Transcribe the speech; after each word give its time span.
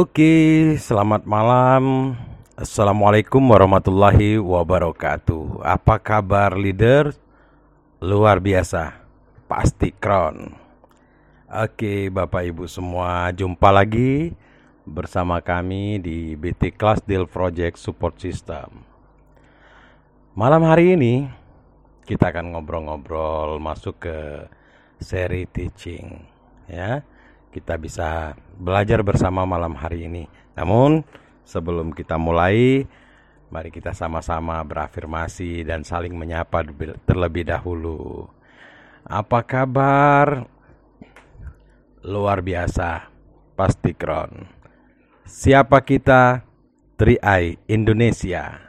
Oke, 0.00 0.80
selamat 0.80 1.28
malam. 1.28 2.16
Assalamualaikum 2.56 3.36
warahmatullahi 3.52 4.40
wabarakatuh. 4.40 5.60
Apa 5.60 6.00
kabar 6.00 6.56
leader? 6.56 7.12
Luar 8.00 8.40
biasa, 8.40 8.96
pasti 9.44 9.92
kron. 9.92 10.56
Oke, 11.52 12.08
Bapak 12.08 12.48
Ibu 12.48 12.64
semua, 12.64 13.28
jumpa 13.36 13.68
lagi 13.68 14.32
bersama 14.88 15.44
kami 15.44 16.00
di 16.00 16.32
BT 16.32 16.80
Class 16.80 17.04
Deal 17.04 17.28
Project 17.28 17.76
Support 17.76 18.24
System. 18.24 18.80
Malam 20.32 20.64
hari 20.64 20.96
ini 20.96 21.28
kita 22.08 22.32
akan 22.32 22.56
ngobrol-ngobrol 22.56 23.60
masuk 23.60 24.00
ke 24.08 24.48
seri 24.96 25.44
teaching 25.44 26.24
ya 26.72 27.04
kita 27.50 27.74
bisa 27.76 28.38
belajar 28.54 29.02
bersama 29.02 29.42
malam 29.42 29.74
hari 29.74 30.06
ini. 30.06 30.30
Namun, 30.54 31.02
sebelum 31.42 31.90
kita 31.90 32.14
mulai, 32.14 32.86
mari 33.50 33.74
kita 33.74 33.90
sama-sama 33.90 34.62
berafirmasi 34.62 35.66
dan 35.66 35.82
saling 35.82 36.14
menyapa 36.14 36.62
terlebih 37.02 37.50
dahulu. 37.50 38.30
Apa 39.02 39.42
kabar? 39.42 40.46
Luar 42.06 42.40
biasa, 42.40 43.10
pasti 43.58 43.92
kron. 43.92 44.46
Siapa 45.26 45.82
kita? 45.82 46.46
Tri 46.94 47.18
Indonesia. 47.66 48.60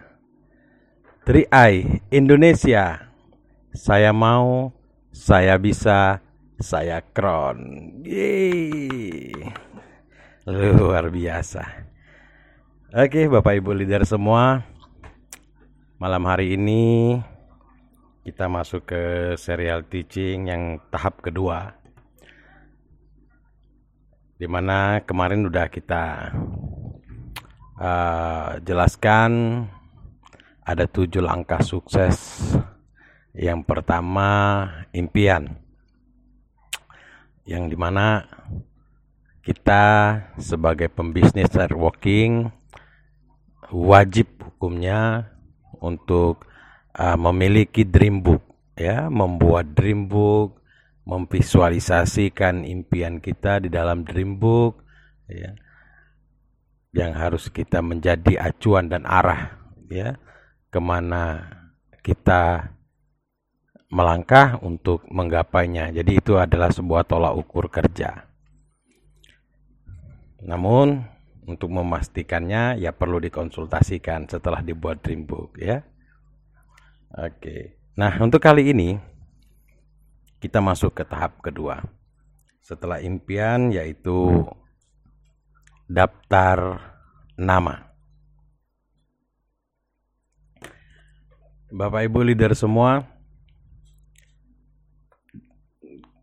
Tri 1.22 1.46
Indonesia. 2.10 3.12
Saya 3.72 4.12
mau, 4.12 4.74
saya 5.12 5.56
bisa, 5.60 6.20
saya 6.62 7.02
Kron. 7.02 7.58
Yeay. 8.06 9.34
Luar 10.50 11.10
biasa. 11.10 11.62
Oke, 12.94 13.30
Bapak 13.30 13.62
Ibu 13.62 13.78
leader 13.78 14.06
semua. 14.10 14.66
Malam 16.02 16.26
hari 16.26 16.58
ini 16.58 17.18
kita 18.26 18.50
masuk 18.50 18.90
ke 18.90 19.04
serial 19.38 19.86
teaching 19.86 20.50
yang 20.50 20.82
tahap 20.90 21.22
kedua. 21.22 21.78
Di 24.42 24.50
mana 24.50 25.06
kemarin 25.06 25.46
udah 25.46 25.70
kita 25.70 26.34
uh, 27.78 28.58
jelaskan 28.66 29.66
ada 30.66 30.90
tujuh 30.90 31.22
langkah 31.22 31.62
sukses. 31.62 32.50
Yang 33.38 33.62
pertama 33.70 34.30
impian 34.90 35.61
yang 37.46 37.68
di 37.68 37.78
mana 37.78 38.26
kita 39.42 40.18
sebagai 40.38 40.88
pembisnis 40.94 41.50
networking 41.50 42.54
wajib 43.74 44.30
hukumnya 44.46 45.34
untuk 45.82 46.46
uh, 46.94 47.18
memiliki 47.18 47.82
dream 47.82 48.22
book 48.22 48.46
ya 48.78 49.10
membuat 49.10 49.74
dream 49.74 50.06
book 50.06 50.62
memvisualisasikan 51.10 52.62
impian 52.62 53.18
kita 53.18 53.58
di 53.58 53.74
dalam 53.74 54.06
dream 54.06 54.38
book 54.38 54.86
ya 55.26 55.58
yang 56.92 57.16
harus 57.16 57.50
kita 57.50 57.82
menjadi 57.82 58.52
acuan 58.52 58.92
dan 58.92 59.08
arah 59.08 59.58
ya 59.90 60.20
ke 60.70 60.80
mana 60.80 61.50
kita 62.04 62.76
melangkah 63.92 64.58
untuk 64.64 65.04
menggapainya. 65.12 65.92
Jadi 65.92 66.24
itu 66.24 66.40
adalah 66.40 66.72
sebuah 66.72 67.04
tolak 67.04 67.36
ukur 67.36 67.68
kerja. 67.68 68.24
Namun 70.42 71.04
untuk 71.46 71.70
memastikannya 71.70 72.80
ya 72.80 72.96
perlu 72.96 73.20
dikonsultasikan 73.20 74.32
setelah 74.32 74.64
dibuat 74.64 75.04
dream 75.04 75.28
book 75.28 75.60
ya. 75.60 75.84
Oke. 77.20 77.76
Nah, 78.00 78.16
untuk 78.24 78.40
kali 78.40 78.72
ini 78.72 78.96
kita 80.40 80.64
masuk 80.64 80.96
ke 80.96 81.04
tahap 81.04 81.44
kedua. 81.44 81.84
Setelah 82.64 83.04
impian 83.04 83.76
yaitu 83.76 84.48
daftar 85.92 86.80
nama. 87.36 87.92
Bapak 91.72 92.08
Ibu 92.08 92.28
leader 92.28 92.52
semua, 92.56 93.08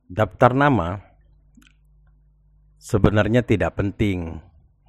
daftar 0.08 0.56
nama 0.56 1.04
sebenarnya 2.80 3.44
tidak 3.44 3.76
penting 3.76 4.40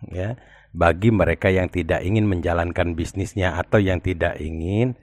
ya. 0.09 0.39
Bagi 0.69 1.09
mereka 1.09 1.49
yang 1.49 1.65
tidak 1.65 2.05
ingin 2.05 2.29
menjalankan 2.29 2.93
bisnisnya 2.93 3.57
atau 3.57 3.81
yang 3.81 3.97
tidak 4.05 4.37
ingin 4.37 4.93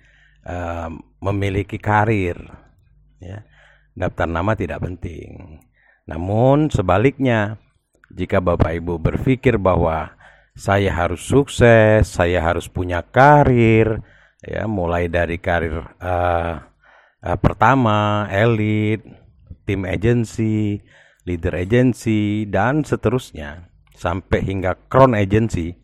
uh, 0.47 0.89
memiliki 1.21 1.77
karir 1.77 2.39
ya. 3.21 3.45
Daftar 3.97 4.29
nama 4.31 4.55
tidak 4.55 4.85
penting. 4.85 5.59
Namun 6.07 6.71
sebaliknya 6.71 7.59
jika 8.15 8.39
Bapak 8.39 8.79
Ibu 8.79 9.03
berpikir 9.03 9.59
bahwa 9.59 10.15
saya 10.57 10.89
harus 10.89 11.21
sukses 11.21 12.09
saya 12.09 12.41
harus 12.41 12.65
punya 12.65 13.05
karir 13.05 14.01
ya 14.41 14.65
mulai 14.65 15.05
dari 15.11 15.37
karir 15.37 15.85
uh, 16.01 16.55
uh, 17.21 17.37
pertama 17.37 18.25
elit 18.33 19.05
tim 19.67 19.83
agency, 19.85 20.81
leader 21.27 21.53
agency, 21.59 22.47
dan 22.47 22.87
seterusnya, 22.87 23.69
sampai 23.99 24.41
hingga 24.47 24.79
crown 24.87 25.19
agency, 25.19 25.75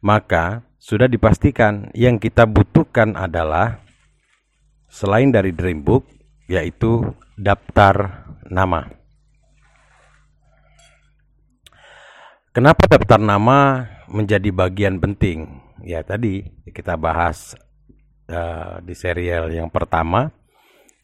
maka 0.00 0.62
sudah 0.78 1.10
dipastikan 1.10 1.90
yang 1.92 2.22
kita 2.22 2.46
butuhkan 2.46 3.18
adalah 3.18 3.82
selain 4.86 5.34
dari 5.34 5.50
dream 5.50 5.82
book, 5.82 6.06
yaitu 6.46 7.02
daftar 7.34 8.24
nama. 8.48 8.88
Kenapa 12.54 12.88
daftar 12.88 13.20
nama 13.20 13.86
menjadi 14.08 14.48
bagian 14.50 14.98
penting? 14.98 15.62
Ya 15.84 16.02
tadi 16.02 16.42
kita 16.66 16.98
bahas 16.98 17.54
uh, 18.26 18.82
di 18.82 18.98
serial 18.98 19.52
yang 19.54 19.70
pertama 19.70 20.34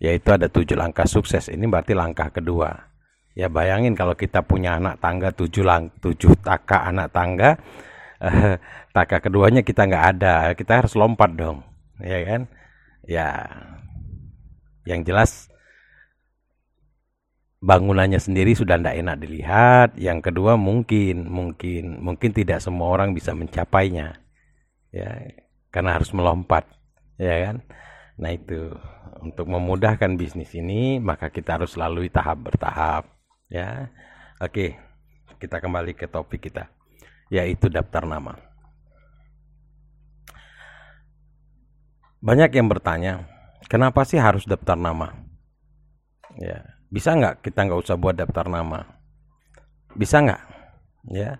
yaitu 0.05 0.29
ada 0.37 0.53
tujuh 0.53 0.77
langkah 0.77 1.09
sukses. 1.09 1.49
Ini 1.49 1.65
berarti 1.65 1.97
langkah 1.97 2.29
kedua. 2.29 2.93
Ya 3.33 3.49
bayangin 3.49 3.97
kalau 3.97 4.13
kita 4.13 4.45
punya 4.45 4.77
anak 4.77 5.01
tangga 5.01 5.33
tujuh 5.33 5.65
lang 5.65 5.89
tujuh 6.05 6.37
taka 6.45 6.85
anak 6.87 7.09
tangga, 7.11 7.57
eh, 8.21 8.61
taka 8.93 9.19
keduanya 9.25 9.65
kita 9.65 9.89
nggak 9.89 10.07
ada, 10.15 10.53
kita 10.53 10.85
harus 10.85 10.93
lompat 10.95 11.33
dong, 11.35 11.65
ya 11.99 12.21
kan? 12.23 12.47
Ya, 13.09 13.49
yang 14.87 15.03
jelas 15.03 15.51
bangunannya 17.65 18.21
sendiri 18.23 18.55
sudah 18.55 18.79
tidak 18.79 19.03
enak 19.03 19.17
dilihat. 19.19 19.89
Yang 19.99 20.31
kedua 20.31 20.55
mungkin, 20.55 21.27
mungkin, 21.27 21.99
mungkin 22.05 22.31
tidak 22.31 22.63
semua 22.63 22.93
orang 22.93 23.17
bisa 23.19 23.35
mencapainya, 23.35 24.15
ya, 24.95 25.11
karena 25.75 25.99
harus 25.99 26.15
melompat, 26.15 26.71
ya 27.19 27.51
kan? 27.51 27.57
Nah 28.15 28.31
itu 28.31 28.71
untuk 29.23 29.47
memudahkan 29.47 30.19
bisnis 30.19 30.51
ini 30.57 30.99
maka 30.99 31.31
kita 31.31 31.61
harus 31.61 31.79
lalui 31.79 32.11
tahap 32.11 32.51
bertahap 32.51 33.05
ya. 33.47 33.91
Oke, 34.43 34.75
kita 35.39 35.63
kembali 35.63 35.95
ke 35.95 36.11
topik 36.11 36.51
kita 36.51 36.67
yaitu 37.31 37.71
daftar 37.71 38.05
nama. 38.05 38.37
Banyak 42.25 42.57
yang 42.57 42.73
bertanya, 42.73 43.29
kenapa 43.69 44.01
sih 44.09 44.17
harus 44.17 44.49
daftar 44.49 44.81
nama? 44.81 45.13
Ya, 46.41 46.65
bisa 46.89 47.13
nggak 47.13 47.45
kita 47.45 47.69
nggak 47.69 47.85
usah 47.85 48.01
buat 48.01 48.17
daftar 48.17 48.49
nama? 48.49 48.89
Bisa 49.93 50.25
nggak? 50.25 50.43
Ya, 51.13 51.37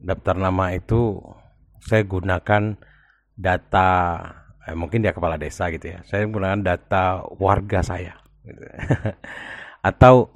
daftar 0.00 0.38
nama 0.40 0.72
itu 0.72 1.20
saya 1.84 2.02
gunakan 2.08 2.80
data 3.36 3.90
eh, 4.68 4.76
mungkin 4.76 5.00
dia 5.00 5.16
kepala 5.16 5.40
desa 5.40 5.72
gitu 5.72 5.88
ya. 5.88 6.04
Saya 6.04 6.28
menggunakan 6.28 6.60
data 6.60 7.24
warga 7.40 7.80
saya 7.80 8.20
gitu. 8.44 8.60
atau 9.88 10.28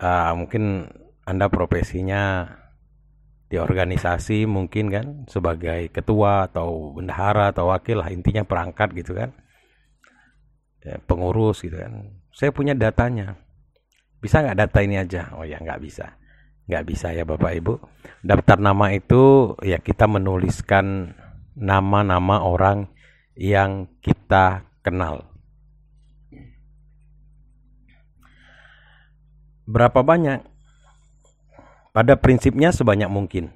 uh, 0.00 0.32
mungkin 0.36 0.90
anda 1.24 1.48
profesinya 1.48 2.46
di 3.46 3.56
organisasi 3.62 4.42
mungkin 4.46 4.90
kan 4.90 5.06
sebagai 5.30 5.90
ketua 5.94 6.50
atau 6.50 6.90
bendahara 6.98 7.54
atau 7.54 7.70
wakil 7.70 8.02
lah 8.02 8.10
intinya 8.10 8.42
perangkat 8.42 8.92
gitu 8.94 9.14
kan. 9.14 9.30
Ya, 10.82 11.02
pengurus 11.02 11.62
gitu 11.62 11.78
kan. 11.78 12.22
Saya 12.30 12.50
punya 12.54 12.74
datanya. 12.74 13.38
Bisa 14.22 14.42
nggak 14.42 14.58
data 14.58 14.78
ini 14.82 14.96
aja? 14.98 15.34
Oh 15.38 15.46
ya 15.46 15.58
nggak 15.62 15.82
bisa. 15.82 16.18
Nggak 16.66 16.84
bisa 16.86 17.14
ya 17.14 17.22
bapak 17.22 17.52
ibu. 17.58 17.78
Daftar 18.26 18.58
nama 18.58 18.90
itu 18.90 19.54
ya 19.62 19.78
kita 19.78 20.10
menuliskan 20.10 21.14
nama-nama 21.54 22.42
orang 22.42 22.90
yang 23.36 23.86
kita 24.00 24.64
kenal. 24.80 25.28
Berapa 29.68 30.00
banyak? 30.00 30.40
Pada 31.92 32.16
prinsipnya 32.16 32.72
sebanyak 32.72 33.08
mungkin. 33.12 33.52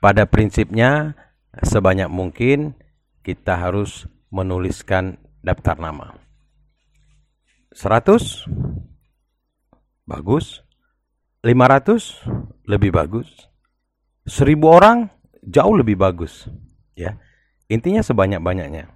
pada 0.00 0.24
prinsipnya 0.24 1.12
sebanyak 1.60 2.08
mungkin 2.08 2.72
kita 3.20 3.60
harus 3.60 4.08
menuliskan 4.32 5.20
daftar 5.44 5.76
nama. 5.76 6.16
100 7.76 8.48
bagus, 10.08 10.64
500 11.44 12.24
lebih 12.66 12.90
bagus, 12.96 13.28
1000 14.26 14.66
orang 14.66 15.12
jauh 15.44 15.76
lebih 15.76 16.00
bagus, 16.00 16.48
ya. 16.98 17.14
Intinya 17.70 18.02
sebanyak-banyaknya. 18.02 18.90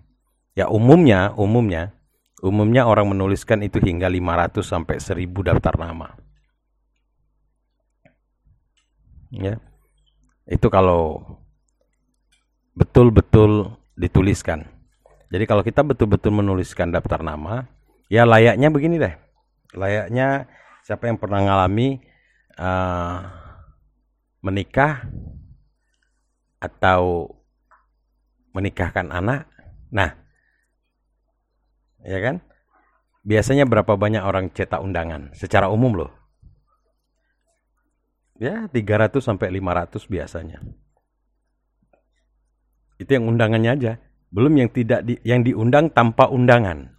Ya 0.59 0.67
umumnya, 0.67 1.31
umumnya, 1.39 1.95
umumnya 2.43 2.91
orang 2.91 3.15
menuliskan 3.15 3.63
itu 3.63 3.79
hingga 3.79 4.11
500 4.11 4.67
sampai 4.67 4.99
1000 4.99 5.47
daftar 5.47 5.75
nama. 5.79 6.19
Ya. 9.31 9.63
Itu 10.51 10.67
kalau 10.75 11.23
betul-betul 12.75 13.79
dituliskan. 13.95 14.67
Jadi 15.31 15.45
kalau 15.47 15.63
kita 15.63 15.87
betul-betul 15.87 16.35
menuliskan 16.35 16.91
daftar 16.91 17.23
nama, 17.23 17.71
ya 18.11 18.27
layaknya 18.27 18.75
begini 18.75 18.99
deh. 18.99 19.15
Layaknya 19.75 20.51
siapa 20.83 21.07
yang 21.07 21.19
pernah 21.19 21.43
ngalami 21.43 22.03
uh, 22.59 23.19
menikah 24.43 25.07
atau 26.59 27.31
menikahkan 28.55 29.11
anak. 29.11 29.51
Nah, 29.91 30.15
ya 32.07 32.19
kan? 32.23 32.41
Biasanya 33.25 33.67
berapa 33.67 33.99
banyak 33.99 34.23
orang 34.23 34.53
cetak 34.55 34.81
undangan 34.81 35.35
secara 35.35 35.69
umum 35.69 35.97
loh? 35.97 36.13
Ya, 38.39 38.67
300 38.71 39.23
sampai 39.23 39.49
500 39.59 40.11
biasanya. 40.11 40.59
Itu 42.99 43.11
yang 43.15 43.31
undangannya 43.31 43.71
aja. 43.75 43.93
Belum 44.35 44.51
yang 44.59 44.71
tidak 44.75 45.07
di, 45.07 45.15
yang 45.23 45.47
diundang 45.47 45.91
tanpa 45.95 46.27
undangan. 46.27 46.91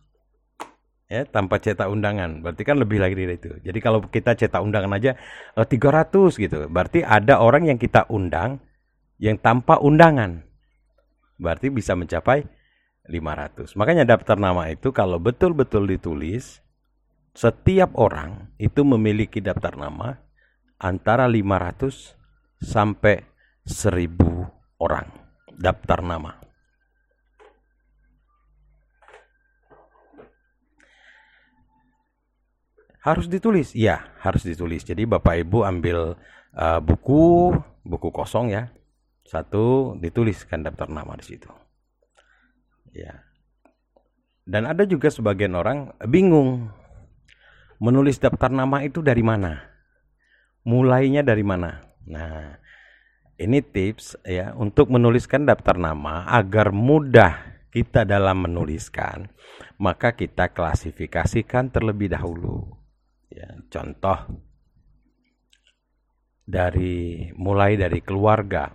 Ya, 1.06 1.28
tanpa 1.28 1.62
cetak 1.62 1.92
undangan. 1.92 2.42
Berarti 2.42 2.64
kan 2.66 2.82
lebih 2.82 2.98
lagi 2.98 3.14
dari 3.14 3.36
itu. 3.38 3.52
Jadi 3.62 3.80
kalau 3.84 4.02
kita 4.08 4.34
cetak 4.34 4.64
undangan 4.64 4.96
aja 4.96 5.14
eh, 5.54 5.68
300 5.68 6.40
gitu. 6.40 6.66
Berarti 6.72 7.06
ada 7.06 7.44
orang 7.44 7.68
yang 7.70 7.78
kita 7.78 8.08
undang 8.10 8.64
yang 9.20 9.38
tanpa 9.38 9.78
undangan. 9.78 10.42
Berarti 11.36 11.68
bisa 11.72 11.94
mencapai 11.94 12.48
500. 13.06 13.78
Makanya 13.78 14.04
daftar 14.08 14.38
nama 14.40 14.70
itu 14.72 14.90
kalau 14.90 15.22
betul-betul 15.22 15.86
ditulis 15.86 16.64
setiap 17.36 17.94
orang 18.00 18.50
itu 18.56 18.82
memiliki 18.88 19.44
daftar 19.44 19.76
nama 19.76 20.18
antara 20.80 21.28
500 21.28 22.16
sampai 22.64 23.28
1000 23.68 24.80
orang 24.80 25.08
daftar 25.60 26.00
nama. 26.00 26.40
Harus 33.06 33.30
ditulis, 33.30 33.78
ya 33.78 34.18
harus 34.26 34.42
ditulis. 34.42 34.82
Jadi 34.82 35.06
bapak 35.06 35.46
ibu 35.46 35.62
ambil 35.62 36.18
uh, 36.58 36.82
buku, 36.82 37.54
buku 37.86 38.10
kosong 38.10 38.50
ya, 38.50 38.74
satu 39.26 39.98
dituliskan 39.98 40.62
daftar 40.62 40.88
nama 40.88 41.18
di 41.18 41.26
situ. 41.26 41.50
Ya. 42.94 43.26
Dan 44.46 44.70
ada 44.70 44.86
juga 44.86 45.10
sebagian 45.10 45.58
orang 45.58 45.90
bingung 46.06 46.70
menulis 47.82 48.22
daftar 48.22 48.54
nama 48.54 48.86
itu 48.86 49.02
dari 49.02 49.26
mana, 49.26 49.66
mulainya 50.62 51.26
dari 51.26 51.42
mana. 51.42 51.82
Nah, 52.06 52.62
ini 53.42 53.60
tips 53.60 54.22
ya 54.24 54.54
untuk 54.54 54.94
menuliskan 54.94 55.44
daftar 55.44 55.76
nama 55.76 56.30
agar 56.30 56.70
mudah 56.70 57.58
kita 57.74 58.08
dalam 58.08 58.48
menuliskan, 58.48 59.28
maka 59.82 60.16
kita 60.16 60.54
klasifikasikan 60.54 61.74
terlebih 61.74 62.14
dahulu. 62.14 62.70
Ya, 63.28 63.60
contoh 63.68 64.16
dari 66.46 67.34
mulai 67.36 67.76
dari 67.76 68.00
keluarga, 68.00 68.72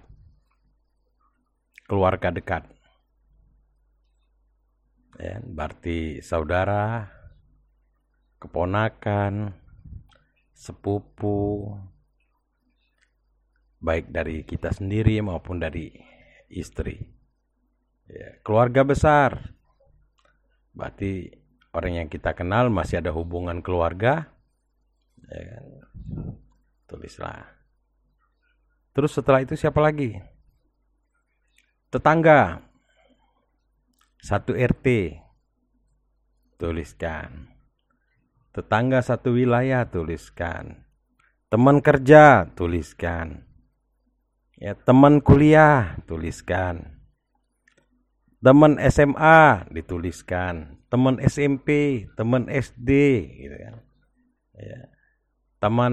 keluarga 1.90 2.30
dekat, 2.30 2.70
ya, 5.18 5.42
berarti 5.42 6.22
saudara, 6.22 7.10
keponakan, 8.38 9.50
sepupu, 10.54 11.66
baik 13.82 14.14
dari 14.14 14.46
kita 14.46 14.70
sendiri 14.70 15.18
maupun 15.18 15.58
dari 15.58 15.90
istri. 16.46 16.94
Ya, 18.06 18.38
keluarga 18.46 18.86
besar, 18.86 19.50
berarti 20.70 21.26
orang 21.74 22.06
yang 22.06 22.08
kita 22.10 22.38
kenal 22.38 22.70
masih 22.70 23.02
ada 23.02 23.10
hubungan 23.10 23.66
keluarga, 23.66 24.30
ya 25.26 25.42
kan? 25.42 25.66
tulislah. 26.90 27.46
Terus 28.90 29.14
setelah 29.14 29.46
itu 29.46 29.54
siapa 29.54 29.78
lagi? 29.78 30.18
Tetangga, 31.90 32.62
satu 34.22 34.54
RT, 34.54 35.18
tuliskan. 36.56 37.50
Tetangga 38.54 39.02
satu 39.02 39.34
wilayah, 39.34 39.86
tuliskan. 39.90 40.86
Teman 41.50 41.82
kerja, 41.82 42.46
tuliskan 42.54 43.50
Ya, 44.60 44.76
teman 44.76 45.24
kuliah 45.24 45.96
tuliskan. 46.04 47.00
Teman 48.44 48.76
SMA 48.92 49.64
dituliskan, 49.72 50.84
teman 50.92 51.16
SMP, 51.16 52.04
teman 52.12 52.44
SD 52.44 52.90
gitu 53.40 53.56
kan. 53.56 53.74
Ya. 54.60 54.80
Teman 55.64 55.92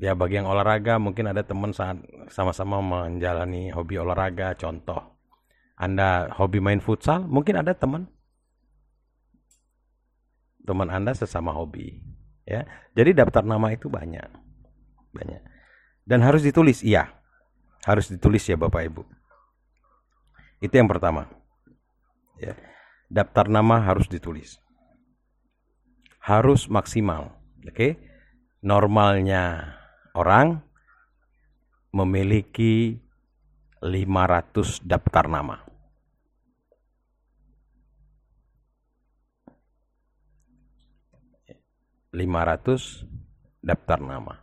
ya 0.00 0.16
bagi 0.16 0.40
yang 0.40 0.48
olahraga 0.48 0.96
mungkin 0.96 1.28
ada 1.28 1.44
teman 1.44 1.74
saat 1.76 2.00
sama-sama 2.32 2.80
menjalani 2.80 3.68
hobi 3.72 4.00
olahraga 4.00 4.56
contoh 4.56 5.18
anda 5.76 6.32
hobi 6.36 6.62
main 6.62 6.80
futsal 6.80 7.26
mungkin 7.28 7.60
ada 7.60 7.76
teman 7.76 8.08
teman 10.62 10.88
anda 10.88 11.12
sesama 11.12 11.52
hobi 11.52 12.00
ya 12.48 12.64
jadi 12.96 13.24
daftar 13.24 13.44
nama 13.44 13.74
itu 13.74 13.90
banyak 13.90 14.28
banyak 15.12 15.42
dan 16.08 16.20
harus 16.24 16.40
ditulis 16.40 16.80
iya 16.80 17.22
harus 17.82 18.06
ditulis 18.10 18.46
ya 18.46 18.54
Bapak 18.54 18.82
Ibu. 18.86 19.02
Itu 20.62 20.74
yang 20.78 20.86
pertama. 20.86 21.26
Ya. 22.38 22.54
Daftar 23.10 23.50
nama 23.50 23.82
harus 23.82 24.06
ditulis. 24.06 24.62
Harus 26.22 26.70
maksimal. 26.70 27.34
Oke. 27.66 27.74
Okay? 27.74 27.92
Normalnya 28.62 29.74
orang 30.16 30.60
memiliki 31.92 32.96
500 33.82 34.84
daftar 34.84 35.26
nama. 35.28 35.72
lima 42.12 42.44
ratus 42.44 43.08
daftar 43.64 43.98
nama. 44.04 44.36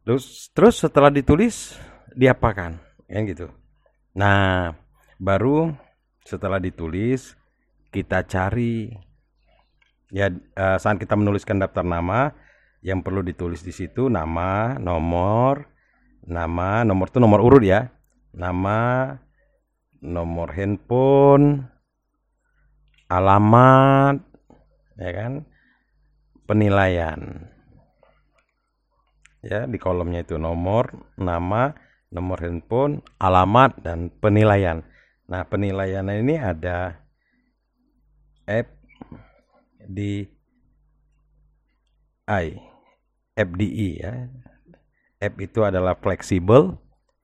Terus 0.00 0.48
terus 0.56 0.80
setelah 0.80 1.12
ditulis 1.12 1.76
diapakan? 2.16 2.80
Yang 3.06 3.24
gitu. 3.36 3.46
Nah, 4.16 4.72
baru 5.20 5.76
setelah 6.24 6.56
ditulis 6.56 7.36
kita 7.92 8.24
cari 8.24 8.88
ya 10.10 10.30
uh, 10.30 10.78
saat 10.78 10.98
kita 10.98 11.14
menuliskan 11.14 11.58
daftar 11.58 11.86
nama 11.86 12.34
yang 12.84 13.00
perlu 13.00 13.24
ditulis 13.24 13.64
di 13.64 13.72
situ 13.74 14.06
nama, 14.12 14.76
nomor, 14.76 15.66
nama, 16.26 16.86
nomor 16.86 17.06
itu 17.08 17.18
nomor 17.18 17.40
urut 17.42 17.64
ya. 17.64 17.90
Nama, 18.30 19.10
nomor 19.98 20.54
handphone, 20.54 21.66
alamat, 23.10 24.22
ya 24.94 25.10
kan? 25.10 25.32
Penilaian 26.46 27.50
ya 29.40 29.64
di 29.64 29.78
kolomnya 29.80 30.24
itu 30.24 30.36
nomor, 30.36 30.92
nama, 31.16 31.72
nomor 32.12 32.38
handphone, 32.44 33.00
alamat 33.16 33.80
dan 33.80 34.12
penilaian. 34.20 34.84
Nah, 35.30 35.46
penilaian 35.46 36.04
ini 36.10 36.36
ada 36.36 37.00
F 38.44 38.68
di 39.90 40.22
I 42.30 42.46
FDI 43.34 43.90
ya. 43.98 44.14
F 45.20 45.34
itu 45.36 45.60
adalah 45.66 45.98
fleksibel, 45.98 46.78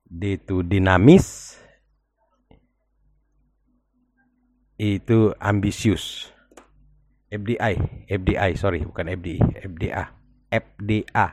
D 0.05 0.37
itu 0.37 0.61
dinamis, 0.61 1.57
itu 4.77 5.33
ambisius. 5.41 6.29
FDI, 7.27 8.07
FDI, 8.07 8.55
sorry, 8.55 8.85
bukan 8.85 9.11
FDI, 9.17 9.41
FDA, 9.65 10.05
FDA 10.53 11.27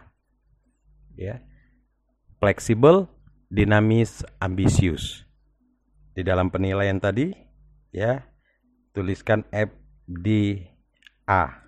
ya. 1.20 1.36
Fleksibel, 2.40 3.08
dinamis, 3.52 4.24
ambisius. 4.40 5.28
Di 6.14 6.22
dalam 6.26 6.50
penilaian 6.50 6.98
tadi 6.98 7.34
ya, 7.92 8.24
tuliskan 8.94 9.46
F 9.52 9.70
D 10.08 10.58
A. 11.28 11.64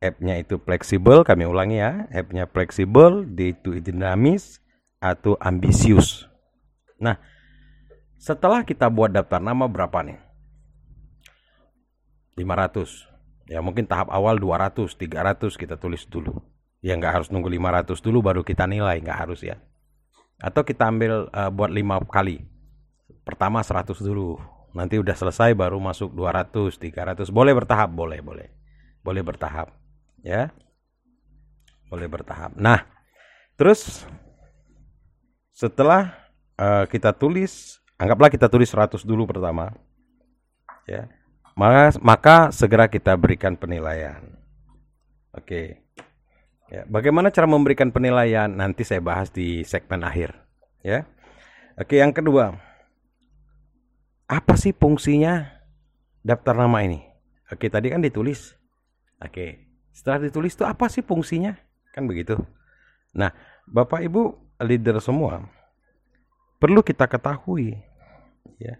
F-nya 0.00 0.40
itu 0.40 0.56
fleksibel, 0.56 1.20
kami 1.20 1.44
ulangi 1.44 1.76
ya. 1.76 2.08
F-nya 2.08 2.48
fleksibel, 2.48 3.28
D 3.28 3.52
itu 3.52 3.76
dinamis 3.84 4.60
atau 4.96 5.36
ambisius. 5.36 6.24
Nah, 6.96 7.20
setelah 8.16 8.64
kita 8.64 8.88
buat 8.88 9.12
daftar 9.12 9.40
nama 9.40 9.68
berapa 9.68 10.00
nih? 10.04 10.20
500. 12.36 13.08
Ya 13.48 13.60
mungkin 13.60 13.84
tahap 13.84 14.08
awal 14.08 14.40
200, 14.40 14.96
300 14.96 15.56
kita 15.56 15.76
tulis 15.76 16.04
dulu. 16.08 16.40
Ya 16.80 16.96
nggak 16.96 17.20
harus 17.20 17.28
nunggu 17.28 17.52
500 17.52 18.00
dulu 18.00 18.24
baru 18.24 18.40
kita 18.40 18.64
nilai, 18.64 19.00
nggak 19.04 19.18
harus 19.26 19.44
ya. 19.44 19.60
Atau 20.40 20.64
kita 20.64 20.88
ambil 20.88 21.28
uh, 21.28 21.52
buat 21.52 21.68
5 21.68 22.08
kali. 22.08 22.40
Pertama 23.24 23.60
100 23.60 24.00
dulu. 24.00 24.40
Nanti 24.70 25.02
udah 25.02 25.16
selesai 25.18 25.50
baru 25.58 25.82
masuk 25.82 26.14
200, 26.14 26.78
300. 26.78 27.26
Boleh 27.34 27.52
bertahap, 27.54 27.90
boleh, 27.90 28.22
boleh. 28.22 28.48
Boleh 29.02 29.22
bertahap 29.24 29.74
ya. 30.22 30.54
Boleh 31.90 32.06
bertahap. 32.06 32.54
Nah 32.54 32.86
terus 33.58 34.06
setelah 35.50 36.14
uh, 36.56 36.86
kita 36.86 37.12
tulis 37.12 37.82
anggaplah 37.98 38.32
kita 38.32 38.48
tulis 38.48 38.70
100 38.70 39.02
dulu 39.02 39.26
pertama 39.26 39.74
ya. 40.86 41.10
Maka 41.58 41.98
maka 41.98 42.36
segera 42.54 42.86
kita 42.86 43.12
berikan 43.18 43.58
penilaian. 43.58 44.22
Oke. 45.34 45.82
Ya 46.70 46.86
bagaimana 46.86 47.34
cara 47.34 47.50
memberikan 47.50 47.90
penilaian? 47.90 48.46
Nanti 48.46 48.86
saya 48.86 49.02
bahas 49.02 49.34
di 49.34 49.66
segmen 49.66 50.06
akhir 50.06 50.38
ya. 50.86 51.02
Oke 51.74 51.98
yang 51.98 52.14
kedua 52.14 52.69
apa 54.30 54.54
sih 54.54 54.70
fungsinya 54.70 55.50
daftar 56.22 56.54
nama 56.54 56.86
ini 56.86 57.02
oke 57.50 57.66
tadi 57.66 57.90
kan 57.90 57.98
ditulis 57.98 58.54
oke 59.18 59.70
setelah 60.00 60.30
ditulis 60.30 60.54
itu 60.54 60.64
apa 60.64 60.86
sih 60.88 61.02
fungsinya? 61.02 61.58
Kan 61.90 62.06
begitu. 62.06 62.38
Nah, 63.12 63.34
Bapak 63.66 64.00
Ibu 64.06 64.32
leader 64.62 65.02
semua, 65.02 65.44
perlu 66.62 66.80
kita 66.80 67.10
ketahui 67.10 67.76
ya. 68.56 68.78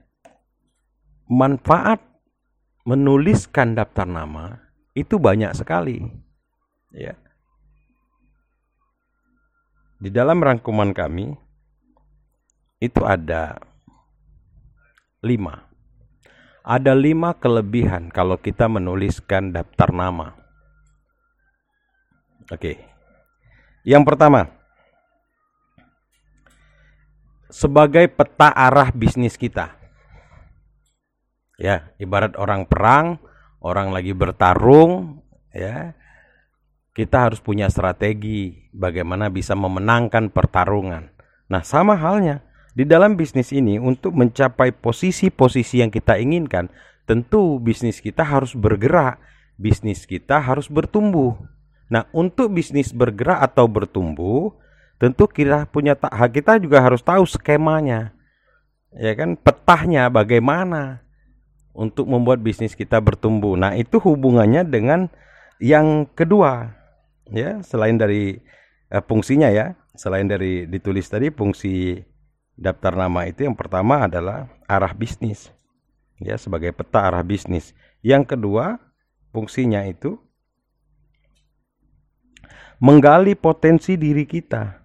Manfaat 1.30 2.00
menuliskan 2.88 3.76
daftar 3.76 4.06
nama 4.06 4.58
itu 4.96 5.18
banyak 5.20 5.54
sekali. 5.54 6.02
Ya. 6.90 7.14
Di 10.00 10.08
dalam 10.08 10.40
rangkuman 10.40 10.96
kami 10.96 11.36
itu 12.80 13.04
ada 13.04 13.60
lima. 15.20 15.68
Ada 16.60 16.92
lima 16.92 17.36
kelebihan 17.36 18.12
kalau 18.12 18.36
kita 18.36 18.68
menuliskan 18.68 19.52
daftar 19.52 19.88
nama. 19.92 20.36
Oke. 22.52 22.76
Yang 23.80 24.02
pertama, 24.04 24.52
sebagai 27.48 28.12
peta 28.12 28.52
arah 28.52 28.92
bisnis 28.92 29.40
kita. 29.40 29.72
Ya, 31.60 31.92
ibarat 32.00 32.36
orang 32.40 32.64
perang, 32.68 33.20
orang 33.60 33.92
lagi 33.92 34.12
bertarung, 34.12 35.20
ya. 35.52 35.96
Kita 36.90 37.28
harus 37.30 37.40
punya 37.40 37.70
strategi 37.72 38.68
bagaimana 38.74 39.32
bisa 39.32 39.56
memenangkan 39.56 40.28
pertarungan. 40.28 41.08
Nah, 41.48 41.62
sama 41.64 41.96
halnya 41.96 42.49
di 42.80 42.88
dalam 42.88 43.12
bisnis 43.12 43.52
ini 43.52 43.76
untuk 43.76 44.16
mencapai 44.16 44.72
posisi-posisi 44.72 45.84
yang 45.84 45.92
kita 45.92 46.16
inginkan, 46.16 46.72
tentu 47.04 47.60
bisnis 47.60 48.00
kita 48.00 48.24
harus 48.24 48.56
bergerak, 48.56 49.20
bisnis 49.60 50.08
kita 50.08 50.40
harus 50.40 50.64
bertumbuh. 50.64 51.36
Nah, 51.92 52.08
untuk 52.16 52.56
bisnis 52.56 52.96
bergerak 52.96 53.44
atau 53.52 53.68
bertumbuh, 53.68 54.56
tentu 54.96 55.28
kita 55.28 55.68
punya 55.68 55.92
kita 56.32 56.56
juga 56.56 56.80
harus 56.80 57.04
tahu 57.04 57.28
skemanya. 57.28 58.16
Ya 58.96 59.12
kan, 59.12 59.36
petahnya 59.36 60.08
bagaimana 60.08 61.04
untuk 61.76 62.08
membuat 62.08 62.40
bisnis 62.40 62.72
kita 62.72 62.96
bertumbuh. 62.96 63.60
Nah, 63.60 63.76
itu 63.76 64.00
hubungannya 64.00 64.64
dengan 64.64 65.12
yang 65.60 66.08
kedua. 66.16 66.72
Ya, 67.28 67.60
selain 67.60 68.00
dari 68.00 68.40
eh, 68.88 69.02
fungsinya 69.04 69.52
ya, 69.52 69.76
selain 69.92 70.32
dari 70.32 70.64
ditulis 70.64 71.12
tadi 71.12 71.28
fungsi 71.28 72.08
daftar 72.58 72.94
nama 72.94 73.26
itu 73.26 73.46
yang 73.46 73.56
pertama 73.56 74.06
adalah 74.06 74.50
arah 74.66 74.94
bisnis. 74.94 75.50
Ya, 76.20 76.36
sebagai 76.36 76.70
peta 76.76 77.08
arah 77.08 77.24
bisnis. 77.24 77.72
Yang 78.04 78.36
kedua, 78.36 78.76
fungsinya 79.32 79.84
itu 79.88 80.20
menggali 82.80 83.36
potensi 83.36 83.96
diri 83.96 84.24
kita. 84.28 84.80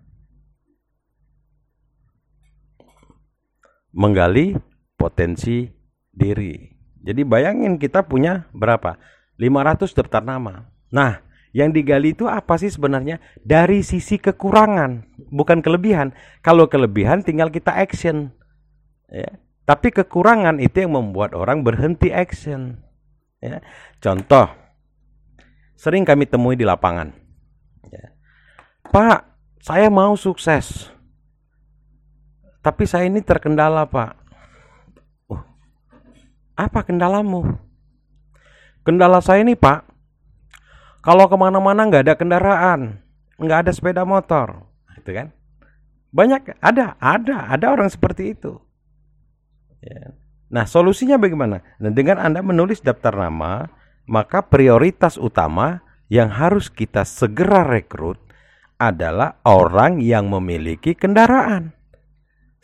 Menggali 3.95 4.55
potensi 4.99 5.71
diri. 6.11 6.75
Jadi 7.03 7.21
bayangin 7.23 7.79
kita 7.79 8.03
punya 8.03 8.47
berapa? 8.51 8.99
500 9.39 9.91
daftar 9.91 10.23
nama. 10.23 10.71
Nah, 10.91 11.19
yang 11.55 11.71
digali 11.71 12.11
itu 12.11 12.27
apa 12.27 12.59
sih 12.59 12.67
sebenarnya? 12.67 13.23
Dari 13.39 13.79
sisi 13.79 14.19
kekurangan, 14.19 15.07
bukan 15.31 15.63
kelebihan. 15.63 16.11
Kalau 16.43 16.67
kelebihan 16.67 17.23
tinggal 17.23 17.47
kita 17.47 17.71
action. 17.71 18.35
Ya. 19.07 19.39
Tapi 19.63 19.95
kekurangan 19.95 20.59
itu 20.59 20.83
yang 20.83 20.99
membuat 20.99 21.31
orang 21.31 21.63
berhenti 21.63 22.11
action. 22.11 22.83
Ya. 23.39 23.63
Contoh, 24.03 24.51
sering 25.79 26.03
kami 26.03 26.27
temui 26.27 26.59
di 26.59 26.67
lapangan 26.67 27.25
Pak, 28.95 29.19
saya 29.61 29.89
mau 29.89 30.13
sukses. 30.15 30.89
Tapi 32.61 32.83
saya 32.87 33.05
ini 33.09 33.21
terkendala, 33.21 33.85
Pak. 33.85 34.17
Uh, 35.29 35.41
apa 36.57 36.79
kendalamu? 36.81 37.59
Kendala 38.85 39.21
saya 39.21 39.45
ini, 39.45 39.53
Pak. 39.57 39.84
Kalau 41.05 41.29
ke 41.29 41.37
mana-mana 41.37 41.85
nggak 41.85 42.03
ada 42.09 42.15
kendaraan, 42.17 42.97
nggak 43.37 43.69
ada 43.69 43.71
sepeda 43.71 44.01
motor, 44.01 44.65
itu 44.97 45.13
kan? 45.13 45.29
Banyak, 46.09 46.57
ada, 46.57 46.97
ada, 46.97 47.45
ada 47.45 47.65
orang 47.69 47.93
seperti 47.93 48.33
itu. 48.33 48.57
Ya. 49.85 50.17
Nah, 50.49 50.65
solusinya 50.65 51.21
bagaimana? 51.21 51.61
Nah, 51.77 51.91
dengan 51.93 52.17
Anda 52.17 52.41
menulis 52.41 52.81
daftar 52.81 53.13
nama, 53.13 53.69
maka 54.09 54.41
prioritas 54.41 55.21
utama 55.21 55.85
yang 56.09 56.29
harus 56.33 56.73
kita 56.73 57.05
segera 57.05 57.61
rekrut 57.61 58.17
adalah 58.81 59.37
orang 59.45 60.01
yang 60.01 60.25
memiliki 60.29 60.97
kendaraan. 60.97 61.73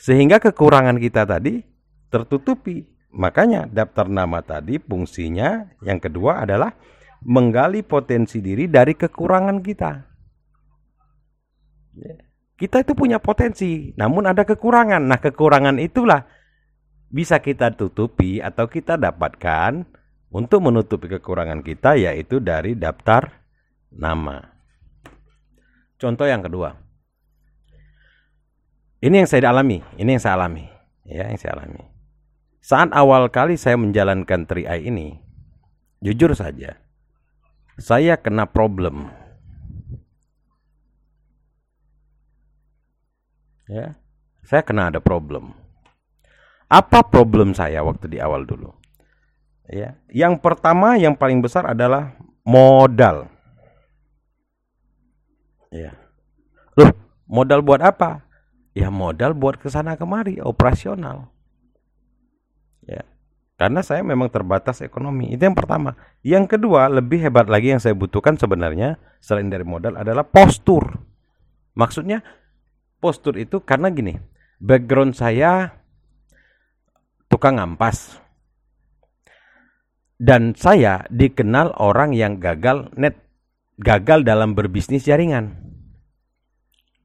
Sehingga 0.02 0.42
kekurangan 0.42 0.98
kita 0.98 1.30
tadi 1.30 1.62
tertutupi. 2.10 2.90
Makanya 3.12 3.68
daftar 3.68 4.08
nama 4.08 4.40
tadi 4.40 4.80
fungsinya 4.80 5.68
yang 5.84 6.00
kedua 6.00 6.48
adalah 6.48 6.72
menggali 7.22 7.86
potensi 7.86 8.42
diri 8.42 8.66
dari 8.66 8.98
kekurangan 8.98 9.58
kita. 9.62 9.92
Kita 12.58 12.78
itu 12.82 12.94
punya 12.94 13.18
potensi, 13.18 13.90
namun 13.98 14.30
ada 14.30 14.46
kekurangan. 14.46 15.02
Nah, 15.02 15.18
kekurangan 15.18 15.82
itulah 15.82 16.26
bisa 17.10 17.42
kita 17.42 17.74
tutupi 17.74 18.38
atau 18.38 18.70
kita 18.70 18.96
dapatkan 18.98 19.86
untuk 20.32 20.64
menutupi 20.64 21.12
kekurangan 21.12 21.66
kita 21.66 22.00
yaitu 22.00 22.40
dari 22.40 22.78
daftar 22.78 23.34
nama. 23.92 24.40
Contoh 26.00 26.26
yang 26.26 26.42
kedua. 26.42 26.78
Ini 29.02 29.26
yang 29.26 29.30
saya 29.30 29.50
alami, 29.50 29.82
ini 29.98 30.10
yang 30.14 30.22
saya 30.22 30.38
alami, 30.38 30.70
ya, 31.10 31.26
yang 31.26 31.42
saya 31.42 31.58
alami. 31.58 31.82
Saat 32.62 32.94
awal 32.94 33.34
kali 33.34 33.58
saya 33.58 33.74
menjalankan 33.74 34.46
3i 34.46 34.86
ini, 34.86 35.18
jujur 36.06 36.38
saja, 36.38 36.78
saya 37.82 38.14
kena 38.22 38.46
problem. 38.46 39.10
Ya, 43.66 43.98
saya 44.46 44.62
kena 44.62 44.94
ada 44.94 45.02
problem. 45.02 45.58
Apa 46.72 47.04
problem 47.04 47.52
saya 47.58 47.84
waktu 47.84 48.08
di 48.08 48.18
awal 48.22 48.46
dulu? 48.46 48.72
Ya, 49.68 49.98
yang 50.12 50.38
pertama 50.40 50.96
yang 50.96 51.18
paling 51.18 51.42
besar 51.42 51.66
adalah 51.68 52.16
modal. 52.46 53.28
Ya. 55.72 55.96
Loh, 56.76 56.92
modal 57.28 57.64
buat 57.64 57.80
apa? 57.80 58.28
Ya 58.76 58.92
modal 58.92 59.36
buat 59.36 59.60
ke 59.60 59.68
sana 59.72 59.96
kemari, 59.96 60.40
operasional. 60.40 61.32
Ya. 62.84 63.08
Karena 63.62 63.86
saya 63.86 64.02
memang 64.02 64.26
terbatas 64.34 64.82
ekonomi. 64.82 65.38
Itu 65.38 65.46
yang 65.46 65.54
pertama. 65.54 65.94
Yang 66.26 66.58
kedua, 66.58 66.90
lebih 66.90 67.22
hebat 67.22 67.46
lagi 67.46 67.70
yang 67.70 67.78
saya 67.78 67.94
butuhkan 67.94 68.34
sebenarnya 68.34 68.98
selain 69.22 69.54
dari 69.54 69.62
modal 69.62 70.02
adalah 70.02 70.26
postur. 70.26 70.98
Maksudnya 71.78 72.26
postur 72.98 73.38
itu 73.38 73.62
karena 73.62 73.94
gini, 73.94 74.18
background 74.58 75.14
saya 75.14 75.78
tukang 77.30 77.62
ampas. 77.62 78.18
Dan 80.18 80.58
saya 80.58 81.06
dikenal 81.14 81.78
orang 81.78 82.18
yang 82.18 82.42
gagal 82.42 82.90
net 82.98 83.14
gagal 83.78 84.26
dalam 84.26 84.58
berbisnis 84.58 85.06
jaringan. 85.06 85.54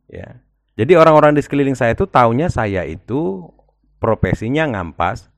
Ya. 0.08 0.40
Jadi 0.80 0.96
orang-orang 0.96 1.36
di 1.36 1.44
sekeliling 1.44 1.76
saya 1.76 1.92
itu 1.92 2.08
taunya 2.08 2.48
saya 2.48 2.88
itu 2.88 3.44
profesinya 4.00 4.64
ngampas 4.72 5.35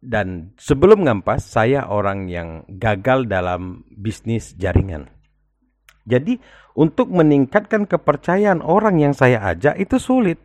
dan 0.00 0.56
sebelum 0.56 1.04
ngampas 1.04 1.44
saya 1.44 1.84
orang 1.84 2.26
yang 2.32 2.64
gagal 2.66 3.28
dalam 3.28 3.84
bisnis 3.92 4.56
jaringan. 4.56 5.12
Jadi 6.08 6.40
untuk 6.72 7.12
meningkatkan 7.12 7.84
kepercayaan 7.84 8.64
orang 8.64 8.96
yang 8.98 9.12
saya 9.12 9.44
ajak 9.52 9.76
itu 9.76 10.00
sulit. 10.00 10.40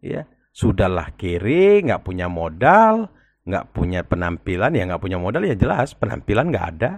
Ya, 0.00 0.24
sudahlah 0.56 1.12
kiri, 1.20 1.84
nggak 1.84 2.00
punya 2.00 2.32
modal, 2.32 3.12
nggak 3.44 3.76
punya 3.76 4.00
penampilan, 4.00 4.72
ya 4.72 4.88
nggak 4.88 5.02
punya 5.04 5.20
modal 5.20 5.44
ya 5.44 5.52
jelas 5.52 5.92
penampilan 5.92 6.48
nggak 6.48 6.66
ada, 6.76 6.92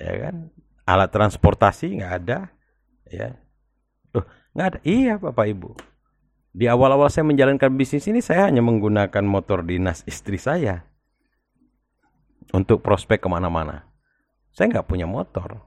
ya 0.00 0.12
kan? 0.24 0.36
Alat 0.88 1.12
transportasi 1.12 2.00
nggak 2.00 2.14
ada, 2.24 2.48
ya. 3.12 3.36
Loh, 4.16 4.24
nggak 4.56 4.66
ada. 4.72 4.78
Iya 4.88 5.20
bapak 5.20 5.46
ibu. 5.52 5.76
Di 6.58 6.66
awal-awal 6.66 7.06
saya 7.06 7.22
menjalankan 7.22 7.70
bisnis 7.78 8.10
ini 8.10 8.18
saya 8.18 8.50
hanya 8.50 8.58
menggunakan 8.66 9.22
motor 9.22 9.62
dinas 9.62 10.02
istri 10.10 10.42
saya 10.42 10.82
untuk 12.50 12.82
prospek 12.82 13.22
ke 13.22 13.28
mana-mana. 13.30 13.86
Saya 14.50 14.74
nggak 14.74 14.90
punya 14.90 15.06
motor. 15.06 15.62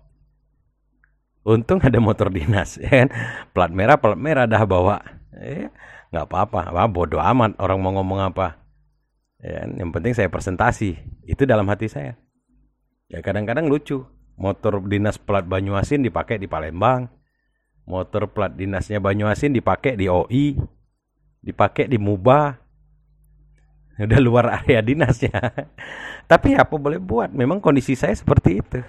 Untung 1.47 1.79
ada 1.79 1.95
motor 2.03 2.27
dinas, 2.27 2.75
ya 2.75 2.91
kan? 2.91 3.09
Plat 3.55 3.71
merah, 3.71 3.95
plat 3.95 4.19
merah 4.19 4.43
dah 4.43 4.67
bawa. 4.67 4.99
Ya, 5.31 5.71
nggak 6.11 6.27
apa-apa, 6.27 6.75
Wah, 6.75 6.91
bodoh 6.91 7.23
amat 7.23 7.55
orang 7.55 7.79
mau 7.79 7.95
ngomong 7.95 8.27
apa. 8.27 8.59
Ya, 9.39 9.63
kan? 9.63 9.79
yang 9.79 9.95
penting 9.95 10.11
saya 10.11 10.27
presentasi. 10.27 10.99
Itu 11.23 11.47
dalam 11.47 11.71
hati 11.71 11.87
saya. 11.87 12.19
Ya 13.07 13.23
kadang-kadang 13.23 13.71
lucu. 13.71 14.03
Motor 14.35 14.83
dinas 14.83 15.15
plat 15.15 15.47
Banyuasin 15.47 16.03
dipakai 16.03 16.35
di 16.35 16.51
Palembang. 16.51 17.07
Motor 17.87 18.27
plat 18.27 18.51
dinasnya 18.51 18.99
Banyuasin 18.99 19.55
dipakai 19.55 19.95
di 19.95 20.11
OI. 20.11 20.80
Dipakai 21.41 21.89
di 21.89 21.97
Muba. 21.97 22.57
Udah 24.01 24.21
luar 24.21 24.45
area 24.61 24.81
dinasnya. 24.81 25.33
Tapi 26.31 26.57
apa 26.57 26.73
boleh 26.77 26.97
buat? 26.97 27.29
Memang 27.33 27.61
kondisi 27.61 27.93
saya 27.93 28.15
seperti 28.17 28.61
itu. 28.61 28.79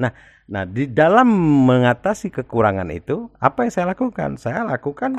Nah, 0.00 0.10
Nah, 0.50 0.66
di 0.66 0.90
dalam 0.90 1.30
mengatasi 1.70 2.34
kekurangan 2.34 2.90
itu, 2.90 3.30
apa 3.38 3.62
yang 3.62 3.72
saya 3.72 3.86
lakukan? 3.94 4.34
Saya 4.34 4.66
lakukan 4.66 5.14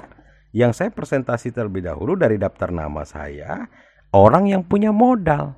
yang 0.51 0.75
saya 0.75 0.91
presentasi 0.91 1.55
terlebih 1.55 1.87
dahulu 1.87 2.19
dari 2.19 2.35
daftar 2.35 2.67
nama 2.67 3.07
saya, 3.07 3.71
orang 4.11 4.51
yang 4.51 4.61
punya 4.67 4.91
modal. 4.91 5.55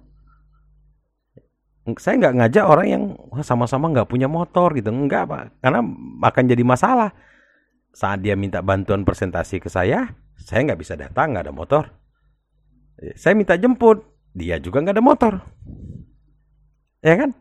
Saya 1.98 2.22
nggak 2.22 2.36
ngajak 2.38 2.66
orang 2.70 2.88
yang 2.88 3.04
sama-sama 3.42 3.90
nggak 3.90 4.08
punya 4.08 4.30
motor 4.30 4.78
gitu, 4.78 4.94
enggak 4.94 5.26
pak, 5.26 5.58
karena 5.58 5.82
akan 6.22 6.44
jadi 6.54 6.64
masalah. 6.64 7.10
Saat 7.98 8.22
dia 8.22 8.38
minta 8.38 8.62
bantuan 8.62 9.02
presentasi 9.02 9.58
ke 9.58 9.74
saya, 9.74 10.14
saya 10.40 10.66
nggak 10.72 10.82
bisa 10.82 10.94
datang, 10.98 11.34
nggak 11.34 11.46
ada 11.50 11.56
motor. 11.56 11.84
Saya 13.18 13.34
minta 13.34 13.58
jemput, 13.58 14.06
dia 14.32 14.58
juga 14.58 14.82
nggak 14.82 14.96
ada 14.96 15.06
motor, 15.06 15.34
ya 17.04 17.16
kan? 17.20 17.32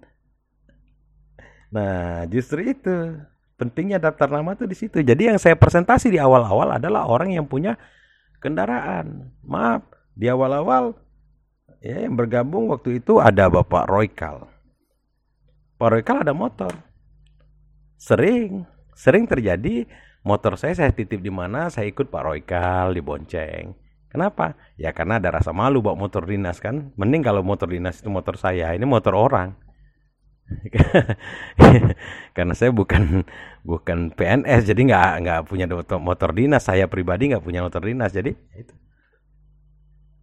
Nah, 1.73 2.29
justru 2.29 2.69
itu 2.69 3.17
pentingnya 3.57 3.97
daftar 3.97 4.29
nama 4.29 4.53
tuh 4.53 4.69
di 4.69 4.77
situ. 4.77 5.01
Jadi 5.01 5.33
yang 5.33 5.39
saya 5.41 5.57
presentasi 5.57 6.13
di 6.13 6.19
awal-awal 6.21 6.77
adalah 6.77 7.09
orang 7.09 7.33
yang 7.33 7.49
punya 7.49 7.79
kendaraan. 8.43 9.33
Maaf, 9.41 9.87
di 10.13 10.29
awal-awal 10.29 10.93
ya 11.81 12.05
yang 12.05 12.13
bergabung 12.19 12.69
waktu 12.69 13.01
itu 13.01 13.23
ada 13.23 13.49
Bapak 13.49 13.89
Roykal. 13.89 14.51
Pak 15.81 15.89
Roykal 15.89 16.27
ada 16.27 16.35
motor. 16.37 16.75
Sering, 17.97 18.67
sering 18.99 19.25
terjadi 19.31 19.87
motor 20.23 20.55
saya 20.59 20.75
saya 20.75 20.91
titip 20.95 21.23
di 21.23 21.31
mana, 21.31 21.69
saya 21.69 21.91
ikut 21.91 22.09
Pak 22.11 22.23
Roykal 22.23 22.95
di 22.95 23.03
Bonceng. 23.03 23.75
Kenapa? 24.11 24.55
Ya 24.77 24.93
karena 24.93 25.17
ada 25.17 25.33
rasa 25.33 25.57
malu 25.57 25.81
bawa 25.81 25.97
motor 25.97 26.29
dinas 26.29 26.61
kan. 26.61 26.93
Mending 27.01 27.25
kalau 27.25 27.41
motor 27.41 27.69
dinas 27.71 28.05
itu 28.05 28.13
motor 28.13 28.37
saya, 28.37 28.77
ini 28.77 28.85
motor 28.85 29.17
orang. 29.17 29.57
karena 32.37 32.53
saya 32.53 32.69
bukan 32.75 33.25
bukan 33.65 34.13
PNS 34.13 34.69
jadi 34.69 34.81
nggak 34.85 35.11
nggak 35.25 35.41
punya 35.49 35.65
motor 35.97 36.31
dinas 36.37 36.67
saya 36.67 36.85
pribadi 36.91 37.33
nggak 37.33 37.41
punya 37.41 37.65
motor 37.65 37.81
dinas 37.81 38.13
jadi 38.13 38.37
ya 38.37 38.57
itu 38.61 38.75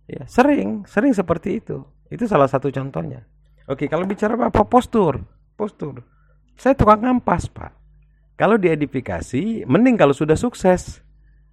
ya 0.06 0.24
sering 0.30 0.86
sering 0.86 1.18
seperti 1.18 1.62
itu 1.64 1.82
itu 2.14 2.30
salah 2.30 2.46
satu 2.46 2.70
contohnya 2.70 3.26
oke 3.66 3.90
kalau 3.90 4.06
bicara 4.06 4.38
apa 4.38 4.62
postur 4.66 5.24
postur 5.58 6.06
saya 6.60 6.78
tukang 6.78 7.02
ngampas 7.02 7.50
pak 7.50 7.79
kalau 8.40 8.56
diedifikasi 8.56 9.68
mending 9.68 10.00
kalau 10.00 10.16
sudah 10.16 10.40
sukses 10.40 11.04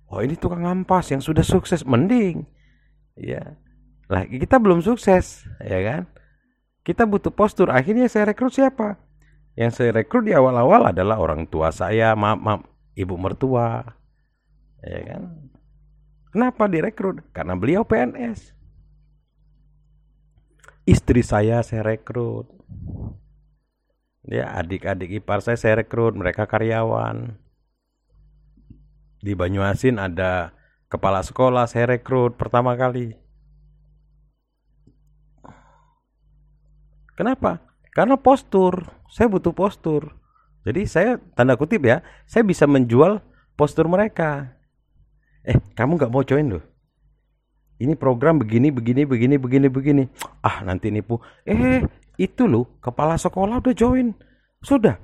oh 0.06 0.22
ini 0.22 0.38
tukang 0.38 0.62
ngampas 0.62 1.10
yang 1.10 1.18
sudah 1.18 1.42
sukses 1.42 1.82
mending 1.82 2.46
ya 3.18 3.58
lah 4.06 4.22
kita 4.22 4.62
belum 4.62 4.78
sukses 4.86 5.42
ya 5.58 5.82
kan 5.82 6.06
kita 6.86 7.02
butuh 7.02 7.34
postur. 7.34 7.74
Akhirnya 7.74 8.06
saya 8.06 8.30
rekrut 8.30 8.54
siapa? 8.54 8.94
Yang 9.58 9.82
saya 9.82 9.90
rekrut 9.90 10.30
di 10.30 10.32
awal-awal 10.38 10.94
adalah 10.94 11.18
orang 11.18 11.50
tua 11.50 11.74
saya, 11.74 12.14
maaf, 12.14 12.38
maaf, 12.38 12.60
ibu 12.94 13.18
mertua. 13.18 13.82
Ya 14.86 15.02
kan? 15.02 15.50
Kenapa 16.30 16.70
direkrut? 16.70 17.26
Karena 17.34 17.58
beliau 17.58 17.82
PNS. 17.82 18.54
Istri 20.86 21.26
saya 21.26 21.58
saya 21.66 21.82
rekrut. 21.82 22.46
Ya, 24.26 24.50
adik-adik 24.58 25.22
ipar 25.22 25.38
saya 25.38 25.54
saya 25.54 25.86
rekrut, 25.86 26.18
mereka 26.18 26.50
karyawan. 26.50 27.38
Di 29.22 29.32
Banyuasin 29.38 30.02
ada 30.02 30.50
kepala 30.90 31.22
sekolah 31.22 31.70
saya 31.70 31.94
rekrut 31.94 32.34
pertama 32.34 32.74
kali. 32.74 33.14
Kenapa? 37.14 37.62
Karena 37.94 38.18
postur. 38.18 38.92
Saya 39.08 39.30
butuh 39.30 39.54
postur. 39.54 40.12
Jadi 40.66 40.82
saya 40.90 41.22
tanda 41.38 41.54
kutip 41.54 41.86
ya, 41.86 42.02
saya 42.26 42.42
bisa 42.42 42.66
menjual 42.66 43.22
postur 43.54 43.86
mereka. 43.86 44.58
Eh, 45.46 45.54
kamu 45.78 45.94
nggak 45.94 46.10
mau 46.10 46.26
join 46.26 46.58
loh? 46.58 46.64
Ini 47.78 47.94
program 47.94 48.42
begini, 48.42 48.74
begini, 48.74 49.06
begini, 49.06 49.38
begini, 49.38 49.66
begini. 49.70 50.04
Ah, 50.42 50.66
nanti 50.66 50.90
nipu. 50.90 51.22
Eh, 51.46 51.86
itu 52.16 52.48
loh, 52.48 52.80
kepala 52.80 53.20
sekolah 53.20 53.60
udah 53.60 53.74
join. 53.76 54.12
Sudah. 54.60 54.96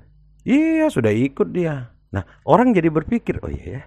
Iya, 0.43 0.91
sudah 0.91 1.13
ikut 1.13 1.53
dia. 1.55 1.93
Nah, 2.13 2.23
orang 2.43 2.75
jadi 2.75 2.91
berpikir, 2.91 3.39
oh 3.41 3.49
iya 3.49 3.65
ya. 3.79 3.81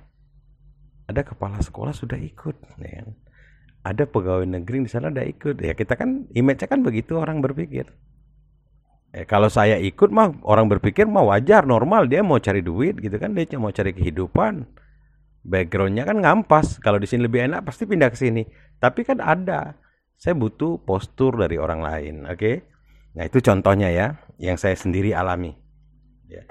Ada 1.06 1.22
kepala 1.22 1.62
sekolah 1.62 1.94
sudah 1.94 2.18
ikut, 2.18 2.56
ya. 2.82 3.06
Ada 3.86 4.08
pegawai 4.10 4.46
negeri 4.46 4.82
di 4.82 4.90
sana 4.90 5.14
udah 5.14 5.26
ikut. 5.26 5.62
Ya 5.62 5.78
kita 5.78 5.94
kan 5.94 6.26
image 6.34 6.66
kan 6.66 6.82
begitu 6.82 7.14
orang 7.22 7.38
berpikir. 7.38 7.86
Eh, 9.16 9.24
kalau 9.24 9.48
saya 9.48 9.80
ikut 9.80 10.12
mah 10.12 10.34
orang 10.44 10.68
berpikir 10.68 11.08
mah 11.08 11.24
wajar 11.24 11.64
normal 11.64 12.04
dia 12.04 12.20
mau 12.20 12.36
cari 12.36 12.60
duit 12.60 13.00
gitu 13.00 13.16
kan 13.16 13.32
dia 13.32 13.46
mau 13.56 13.72
cari 13.72 13.96
kehidupan 13.96 14.68
backgroundnya 15.40 16.04
kan 16.04 16.20
ngampas 16.20 16.82
kalau 16.84 17.00
di 17.00 17.08
sini 17.08 17.24
lebih 17.24 17.48
enak 17.48 17.64
pasti 17.64 17.88
pindah 17.88 18.12
ke 18.12 18.18
sini 18.20 18.44
tapi 18.76 19.08
kan 19.08 19.24
ada 19.24 19.72
saya 20.20 20.36
butuh 20.36 20.82
postur 20.84 21.38
dari 21.40 21.56
orang 21.56 21.80
lain 21.80 22.14
oke 22.28 22.36
okay? 22.36 22.56
Nah 23.16 23.24
itu 23.24 23.40
contohnya 23.40 23.88
ya 23.88 24.20
yang 24.36 24.60
saya 24.60 24.76
sendiri 24.76 25.16
alami. 25.16 25.56
Ya. 26.28 26.44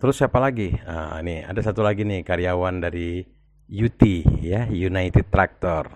terus 0.00 0.16
siapa 0.16 0.40
lagi? 0.40 0.72
Nah, 0.80 1.20
ini 1.20 1.44
ada 1.44 1.60
satu 1.60 1.84
lagi 1.84 2.08
nih 2.08 2.24
karyawan 2.24 2.80
dari 2.80 3.20
UT 3.68 4.02
ya 4.40 4.68
United 4.68 5.28
Tractor. 5.28 5.88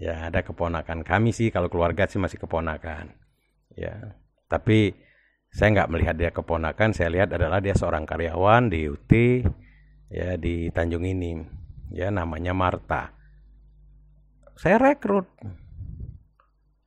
Ya 0.00 0.32
ada 0.32 0.40
keponakan 0.40 1.04
kami 1.04 1.30
sih 1.34 1.52
kalau 1.52 1.68
keluarga 1.68 2.06
sih 2.06 2.18
masih 2.22 2.40
keponakan. 2.40 3.14
Ya 3.74 4.16
tapi 4.50 4.94
saya 5.50 5.74
nggak 5.74 5.90
melihat 5.90 6.16
dia 6.18 6.30
keponakan 6.30 6.90
saya 6.94 7.10
lihat 7.10 7.34
adalah 7.34 7.58
dia 7.58 7.74
seorang 7.74 8.06
karyawan 8.06 8.70
di 8.70 8.86
UT 8.86 9.12
ya 10.10 10.34
di 10.38 10.70
Tanjung 10.70 11.06
ini 11.06 11.38
ya 11.94 12.10
namanya 12.10 12.54
Marta 12.54 13.19
saya 14.60 14.76
rekrut 14.76 15.24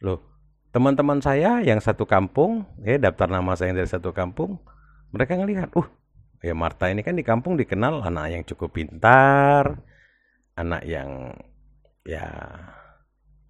loh 0.05 0.21
teman-teman 0.69 1.17
saya 1.25 1.65
yang 1.65 1.81
satu 1.81 2.05
kampung 2.05 2.69
ya 2.85 3.01
daftar 3.01 3.33
nama 3.33 3.57
saya 3.57 3.73
yang 3.73 3.81
dari 3.81 3.89
satu 3.89 4.13
kampung 4.13 4.61
mereka 5.09 5.33
ngelihat 5.33 5.73
uh 5.73 5.89
ya 6.45 6.53
Marta 6.53 6.93
ini 6.93 7.01
kan 7.01 7.17
di 7.17 7.25
kampung 7.25 7.57
dikenal 7.57 8.05
anak 8.05 8.25
yang 8.29 8.43
cukup 8.45 8.77
pintar 8.77 9.81
anak 10.53 10.85
yang 10.85 11.33
ya 12.05 12.29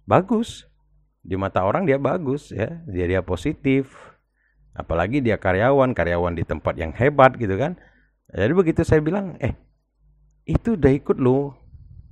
bagus 0.08 0.64
di 1.20 1.36
mata 1.36 1.60
orang 1.60 1.84
dia 1.84 2.00
bagus 2.00 2.48
ya 2.48 2.80
dia 2.88 3.04
dia 3.04 3.20
positif 3.20 4.14
Apalagi 4.74 5.22
dia 5.22 5.38
karyawan, 5.38 5.94
karyawan 5.94 6.34
di 6.34 6.42
tempat 6.42 6.74
yang 6.74 6.90
hebat 6.98 7.38
gitu 7.38 7.54
kan. 7.54 7.78
Jadi 8.34 8.52
begitu 8.52 8.82
saya 8.82 8.98
bilang, 8.98 9.38
eh 9.38 9.54
itu 10.42 10.74
udah 10.74 10.90
ikut 10.90 11.14
lo, 11.22 11.54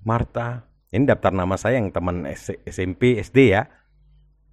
Marta. 0.06 0.70
Ini 0.92 1.08
daftar 1.08 1.32
nama 1.32 1.56
saya 1.56 1.80
yang 1.80 1.88
teman 1.88 2.28
SMP, 2.68 3.16
SD 3.16 3.56
ya. 3.56 3.64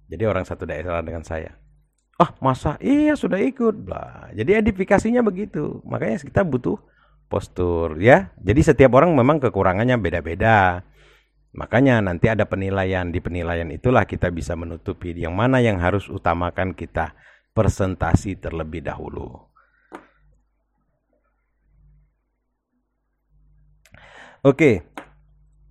Jadi 0.08 0.24
orang 0.24 0.48
satu 0.48 0.64
daerah 0.64 1.04
dengan 1.04 1.20
saya. 1.20 1.52
Oh 2.16 2.32
masa? 2.40 2.80
Iya 2.80 3.12
sudah 3.12 3.36
ikut. 3.44 3.76
Blah. 3.84 4.32
Jadi 4.32 4.56
edifikasinya 4.56 5.20
begitu. 5.20 5.84
Makanya 5.84 6.16
kita 6.24 6.40
butuh 6.40 6.80
postur 7.28 8.00
ya. 8.00 8.32
Jadi 8.40 8.60
setiap 8.64 8.96
orang 8.96 9.12
memang 9.12 9.36
kekurangannya 9.36 10.00
beda-beda. 10.00 10.80
Makanya 11.52 12.00
nanti 12.00 12.32
ada 12.32 12.48
penilaian. 12.48 13.12
Di 13.12 13.20
penilaian 13.20 13.68
itulah 13.68 14.08
kita 14.08 14.32
bisa 14.32 14.56
menutupi 14.56 15.12
yang 15.12 15.36
mana 15.36 15.60
yang 15.60 15.76
harus 15.76 16.08
utamakan 16.08 16.72
kita 16.72 17.12
presentasi 17.52 18.40
terlebih 18.40 18.80
dahulu. 18.80 19.50
Oke, 24.40 24.88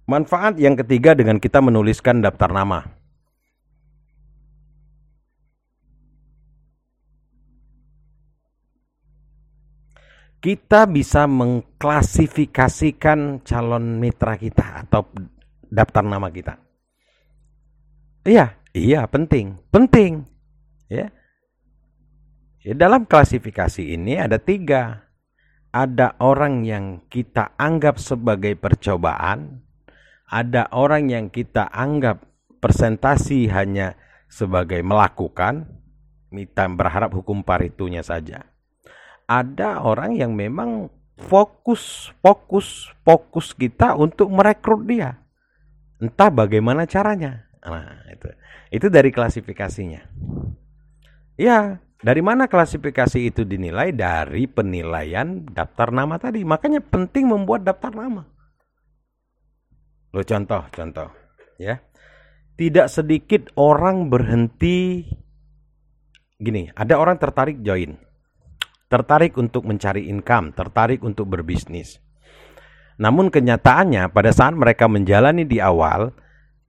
manfaat 0.09 0.57
yang 0.57 0.73
ketiga 0.73 1.13
dengan 1.13 1.37
kita 1.37 1.61
menuliskan 1.61 2.25
daftar 2.25 2.49
nama. 2.49 2.97
Kita 10.39 10.87
bisa 10.89 11.27
mengklasifikasikan 11.27 13.43
calon 13.45 13.99
mitra 14.01 14.33
kita 14.39 14.87
atau 14.87 15.03
daftar 15.67 15.99
nama 16.01 16.31
kita. 16.31 16.55
Iya, 18.23 18.55
iya 18.73 19.03
penting, 19.05 19.59
penting. 19.69 20.23
Ya, 20.87 21.11
Ya, 22.59 22.75
dalam 22.75 23.07
klasifikasi 23.07 23.81
ini 23.81 24.19
ada 24.19 24.35
tiga. 24.35 25.07
Ada 25.69 26.17
orang 26.17 26.65
yang 26.65 27.05
kita 27.07 27.53
anggap 27.61 28.01
sebagai 28.01 28.57
percobaan, 28.57 29.61
ada 30.29 30.69
orang 30.69 31.09
yang 31.09 31.25
kita 31.33 31.65
anggap 31.73 32.21
presentasi 32.61 33.49
hanya 33.49 33.97
sebagai 34.29 34.79
melakukan, 34.85 35.65
kita 36.29 36.69
berharap 36.69 37.09
hukum 37.17 37.41
paritunya 37.41 38.05
saja. 38.05 38.45
Ada 39.25 39.81
orang 39.81 40.13
yang 40.17 40.37
memang 40.37 40.93
fokus, 41.17 42.13
fokus, 42.21 42.93
fokus 43.01 43.57
kita 43.57 43.97
untuk 43.97 44.29
merekrut 44.29 44.85
dia. 44.85 45.17
Entah 45.99 46.29
bagaimana 46.29 46.85
caranya. 46.85 47.49
Nah, 47.65 48.05
itu. 48.07 48.29
Itu 48.69 48.87
dari 48.87 49.09
klasifikasinya. 49.09 50.01
Ya, 51.35 51.81
dari 51.99 52.21
mana 52.23 52.47
klasifikasi 52.47 53.19
itu 53.19 53.43
dinilai? 53.43 53.91
Dari 53.91 54.47
penilaian 54.47 55.43
daftar 55.49 55.91
nama 55.91 56.15
tadi. 56.15 56.45
Makanya 56.47 56.79
penting 56.79 57.27
membuat 57.27 57.65
daftar 57.67 57.91
nama. 57.91 58.23
Lo 60.09 60.21
contoh, 60.25 60.65
contoh, 60.73 61.09
ya. 61.61 61.77
Tidak 62.59 62.87
sedikit 62.91 63.55
orang 63.55 64.11
berhenti 64.11 65.07
gini, 66.39 66.67
ada 66.75 66.99
orang 66.99 67.15
tertarik 67.15 67.63
join. 67.63 67.95
Tertarik 68.89 69.37
untuk 69.37 69.69
mencari 69.69 70.09
income, 70.09 70.51
tertarik 70.57 71.05
untuk 71.05 71.29
berbisnis. 71.29 72.01
Namun 72.97 73.29
kenyataannya 73.29 74.09
pada 74.11 74.33
saat 74.33 74.57
mereka 74.57 74.89
menjalani 74.89 75.45
di 75.45 75.61
awal, 75.61 76.11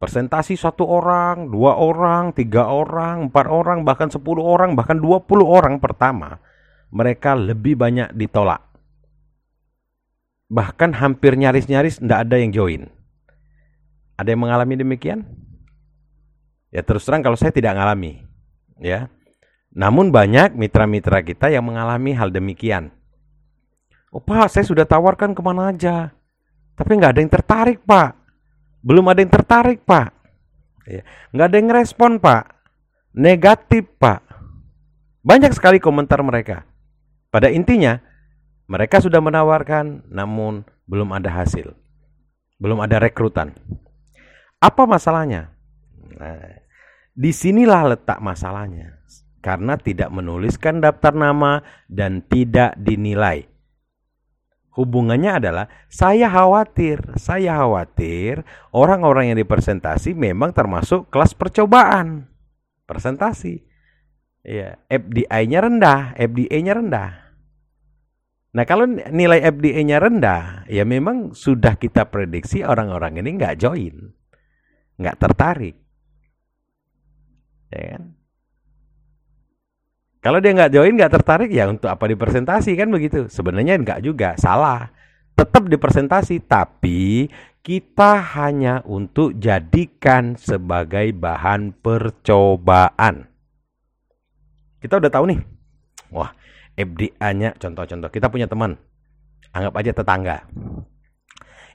Presentasi 0.01 0.57
satu 0.57 0.89
orang, 0.89 1.53
dua 1.53 1.77
orang, 1.77 2.33
tiga 2.33 2.73
orang, 2.73 3.29
empat 3.29 3.47
orang, 3.53 3.85
bahkan 3.85 4.09
sepuluh 4.09 4.41
orang, 4.41 4.73
bahkan 4.73 4.97
dua 4.97 5.21
puluh 5.21 5.45
orang 5.45 5.77
pertama, 5.77 6.41
mereka 6.89 7.37
lebih 7.37 7.77
banyak 7.77 8.09
ditolak. 8.17 8.65
Bahkan 10.49 10.97
hampir 10.97 11.37
nyaris-nyaris 11.37 12.01
tidak 12.01 12.25
ada 12.25 12.41
yang 12.41 12.49
join. 12.49 12.89
Ada 14.21 14.37
yang 14.37 14.45
mengalami 14.45 14.77
demikian? 14.77 15.25
Ya 16.69 16.85
terus 16.85 17.09
terang 17.09 17.25
kalau 17.25 17.41
saya 17.41 17.57
tidak 17.57 17.73
mengalami. 17.73 18.21
Ya. 18.77 19.09
Namun 19.73 20.13
banyak 20.13 20.53
mitra-mitra 20.53 21.25
kita 21.25 21.49
yang 21.49 21.65
mengalami 21.65 22.13
hal 22.13 22.29
demikian. 22.29 22.93
Oh 24.13 24.21
pak, 24.21 24.53
saya 24.53 24.69
sudah 24.69 24.85
tawarkan 24.85 25.33
ke 25.33 25.41
mana 25.41 25.73
aja. 25.73 26.13
Tapi 26.77 27.01
nggak 27.01 27.17
ada 27.17 27.21
yang 27.25 27.33
tertarik 27.33 27.81
pak. 27.89 28.21
Belum 28.81 29.05
ada 29.13 29.21
yang 29.21 29.33
tertarik, 29.33 29.85
Pak. 29.85 30.09
Ya. 30.89 31.05
Nggak 31.37 31.47
ada 31.53 31.57
yang 31.61 31.71
respon, 31.73 32.17
Pak. 32.17 32.49
Negatif, 33.13 33.85
Pak. 34.01 34.25
Banyak 35.21 35.53
sekali 35.53 35.77
komentar 35.77 36.25
mereka. 36.25 36.65
Pada 37.29 37.53
intinya, 37.53 38.01
mereka 38.65 39.05
sudah 39.05 39.21
menawarkan, 39.21 40.09
namun 40.09 40.65
belum 40.89 41.13
ada 41.13 41.29
hasil. 41.29 41.77
Belum 42.57 42.81
ada 42.81 42.97
rekrutan. 42.97 43.53
Apa 44.61 44.85
masalahnya? 44.85 45.57
Nah, 46.21 46.61
di 47.17 47.33
sinilah 47.33 47.97
letak 47.97 48.21
masalahnya. 48.21 49.01
Karena 49.41 49.81
tidak 49.81 50.13
menuliskan 50.13 50.85
daftar 50.85 51.17
nama 51.17 51.65
dan 51.89 52.21
tidak 52.29 52.77
dinilai. 52.77 53.49
Hubungannya 54.77 55.41
adalah 55.41 55.67
saya 55.89 56.29
khawatir, 56.29 57.17
saya 57.17 57.57
khawatir 57.57 58.45
orang-orang 58.77 59.33
yang 59.33 59.41
dipresentasi 59.41 60.13
memang 60.13 60.53
termasuk 60.53 61.09
kelas 61.09 61.33
percobaan. 61.33 62.29
Presentasi. 62.85 63.65
Ya, 64.45 64.77
FDI-nya 64.93 65.59
rendah, 65.65 66.13
FDA-nya 66.21 66.77
rendah. 66.77 67.11
Nah, 68.53 68.65
kalau 68.69 68.85
nilai 68.89 69.41
FDA-nya 69.41 70.05
rendah, 70.05 70.69
ya 70.69 70.85
memang 70.85 71.33
sudah 71.33 71.81
kita 71.81 72.13
prediksi 72.13 72.61
orang-orang 72.61 73.21
ini 73.21 73.41
nggak 73.41 73.57
join, 73.57 74.11
nggak 75.01 75.17
tertarik. 75.17 75.77
Ya 77.73 77.97
kan? 77.97 78.03
Kalau 80.21 80.37
dia 80.37 80.53
nggak 80.53 80.73
join, 80.77 80.93
nggak 81.01 81.17
tertarik, 81.17 81.49
ya 81.49 81.65
untuk 81.73 81.89
apa 81.89 82.05
dipresentasi 82.05 82.77
kan 82.77 82.93
begitu? 82.93 83.25
Sebenarnya 83.33 83.81
nggak 83.81 84.05
juga, 84.05 84.37
salah. 84.37 84.93
Tetap 85.33 85.65
dipresentasi, 85.65 86.45
tapi 86.45 87.33
kita 87.65 88.21
hanya 88.37 88.85
untuk 88.85 89.41
jadikan 89.41 90.37
sebagai 90.37 91.17
bahan 91.17 91.73
percobaan. 91.73 93.33
Kita 94.81 95.01
udah 95.01 95.09
tahu 95.09 95.25
nih, 95.33 95.41
wah 96.13 96.37
FDA-nya 96.77 97.57
contoh-contoh. 97.57 98.13
Kita 98.13 98.29
punya 98.29 98.45
teman, 98.45 98.77
anggap 99.57 99.73
aja 99.81 99.93
tetangga. 99.97 100.45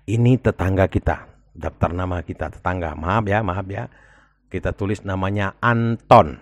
Ini 0.05 0.37
tetangga 0.37 0.85
kita, 0.85 1.25
daftar 1.55 1.95
nama 1.95 2.19
kita 2.21 2.51
tetangga. 2.51 2.93
Maaf 2.93 3.25
ya, 3.25 3.39
maaf 3.41 3.65
ya. 3.71 3.87
Kita 4.51 4.75
tulis 4.75 5.01
namanya 5.07 5.55
Anton. 5.63 6.37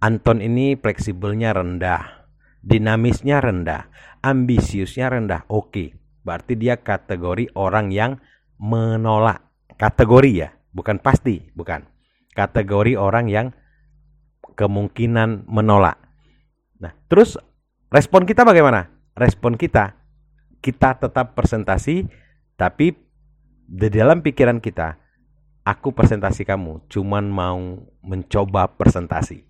Anton 0.00 0.40
ini 0.40 0.80
fleksibelnya 0.80 1.52
rendah, 1.52 2.28
dinamisnya 2.64 3.40
rendah, 3.40 3.88
ambisiusnya 4.24 5.12
rendah. 5.12 5.44
Oke, 5.52 5.92
berarti 6.24 6.56
dia 6.56 6.80
kategori 6.80 7.52
orang 7.52 7.92
yang 7.92 8.16
menolak. 8.56 9.44
Kategori 9.76 10.30
ya, 10.32 10.48
bukan 10.72 11.00
pasti, 11.00 11.52
bukan. 11.52 11.84
Kategori 12.32 12.96
orang 12.96 13.28
yang 13.28 13.52
kemungkinan 14.56 15.44
menolak. 15.44 16.00
Nah, 16.80 16.96
terus 17.12 17.36
respon 17.92 18.24
kita 18.24 18.44
bagaimana? 18.44 18.88
Respon 19.12 19.60
kita, 19.60 20.00
kita 20.64 20.96
tetap 20.96 21.36
presentasi, 21.36 22.08
tapi 22.56 23.09
di 23.70 23.86
dalam 23.86 24.18
pikiran 24.18 24.58
kita, 24.58 24.98
aku 25.62 25.94
presentasi 25.94 26.42
kamu, 26.42 26.90
cuman 26.90 27.30
mau 27.30 27.78
mencoba 28.02 28.66
presentasi. 28.66 29.46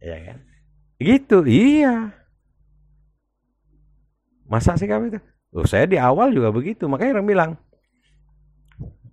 Ya 0.00 0.16
kan? 0.24 0.38
Gitu, 0.96 1.44
iya. 1.44 2.16
Masa 4.48 4.80
sih 4.80 4.88
kami 4.88 5.12
itu? 5.12 5.20
Oh, 5.52 5.68
saya 5.68 5.84
di 5.84 6.00
awal 6.00 6.32
juga 6.32 6.48
begitu, 6.48 6.88
makanya 6.88 7.20
orang 7.20 7.28
bilang, 7.28 7.50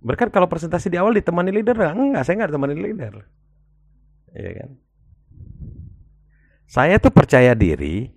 berkat 0.00 0.32
kalau 0.32 0.48
presentasi 0.48 0.88
di 0.88 0.96
awal 0.96 1.12
ditemani 1.12 1.52
leader, 1.52 1.76
enggak, 1.92 2.24
saya 2.24 2.40
enggak 2.40 2.50
ditemani 2.56 2.76
leader. 2.80 3.14
Iya 4.32 4.50
kan? 4.64 4.70
Saya 6.64 6.96
tuh 6.96 7.12
percaya 7.12 7.52
diri 7.52 8.08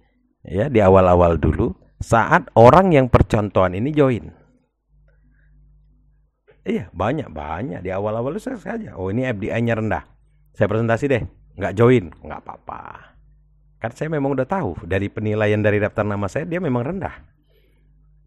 ya 0.48 0.72
di 0.72 0.80
awal-awal 0.80 1.36
dulu 1.36 1.76
saat 2.00 2.48
orang 2.56 2.96
yang 2.96 3.12
percontohan 3.12 3.76
ini 3.76 3.92
join. 3.92 4.47
Iya, 6.68 6.92
banyak 6.92 7.32
banyak 7.32 7.80
di 7.80 7.96
awal-awal 7.96 8.36
saya 8.44 8.60
saja. 8.60 9.00
Oh, 9.00 9.08
ini 9.08 9.24
FDI-nya 9.24 9.80
rendah. 9.80 10.04
Saya 10.52 10.68
presentasi 10.68 11.06
deh 11.08 11.24
nggak 11.56 11.74
join, 11.80 12.12
nggak 12.12 12.44
apa-apa. 12.44 13.16
Kan 13.80 13.92
saya 13.96 14.12
memang 14.12 14.36
udah 14.36 14.44
tahu 14.44 14.76
dari 14.84 15.08
penilaian 15.08 15.64
dari 15.64 15.80
daftar 15.80 16.04
nama 16.04 16.28
saya 16.28 16.44
dia 16.44 16.60
memang 16.60 16.84
rendah. 16.84 17.16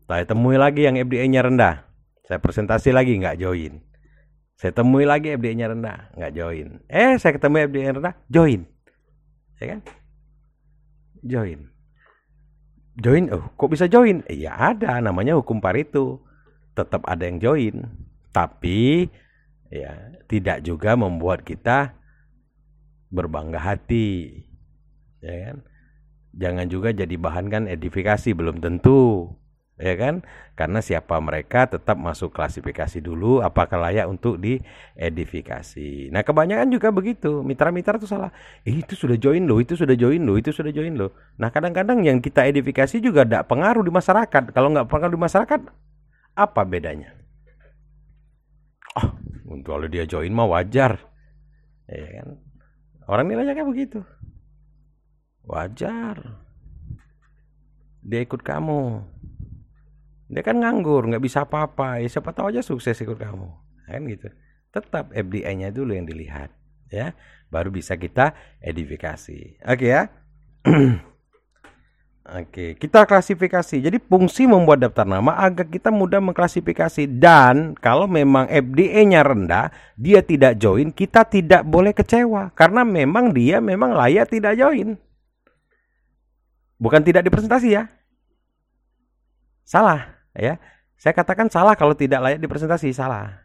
Saya 0.09 0.24
temui 0.24 0.57
lagi 0.57 0.88
yang 0.88 0.96
FDA-nya 0.96 1.44
rendah. 1.46 1.85
Saya 2.24 2.40
presentasi 2.40 2.96
lagi 2.96 3.20
nggak 3.20 3.38
join. 3.38 3.79
Saya 4.57 4.72
temui 4.72 5.05
lagi 5.05 5.37
FDA-nya 5.37 5.72
rendah, 5.72 6.16
nggak 6.16 6.33
join. 6.33 6.81
Eh, 6.88 7.16
saya 7.20 7.37
ketemu 7.37 7.68
FDA 7.68 7.92
rendah, 7.96 8.14
join. 8.29 8.64
ya 9.61 9.76
kan? 9.76 9.81
Join. 11.20 11.61
Join, 13.00 13.24
oh 13.33 13.53
kok 13.57 13.68
bisa 13.68 13.85
join? 13.85 14.24
Iya 14.29 14.57
ada, 14.57 15.00
namanya 15.05 15.37
hukum 15.37 15.61
Pareto. 15.61 16.24
Tetap 16.76 17.05
ada 17.05 17.24
yang 17.26 17.40
join, 17.40 17.76
tapi 18.30 19.10
ya 19.70 20.14
tidak 20.26 20.62
juga 20.66 20.94
membuat 20.98 21.42
kita 21.42 21.94
berbangga 23.10 23.58
hati, 23.58 24.46
ya 25.22 25.34
kan? 25.50 25.56
Jangan 26.30 26.66
juga 26.70 26.94
jadi 26.94 27.14
bahan 27.18 27.50
kan 27.50 27.62
edifikasi 27.66 28.30
belum 28.34 28.62
tentu 28.62 29.34
ya 29.80 29.96
kan? 29.96 30.22
Karena 30.54 30.84
siapa 30.84 31.16
mereka 31.18 31.64
tetap 31.64 31.96
masuk 31.96 32.36
klasifikasi 32.36 33.00
dulu 33.00 33.40
apakah 33.40 33.80
layak 33.80 34.06
untuk 34.06 34.36
diedifikasi. 34.36 36.12
Nah, 36.12 36.20
kebanyakan 36.20 36.68
juga 36.68 36.92
begitu. 36.92 37.40
Mitra-mitra 37.40 37.96
itu 37.96 38.04
salah. 38.04 38.28
Eh, 38.62 38.84
itu 38.84 38.92
sudah 38.92 39.16
join 39.16 39.48
loh, 39.48 39.58
itu 39.58 39.74
sudah 39.74 39.96
join 39.96 40.20
loh, 40.20 40.36
itu 40.36 40.52
sudah 40.52 40.68
join 40.70 40.94
loh. 40.94 41.16
Nah, 41.40 41.48
kadang-kadang 41.48 42.04
yang 42.04 42.20
kita 42.20 42.44
edifikasi 42.44 43.00
juga 43.00 43.24
tidak 43.24 43.48
pengaruh 43.48 43.80
di 43.80 43.90
masyarakat. 43.90 44.52
Kalau 44.52 44.68
nggak 44.68 44.86
pengaruh 44.86 45.16
di 45.16 45.22
masyarakat, 45.24 45.60
apa 46.36 46.62
bedanya? 46.68 47.16
Untuk 49.50 49.74
kalau 49.74 49.90
dia 49.90 50.06
join 50.06 50.30
mah 50.30 50.46
wajar. 50.46 51.02
Ya 51.90 52.22
kan? 52.22 52.38
Orang 53.10 53.26
nilainya 53.26 53.58
kayak 53.58 53.66
begitu. 53.66 54.00
Wajar. 55.42 56.38
Dia 58.06 58.22
ikut 58.22 58.46
kamu 58.46 59.02
dia 60.30 60.46
kan 60.46 60.62
nganggur 60.62 61.10
nggak 61.10 61.26
bisa 61.26 61.42
apa-apa 61.42 61.98
ya 61.98 62.06
siapa 62.06 62.30
tahu 62.30 62.54
aja 62.54 62.62
sukses 62.62 62.94
ikut 63.02 63.18
kamu 63.18 63.50
kan 63.90 64.00
gitu 64.06 64.30
tetap 64.70 65.10
FDI-nya 65.10 65.74
dulu 65.74 65.98
yang 65.98 66.06
dilihat 66.06 66.54
ya 66.86 67.18
baru 67.50 67.74
bisa 67.74 67.98
kita 67.98 68.38
edifikasi 68.62 69.58
oke 69.66 69.74
okay, 69.74 69.90
ya 69.90 70.02
Oke, 72.30 72.78
kita 72.78 73.02
klasifikasi. 73.10 73.82
Jadi 73.82 73.98
fungsi 73.98 74.46
membuat 74.46 74.78
daftar 74.78 75.02
nama 75.02 75.34
agar 75.34 75.66
kita 75.66 75.90
mudah 75.90 76.22
mengklasifikasi 76.22 77.10
dan 77.18 77.74
kalau 77.74 78.06
memang 78.06 78.46
FDE-nya 78.46 79.26
rendah, 79.26 79.74
dia 79.98 80.22
tidak 80.22 80.62
join, 80.62 80.94
kita 80.94 81.26
tidak 81.26 81.66
boleh 81.66 81.90
kecewa 81.90 82.54
karena 82.54 82.86
memang 82.86 83.34
dia 83.34 83.58
memang 83.58 83.90
layak 83.98 84.30
tidak 84.30 84.54
join. 84.54 84.94
Bukan 86.78 87.02
tidak 87.02 87.26
dipresentasi 87.26 87.74
ya. 87.74 87.90
Salah 89.66 90.14
ya. 90.38 90.62
Saya 90.94 91.16
katakan 91.18 91.50
salah 91.50 91.74
kalau 91.74 91.98
tidak 91.98 92.22
layak 92.22 92.38
dipresentasi, 92.38 92.94
salah. 92.94 93.42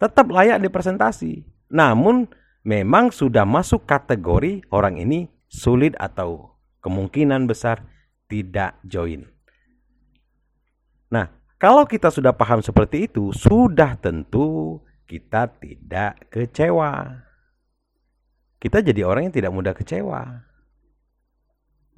Tetap 0.00 0.32
layak 0.32 0.64
dipresentasi. 0.64 1.44
Namun 1.68 2.24
memang 2.64 3.12
sudah 3.12 3.44
masuk 3.44 3.84
kategori 3.84 4.64
orang 4.72 4.96
ini 4.96 5.28
sulit 5.44 5.92
atau 6.00 6.56
kemungkinan 6.80 7.44
besar 7.44 7.93
tidak 8.28 8.80
join. 8.84 9.24
Nah, 11.12 11.30
kalau 11.60 11.86
kita 11.86 12.10
sudah 12.10 12.34
paham 12.34 12.60
seperti 12.60 13.08
itu, 13.08 13.30
sudah 13.30 13.96
tentu 13.96 14.80
kita 15.04 15.48
tidak 15.60 16.28
kecewa. 16.32 17.22
Kita 18.58 18.80
jadi 18.80 19.04
orang 19.04 19.28
yang 19.28 19.36
tidak 19.36 19.52
mudah 19.52 19.74
kecewa. 19.76 20.22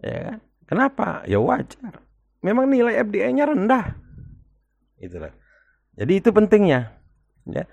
Ya 0.03 0.19
kan? 0.31 0.39
Kenapa? 0.67 1.23
Ya 1.31 1.39
wajar. 1.39 2.03
Memang 2.43 2.67
nilai 2.67 2.99
FDI-nya 3.07 3.47
rendah. 3.47 3.95
Itulah. 4.99 5.33
Jadi 5.97 6.13
itu 6.19 6.31
pentingnya. 6.35 6.93
Ya. 7.47 7.65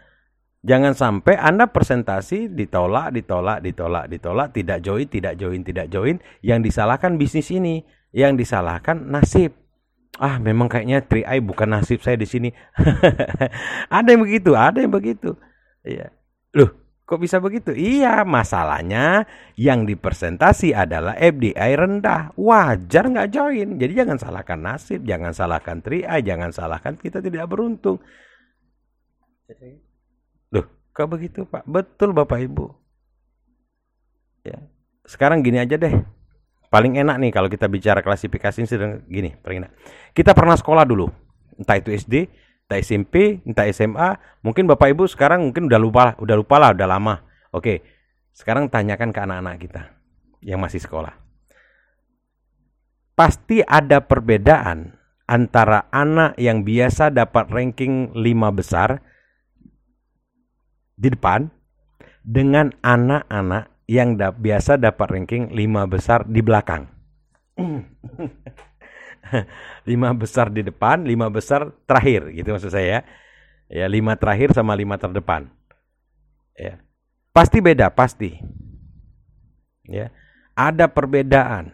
Jangan 0.63 0.95
sampai 0.95 1.35
Anda 1.35 1.67
presentasi 1.67 2.47
ditolak, 2.47 3.11
ditolak, 3.11 3.59
ditolak, 3.59 4.07
ditolak, 4.07 4.47
tidak 4.55 4.79
join, 4.79 5.07
tidak 5.11 5.35
join, 5.35 5.61
tidak 5.65 5.87
join. 5.91 6.15
Yang 6.39 6.71
disalahkan 6.71 7.19
bisnis 7.19 7.51
ini, 7.51 7.83
yang 8.13 8.39
disalahkan 8.39 8.95
nasib. 9.10 9.52
Ah, 10.21 10.38
memang 10.38 10.69
kayaknya 10.69 11.02
3i 11.02 11.41
bukan 11.41 11.73
nasib 11.73 11.99
saya 12.06 12.13
di 12.13 12.30
sini. 12.30 12.54
ada 13.97 14.08
yang 14.13 14.21
begitu, 14.21 14.54
ada 14.54 14.78
yang 14.78 14.93
begitu. 14.93 15.34
Iya. 15.82 16.13
Loh, 16.54 16.84
Kok 17.04 17.19
bisa 17.19 17.43
begitu? 17.43 17.76
Iya, 17.76 18.23
masalahnya 18.23 19.28
yang 19.60 19.84
dipresentasi 19.84 20.71
adalah 20.71 21.19
FDI 21.19 21.76
rendah. 21.76 22.32
Wajar 22.39 23.12
nggak 23.12 23.30
join. 23.30 23.76
Jadi 23.76 23.91
jangan 23.91 24.15
salahkan 24.15 24.60
nasib, 24.63 25.04
jangan 25.04 25.36
salahkan 25.36 25.84
tri 25.84 26.08
jangan 26.23 26.56
salahkan 26.56 26.95
kita 26.95 27.19
tidak 27.19 27.43
beruntung. 27.52 27.99
Loh, 30.56 30.65
kok 30.95 31.12
begitu 31.12 31.43
Pak? 31.43 31.67
Betul 31.67 32.15
Bapak 32.15 32.39
Ibu. 32.39 32.71
Ya. 34.47 34.63
Sekarang 35.04 35.43
gini 35.43 35.60
aja 35.60 35.76
deh. 35.76 35.99
Paling 36.73 36.97
enak 36.97 37.21
nih 37.21 37.29
kalau 37.29 37.53
kita 37.53 37.69
bicara 37.69 38.01
klasifikasi 38.01 38.65
sedang 38.65 39.05
gini, 39.05 39.38
paling 39.45 39.62
enak. 39.62 39.71
Kita 40.09 40.33
pernah 40.33 40.57
sekolah 40.57 40.81
dulu. 40.89 41.05
Entah 41.53 41.77
itu 41.77 41.93
SD, 41.93 42.25
entah 42.65 42.81
SMP, 42.81 43.45
entah 43.45 43.69
SMA, 43.69 44.17
mungkin 44.41 44.65
Bapak 44.65 44.89
Ibu 44.89 45.05
sekarang 45.05 45.45
mungkin 45.45 45.69
udah 45.69 45.77
lupa, 45.77 46.17
udah 46.17 46.33
lupa 46.33 46.57
lah, 46.57 46.73
udah 46.73 46.88
lama. 46.89 47.21
Oke, 47.53 47.86
sekarang 48.33 48.73
tanyakan 48.73 49.13
ke 49.13 49.19
anak-anak 49.21 49.55
kita 49.62 49.93
yang 50.41 50.57
masih 50.57 50.81
sekolah. 50.81 51.13
Pasti 53.13 53.62
ada 53.62 54.01
perbedaan 54.01 54.97
antara 55.29 55.86
anak 55.93 56.33
yang 56.41 56.65
biasa 56.65 57.13
dapat 57.13 57.53
ranking 57.53 58.17
5 58.17 58.49
besar 58.49 58.97
di 60.97 61.13
depan 61.13 61.53
dengan 62.25 62.73
anak-anak 62.81 63.72
yang 63.87 64.15
da 64.15 64.31
biasa 64.31 64.79
dapat 64.79 65.19
ranking 65.19 65.51
5 65.51 65.91
besar 65.91 66.23
di 66.27 66.39
belakang. 66.39 66.87
lima 69.89 70.13
besar 70.13 70.53
di 70.53 70.61
depan, 70.61 71.05
lima 71.05 71.29
besar 71.29 71.71
terakhir, 71.87 72.33
gitu 72.33 72.53
maksud 72.53 72.71
saya 72.73 72.85
ya. 72.85 73.01
Ya, 73.71 73.85
lima 73.89 74.13
terakhir 74.19 74.53
sama 74.53 74.77
lima 74.77 74.99
terdepan. 74.99 75.49
Ya. 76.53 76.77
Pasti 77.33 77.63
beda, 77.63 77.89
pasti. 77.89 78.37
Ya. 79.89 80.13
Ada 80.53 80.85
perbedaan 80.85 81.73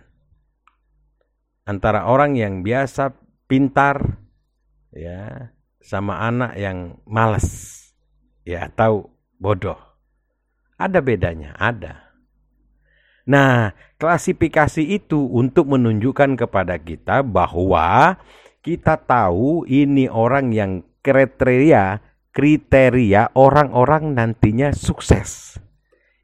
antara 1.67 2.07
orang 2.07 2.39
yang 2.39 2.63
biasa 2.63 3.11
pintar 3.45 4.23
ya 4.95 5.51
sama 5.83 6.23
anak 6.23 6.55
yang 6.55 6.95
malas 7.03 7.75
ya 8.47 8.71
atau 8.71 9.11
bodoh. 9.35 9.88
Ada 10.79 11.03
bedanya, 11.03 11.51
ada. 11.59 12.15
Nah, 13.27 13.75
klasifikasi 13.99 14.81
itu 14.81 15.19
untuk 15.19 15.75
menunjukkan 15.75 16.39
kepada 16.39 16.79
kita 16.79 17.19
bahwa 17.21 18.15
kita 18.63 18.95
tahu 18.95 19.67
ini 19.67 20.07
orang 20.07 20.55
yang 20.55 20.87
kriteria 21.03 21.99
kriteria 22.39 23.35
orang-orang 23.35 24.15
nantinya 24.15 24.71
sukses. 24.71 25.59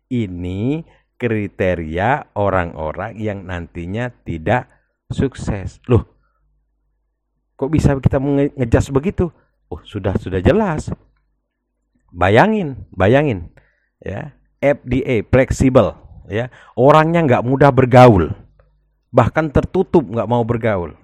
Ini 0.08 0.86
kriteria 1.20 2.38
orang-orang 2.38 3.18
yang 3.18 3.44
nantinya 3.44 4.14
tidak 4.24 4.70
sukses. 5.12 5.82
Loh, 5.90 6.06
kok 7.60 7.68
bisa 7.68 7.98
kita 7.98 8.22
ngejas 8.22 8.94
begitu? 8.94 9.28
Oh, 9.68 9.82
sudah 9.84 10.16
sudah 10.22 10.40
jelas. 10.40 10.94
Bayangin, 12.16 12.88
bayangin 12.96 13.52
ya. 14.00 14.32
FDA 14.66 15.22
fleksibel 15.22 15.94
ya. 16.26 16.50
Orangnya 16.74 17.22
nggak 17.22 17.46
mudah 17.46 17.70
bergaul 17.70 18.34
bahkan 19.14 19.54
tertutup 19.54 20.02
nggak 20.10 20.26
mau 20.26 20.42
bergaul. 20.42 20.98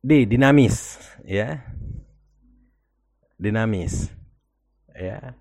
D 0.00 0.24
dinamis 0.24 0.96
ya. 1.28 1.60
Dinamis 3.36 4.08
ya. 4.96 5.36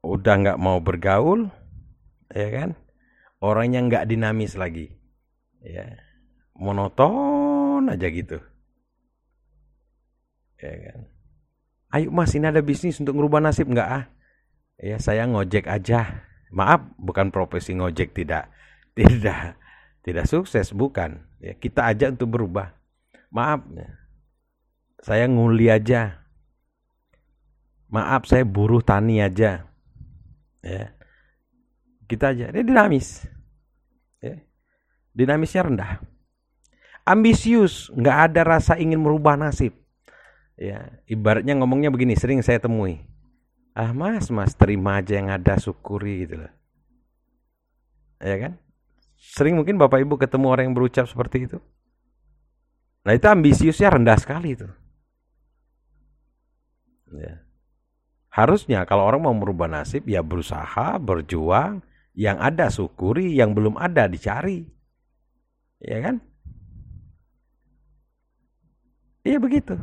Udah 0.00 0.34
nggak 0.40 0.58
mau 0.58 0.80
bergaul 0.80 1.52
ya 2.32 2.48
kan? 2.48 2.70
Orangnya 3.44 3.84
nggak 3.84 4.08
dinamis 4.08 4.56
lagi 4.56 4.88
ya. 5.60 5.92
Monoton 6.58 7.86
aja 7.92 8.08
gitu 8.10 8.42
ya 10.58 10.74
kan 10.74 11.00
ayo 11.92 12.12
mas 12.12 12.36
ini 12.36 12.48
ada 12.48 12.60
bisnis 12.60 13.00
untuk 13.00 13.16
merubah 13.16 13.40
nasib 13.40 13.68
nggak 13.68 13.88
ah? 13.88 14.04
Ya 14.78 14.96
saya 15.02 15.26
ngojek 15.26 15.66
aja. 15.66 16.22
Maaf 16.54 16.86
bukan 16.96 17.34
profesi 17.34 17.74
ngojek 17.74 18.14
tidak. 18.14 18.48
Tidak. 18.98 19.58
Tidak 20.02 20.26
sukses 20.26 20.70
bukan. 20.70 21.22
Ya 21.42 21.54
kita 21.54 21.86
aja 21.86 22.10
untuk 22.10 22.34
berubah. 22.34 22.74
Maaf 23.30 23.66
ya. 23.74 23.90
saya 25.02 25.24
nguli 25.26 25.70
aja. 25.70 26.22
Maaf 27.90 28.26
saya 28.30 28.46
buruh 28.46 28.82
tani 28.82 29.18
aja. 29.18 29.66
Ya. 30.62 30.94
Kita 32.06 32.34
aja. 32.34 32.50
Dia 32.54 32.62
dinamis. 32.62 33.26
Ya. 34.22 34.38
Dinamisnya 35.14 35.66
rendah. 35.66 35.92
Ambisius. 37.02 37.90
Nggak 37.94 38.18
ada 38.30 38.40
rasa 38.46 38.78
ingin 38.78 39.02
merubah 39.02 39.34
nasib 39.34 39.74
ya 40.58 41.00
ibaratnya 41.06 41.54
ngomongnya 41.56 41.94
begini 41.94 42.18
sering 42.18 42.42
saya 42.42 42.58
temui 42.58 43.00
ah 43.78 43.94
mas 43.94 44.28
mas 44.34 44.58
terima 44.58 44.98
aja 44.98 45.16
yang 45.16 45.30
ada 45.30 45.54
syukuri 45.56 46.26
gitu 46.26 46.42
loh 46.42 46.52
Ya 48.18 48.36
kan? 48.38 48.52
Sering 49.18 49.58
mungkin 49.58 49.78
Bapak 49.78 50.02
Ibu 50.02 50.18
ketemu 50.18 50.46
orang 50.50 50.64
yang 50.70 50.76
berucap 50.76 51.06
seperti 51.06 51.46
itu. 51.46 51.58
Nah 53.06 53.14
itu 53.14 53.26
ambisiusnya 53.26 53.94
rendah 53.94 54.18
sekali 54.18 54.58
itu. 54.58 54.66
Ya. 57.14 57.42
Harusnya 58.28 58.84
kalau 58.86 59.06
orang 59.06 59.22
mau 59.24 59.34
merubah 59.34 59.66
nasib 59.66 60.06
ya 60.06 60.22
berusaha, 60.22 60.98
berjuang, 61.00 61.82
yang 62.14 62.38
ada 62.38 62.70
syukuri, 62.70 63.34
yang 63.34 63.54
belum 63.54 63.78
ada 63.78 64.06
dicari. 64.06 64.66
Ya 65.82 65.98
kan? 66.02 66.22
Iya 69.26 69.38
begitu. 69.42 69.78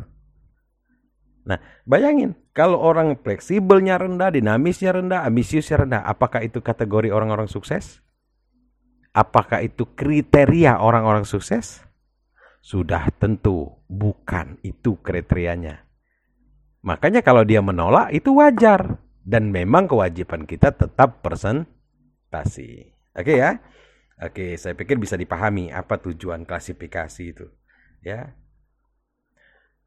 Nah, 1.45 1.61
bayangin, 1.85 2.33
kalau 2.57 2.81
orang 2.81 3.21
fleksibelnya 3.21 4.01
rendah, 4.01 4.33
dinamisnya 4.33 4.97
rendah, 4.97 5.21
ambisiusnya 5.29 5.85
rendah, 5.85 6.01
apakah 6.01 6.41
itu 6.41 6.57
kategori 6.57 7.13
orang-orang 7.13 7.45
sukses? 7.45 8.01
Apakah 9.13 9.61
itu 9.61 9.85
kriteria 9.85 10.81
orang-orang 10.81 11.23
sukses? 11.23 11.85
Sudah 12.65 13.13
tentu 13.21 13.77
bukan 13.85 14.57
itu 14.65 14.97
kriterianya. 14.99 15.85
Makanya 16.81 17.21
kalau 17.21 17.45
dia 17.45 17.61
menolak 17.61 18.09
itu 18.09 18.33
wajar 18.41 18.97
dan 19.21 19.53
memang 19.53 19.85
kewajiban 19.85 20.49
kita 20.49 20.73
tetap 20.73 21.21
presentasi. 21.21 22.93
Oke 23.13 23.37
ya? 23.37 23.61
Oke, 24.21 24.57
saya 24.57 24.73
pikir 24.73 24.97
bisa 24.97 25.13
dipahami 25.13 25.69
apa 25.69 26.01
tujuan 26.01 26.41
klasifikasi 26.47 27.23
itu. 27.25 27.47
Ya, 28.05 28.37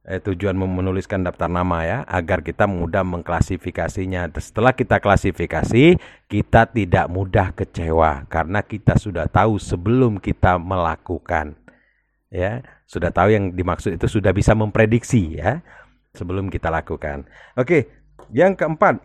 eh, 0.09 0.21
tujuan 0.25 0.57
menuliskan 0.57 1.21
daftar 1.21 1.53
nama 1.53 1.85
ya 1.85 1.99
agar 2.09 2.41
kita 2.41 2.65
mudah 2.65 3.05
mengklasifikasinya. 3.05 4.33
Setelah 4.41 4.73
kita 4.73 4.97
klasifikasi, 5.05 6.01
kita 6.27 6.63
tidak 6.73 7.07
mudah 7.13 7.53
kecewa 7.53 8.25
karena 8.33 8.65
kita 8.65 8.97
sudah 8.97 9.29
tahu 9.29 9.61
sebelum 9.61 10.17
kita 10.17 10.57
melakukan. 10.57 11.53
Ya, 12.29 12.61
sudah 12.89 13.09
tahu 13.13 13.33
yang 13.33 13.53
dimaksud 13.53 13.97
itu 13.97 14.05
sudah 14.09 14.33
bisa 14.37 14.53
memprediksi 14.53 15.41
ya 15.41 15.65
sebelum 16.13 16.49
kita 16.49 16.69
lakukan. 16.73 17.29
Oke, 17.57 17.89
yang 18.33 18.57
keempat. 18.57 19.01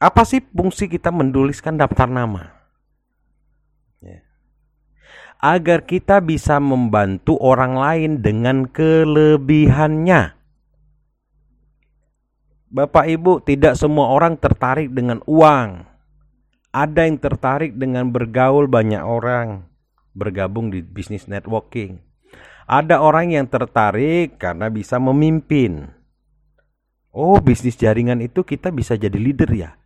Apa 0.00 0.20
sih 0.28 0.44
fungsi 0.52 0.84
kita 0.84 1.08
menuliskan 1.08 1.80
daftar 1.80 2.04
nama? 2.04 2.53
Agar 5.44 5.84
kita 5.84 6.24
bisa 6.24 6.56
membantu 6.56 7.36
orang 7.36 7.76
lain 7.76 8.24
dengan 8.24 8.64
kelebihannya. 8.64 10.32
Bapak 12.72 13.04
Ibu, 13.04 13.44
tidak 13.44 13.76
semua 13.76 14.08
orang 14.08 14.40
tertarik 14.40 14.88
dengan 14.88 15.20
uang. 15.28 15.84
Ada 16.72 17.06
yang 17.06 17.20
tertarik 17.20 17.76
dengan 17.76 18.08
bergaul 18.08 18.66
banyak 18.66 19.04
orang, 19.04 19.68
bergabung 20.16 20.72
di 20.72 20.80
bisnis 20.80 21.28
networking. 21.28 22.00
Ada 22.64 23.04
orang 23.04 23.36
yang 23.36 23.46
tertarik 23.46 24.40
karena 24.40 24.72
bisa 24.72 24.96
memimpin. 24.96 25.92
Oh, 27.12 27.38
bisnis 27.38 27.76
jaringan 27.76 28.24
itu 28.24 28.42
kita 28.42 28.72
bisa 28.72 28.96
jadi 28.96 29.14
leader 29.20 29.52
ya. 29.52 29.76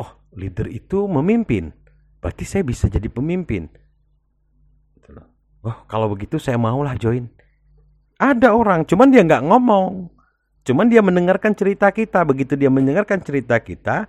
Oh, 0.00 0.10
leader 0.32 0.66
itu 0.66 1.06
memimpin. 1.06 1.76
Berarti 2.18 2.48
saya 2.48 2.64
bisa 2.66 2.90
jadi 2.90 3.06
pemimpin 3.06 3.70
Oh, 5.60 5.76
kalau 5.88 6.08
begitu 6.08 6.40
saya 6.40 6.56
maulah 6.56 6.96
join. 6.96 7.28
Ada 8.20 8.52
orang, 8.52 8.84
cuman 8.84 9.08
dia 9.12 9.24
nggak 9.24 9.44
ngomong. 9.44 10.08
Cuman 10.64 10.92
dia 10.92 11.00
mendengarkan 11.00 11.56
cerita 11.56 11.88
kita. 11.88 12.24
Begitu 12.24 12.56
dia 12.56 12.68
mendengarkan 12.68 13.20
cerita 13.24 13.56
kita, 13.60 14.08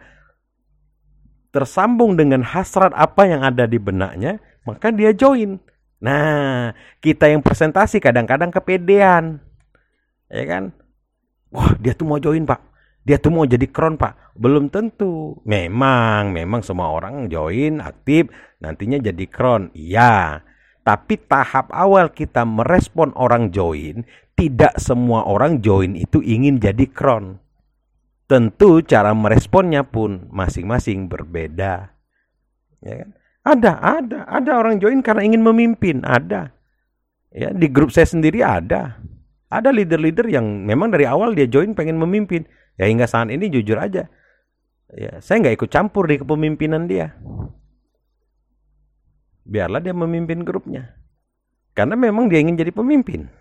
tersambung 1.51 2.15
dengan 2.15 2.43
hasrat 2.43 2.95
apa 2.95 3.27
yang 3.27 3.43
ada 3.43 3.67
di 3.67 3.79
benaknya, 3.79 4.39
maka 4.63 4.91
dia 4.91 5.11
join. 5.11 5.59
Nah, 6.01 6.73
kita 7.03 7.29
yang 7.29 7.43
presentasi 7.45 8.01
kadang-kadang 8.01 8.49
kepedean. 8.49 9.39
Ya 10.31 10.43
kan? 10.47 10.73
Wah, 11.51 11.75
dia 11.77 11.91
tuh 11.91 12.07
mau 12.07 12.17
join, 12.17 12.47
Pak. 12.47 12.71
Dia 13.03 13.19
tuh 13.19 13.29
mau 13.35 13.43
jadi 13.43 13.67
kron, 13.67 13.99
Pak. 13.99 14.33
Belum 14.39 14.71
tentu. 14.71 15.37
Memang, 15.43 16.31
memang 16.31 16.63
semua 16.63 16.89
orang 16.89 17.27
join, 17.27 17.83
aktif, 17.83 18.31
nantinya 18.63 18.97
jadi 18.97 19.25
kron. 19.27 19.69
Iya. 19.75 20.41
Tapi 20.81 21.13
tahap 21.29 21.69
awal 21.69 22.09
kita 22.09 22.41
merespon 22.41 23.13
orang 23.13 23.53
join, 23.53 24.01
tidak 24.33 24.81
semua 24.81 25.29
orang 25.29 25.61
join 25.61 25.93
itu 25.93 26.25
ingin 26.25 26.57
jadi 26.57 26.89
kron. 26.89 27.37
Tentu 28.25 28.81
cara 28.81 29.13
meresponnya 29.13 29.85
pun 29.85 30.25
masing-masing 30.33 31.05
berbeda. 31.05 31.93
Ya 32.81 32.95
kan? 33.05 33.09
Ada, 33.41 33.71
ada, 33.77 34.19
ada 34.25 34.51
orang 34.57 34.81
join 34.81 35.01
karena 35.05 35.25
ingin 35.25 35.41
memimpin, 35.45 36.01
ada. 36.01 36.53
Ya, 37.29 37.53
di 37.53 37.69
grup 37.69 37.93
saya 37.93 38.09
sendiri 38.09 38.41
ada. 38.41 38.97
Ada 39.53 39.69
leader-leader 39.69 40.29
yang 40.29 40.65
memang 40.65 40.89
dari 40.89 41.05
awal 41.05 41.37
dia 41.37 41.45
join 41.45 41.77
pengen 41.77 42.01
memimpin. 42.01 42.45
Ya 42.79 42.89
hingga 42.89 43.05
saat 43.05 43.29
ini 43.29 43.51
jujur 43.53 43.77
aja. 43.77 44.09
Ya, 44.97 45.21
saya 45.21 45.45
nggak 45.45 45.61
ikut 45.61 45.69
campur 45.69 46.09
di 46.09 46.17
kepemimpinan 46.19 46.89
dia 46.89 47.15
biarlah 49.45 49.81
dia 49.81 49.93
memimpin 49.95 50.45
grupnya. 50.45 50.93
Karena 51.71 51.95
memang 51.95 52.27
dia 52.27 52.43
ingin 52.43 52.59
jadi 52.59 52.71
pemimpin. 52.73 53.31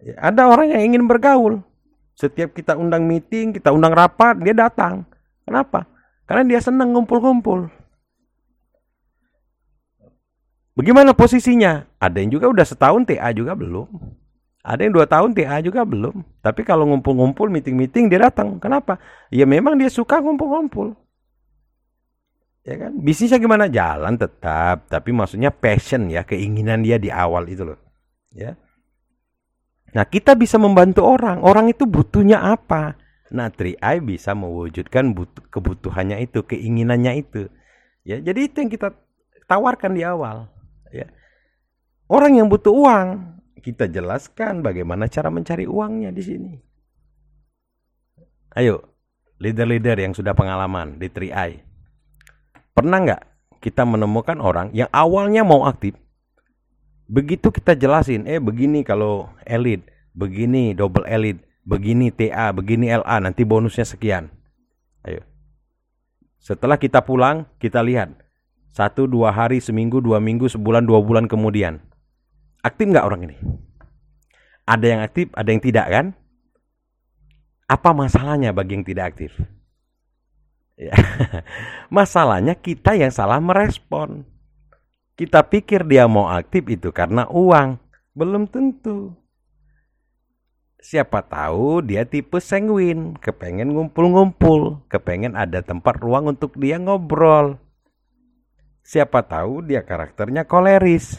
Ya, 0.00 0.14
ada 0.20 0.46
orang 0.46 0.70
yang 0.70 0.94
ingin 0.94 1.04
bergaul. 1.08 1.64
Setiap 2.16 2.56
kita 2.56 2.78
undang 2.78 3.04
meeting, 3.04 3.52
kita 3.52 3.74
undang 3.74 3.92
rapat, 3.92 4.40
dia 4.40 4.56
datang. 4.56 5.04
Kenapa? 5.44 5.84
Karena 6.24 6.46
dia 6.48 6.60
senang 6.62 6.94
ngumpul-ngumpul. 6.96 7.68
Bagaimana 10.76 11.16
posisinya? 11.16 11.88
Ada 11.96 12.20
yang 12.20 12.36
juga 12.36 12.46
udah 12.52 12.66
setahun 12.66 13.08
TA 13.08 13.32
juga 13.32 13.56
belum. 13.56 13.88
Ada 14.66 14.80
yang 14.88 14.92
dua 14.92 15.06
tahun 15.08 15.30
TA 15.32 15.62
juga 15.64 15.86
belum. 15.86 16.20
Tapi 16.44 16.66
kalau 16.66 16.84
ngumpul-ngumpul, 16.90 17.48
meeting-meeting 17.48 18.12
dia 18.12 18.28
datang. 18.28 18.60
Kenapa? 18.60 19.00
Ya 19.32 19.48
memang 19.48 19.78
dia 19.78 19.88
suka 19.88 20.20
ngumpul-ngumpul 20.20 21.05
ya 22.66 22.74
kan? 22.74 22.92
Bisnisnya 22.98 23.38
gimana? 23.38 23.70
Jalan 23.70 24.18
tetap 24.18 24.90
tapi 24.90 25.14
maksudnya 25.14 25.54
passion 25.54 26.10
ya 26.10 26.26
keinginan 26.26 26.82
dia 26.82 26.98
di 26.98 27.14
awal 27.14 27.46
itu 27.46 27.62
loh 27.62 27.78
ya. 28.34 28.58
Nah 29.94 30.04
kita 30.04 30.34
bisa 30.34 30.58
membantu 30.58 31.06
orang. 31.06 31.40
Orang 31.40 31.70
itu 31.70 31.86
butuhnya 31.86 32.42
apa? 32.42 32.98
Nah 33.30 33.48
tri 33.54 33.78
I 33.78 34.02
bisa 34.02 34.34
mewujudkan 34.34 35.14
butuh, 35.14 35.46
kebutuhannya 35.48 36.20
itu 36.26 36.42
keinginannya 36.42 37.12
itu 37.22 37.48
ya. 38.02 38.18
Jadi 38.18 38.40
itu 38.50 38.56
yang 38.60 38.70
kita 38.70 38.92
tawarkan 39.46 39.94
di 39.94 40.02
awal 40.02 40.50
ya. 40.90 41.06
Orang 42.10 42.34
yang 42.34 42.50
butuh 42.50 42.74
uang 42.74 43.38
kita 43.62 43.90
jelaskan 43.90 44.62
bagaimana 44.62 45.10
cara 45.10 45.26
mencari 45.26 45.66
uangnya 45.66 46.14
di 46.14 46.22
sini. 46.22 46.52
Ayo 48.54 48.94
leader-leader 49.42 49.98
yang 49.98 50.14
sudah 50.14 50.32
pengalaman 50.32 51.02
di 51.02 51.10
tri 51.10 51.34
I 51.34 51.65
Pernah 52.76 52.98
nggak 53.00 53.22
kita 53.64 53.88
menemukan 53.88 54.36
orang 54.36 54.68
yang 54.76 54.92
awalnya 54.92 55.40
mau 55.40 55.64
aktif, 55.64 55.96
begitu 57.08 57.48
kita 57.48 57.72
jelasin, 57.72 58.28
eh 58.28 58.36
begini 58.36 58.84
kalau 58.84 59.32
elit, 59.48 59.88
begini 60.12 60.76
double 60.76 61.08
elit, 61.08 61.40
begini 61.66 62.14
TA, 62.14 62.54
begini 62.54 62.92
LA, 62.92 63.16
nanti 63.24 63.42
bonusnya 63.42 63.82
sekian. 63.82 64.30
Ayo. 65.02 65.26
Setelah 66.38 66.78
kita 66.78 67.02
pulang, 67.02 67.50
kita 67.58 67.82
lihat. 67.82 68.14
Satu, 68.70 69.08
dua 69.08 69.32
hari, 69.32 69.58
seminggu, 69.58 70.04
dua 70.04 70.20
minggu, 70.20 70.52
sebulan, 70.52 70.84
dua 70.84 71.00
bulan 71.00 71.24
kemudian. 71.26 71.80
Aktif 72.60 72.86
nggak 72.92 73.08
orang 73.08 73.24
ini? 73.26 73.36
Ada 74.68 74.86
yang 74.86 75.00
aktif, 75.00 75.26
ada 75.32 75.48
yang 75.48 75.62
tidak 75.64 75.86
kan? 75.88 76.06
Apa 77.66 77.90
masalahnya 77.96 78.52
bagi 78.52 78.78
yang 78.78 78.84
tidak 78.84 79.16
aktif? 79.16 79.32
Ya. 80.76 80.92
Masalahnya 81.96 82.52
kita 82.52 82.92
yang 82.92 83.08
salah 83.08 83.40
merespon. 83.40 84.28
Kita 85.16 85.40
pikir 85.48 85.88
dia 85.88 86.04
mau 86.04 86.28
aktif 86.28 86.68
itu 86.68 86.92
karena 86.92 87.24
uang. 87.32 87.80
Belum 88.12 88.44
tentu. 88.44 89.16
Siapa 90.76 91.24
tahu 91.24 91.82
dia 91.82 92.04
tipe 92.04 92.36
sanguin, 92.38 93.16
kepengen 93.18 93.74
ngumpul-ngumpul, 93.74 94.86
kepengen 94.92 95.34
ada 95.34 95.64
tempat 95.64 95.98
ruang 95.98 96.36
untuk 96.36 96.54
dia 96.60 96.76
ngobrol. 96.76 97.58
Siapa 98.86 99.24
tahu 99.26 99.66
dia 99.66 99.82
karakternya 99.82 100.46
koleris. 100.46 101.18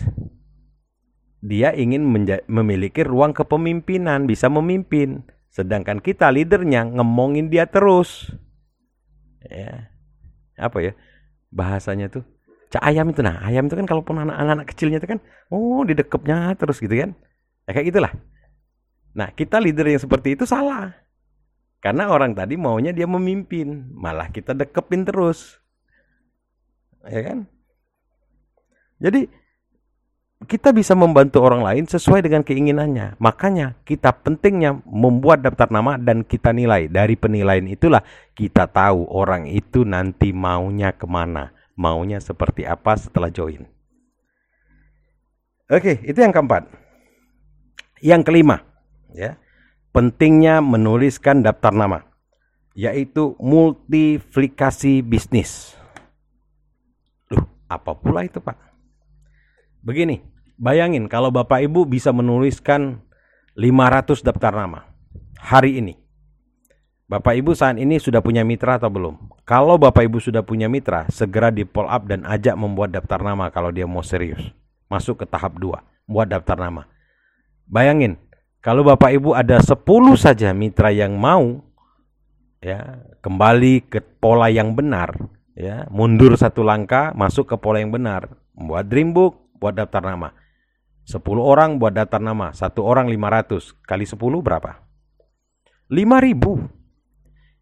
Dia 1.41 1.74
ingin 1.74 2.05
memiliki 2.47 3.03
ruang 3.03 3.34
kepemimpinan, 3.34 4.30
bisa 4.30 4.47
memimpin. 4.47 5.26
Sedangkan 5.49 5.99
kita 5.99 6.30
leadernya 6.30 6.86
ngemongin 6.88 7.49
dia 7.49 7.66
terus 7.66 8.30
ya. 9.45 9.93
Apa 10.57 10.77
ya? 10.81 10.93
Bahasanya 11.53 12.09
tuh 12.09 12.25
cak 12.67 12.83
ayam 12.83 13.07
itu 13.15 13.23
nah 13.23 13.39
ayam 13.47 13.71
itu 13.71 13.79
kan 13.79 13.88
kalau 13.88 14.03
pun 14.03 14.19
anak-anak 14.19 14.67
kecilnya 14.67 14.99
itu 14.99 15.07
kan 15.07 15.23
oh 15.47 15.85
didekepnya 15.85 16.57
terus 16.57 16.81
gitu 16.81 16.95
kan. 16.97 17.13
Ya 17.67 17.71
kayak 17.75 17.88
gitulah. 17.93 18.13
Nah 19.17 19.33
kita 19.33 19.57
leader 19.61 19.88
yang 19.88 20.01
seperti 20.01 20.35
itu 20.35 20.43
salah. 20.43 20.93
Karena 21.77 22.09
orang 22.09 22.33
tadi 22.33 22.57
maunya 22.57 22.89
dia 22.89 23.05
memimpin, 23.05 23.93
malah 23.93 24.33
kita 24.33 24.57
dekepin 24.57 25.05
terus. 25.05 25.61
Ya 27.05 27.21
kan? 27.21 27.45
Jadi 28.97 29.29
kita 30.45 30.69
bisa 30.69 30.93
membantu 30.93 31.41
orang 31.41 31.65
lain 31.65 31.89
sesuai 31.89 32.21
dengan 32.21 32.45
keinginannya. 32.45 33.17
Makanya 33.17 33.73
kita 33.81 34.13
pentingnya 34.13 34.77
membuat 34.85 35.41
daftar 35.41 35.73
nama 35.73 35.97
dan 35.97 36.21
kita 36.21 36.53
nilai. 36.53 36.85
Dari 36.85 37.17
penilaian 37.17 37.65
itulah 37.65 38.05
kita 38.38 38.69
tahu 38.69 39.09
orang 39.09 39.49
itu 39.49 39.81
nanti 39.81 40.29
maunya 40.29 40.93
ke 40.93 41.09
mana. 41.09 41.57
Maunya 41.73 42.21
seperti 42.21 42.69
apa 42.69 42.93
setelah 43.01 43.33
join. 43.33 43.65
Oke, 45.73 46.05
itu 46.05 46.21
yang 46.21 46.29
keempat. 46.29 46.69
Yang 47.97 48.29
kelima, 48.29 48.61
ya, 49.09 49.41
pentingnya 49.89 50.61
menuliskan 50.61 51.41
daftar 51.41 51.73
nama, 51.73 51.99
yaitu 52.77 53.33
multiplikasi 53.41 55.01
bisnis. 55.01 55.73
Loh, 57.33 57.49
apa 57.65 57.97
pula 57.97 58.21
itu 58.21 58.38
Pak? 58.38 58.66
Begini, 59.82 60.21
bayangin 60.57 61.05
kalau 61.05 61.30
Bapak 61.30 61.63
Ibu 61.63 61.86
bisa 61.86 62.09
menuliskan 62.09 63.01
500 63.57 64.21
daftar 64.21 64.53
nama 64.53 64.86
hari 65.38 65.82
ini. 65.82 65.97
Bapak 67.07 67.39
Ibu 67.39 67.55
saat 67.55 67.80
ini 67.80 68.03
sudah 68.03 68.19
punya 68.19 68.43
mitra 68.43 68.75
atau 68.75 68.91
belum? 68.91 69.32
Kalau 69.47 69.80
Bapak 69.80 70.11
Ibu 70.11 70.19
sudah 70.19 70.43
punya 70.43 70.67
mitra, 70.67 71.07
segera 71.07 71.47
di 71.55 71.63
pull 71.63 71.88
up 71.88 72.03
dan 72.03 72.28
ajak 72.28 72.59
membuat 72.59 72.91
daftar 72.91 73.23
nama 73.23 73.47
kalau 73.47 73.71
dia 73.71 73.88
mau 73.88 74.03
serius. 74.03 74.43
Masuk 74.91 75.23
ke 75.23 75.25
tahap 75.25 75.55
2, 75.55 75.71
buat 76.03 76.28
daftar 76.28 76.59
nama. 76.59 76.84
Bayangin, 77.63 78.19
kalau 78.59 78.84
Bapak 78.84 79.15
Ibu 79.15 79.32
ada 79.32 79.63
10 79.63 79.80
saja 80.19 80.51
mitra 80.51 80.91
yang 80.91 81.15
mau 81.15 81.63
ya, 82.59 83.07
kembali 83.23 83.88
ke 83.88 84.03
pola 84.19 84.51
yang 84.51 84.75
benar, 84.75 85.15
ya, 85.55 85.88
mundur 85.88 86.36
satu 86.36 86.59
langkah, 86.59 87.15
masuk 87.15 87.47
ke 87.47 87.55
pola 87.55 87.80
yang 87.80 87.95
benar, 87.95 88.28
membuat 88.51 88.91
dream 88.91 89.15
book, 89.15 89.46
buat 89.60 89.76
daftar 89.76 90.14
nama. 90.14 90.34
10 91.08 91.24
orang 91.39 91.80
buat 91.80 91.95
daftar 91.95 92.20
nama, 92.20 92.51
satu 92.51 92.84
orang 92.84 93.08
500 93.08 93.72
kali 93.88 94.03
10 94.03 94.20
berapa? 94.43 94.84
5000. 95.88 96.68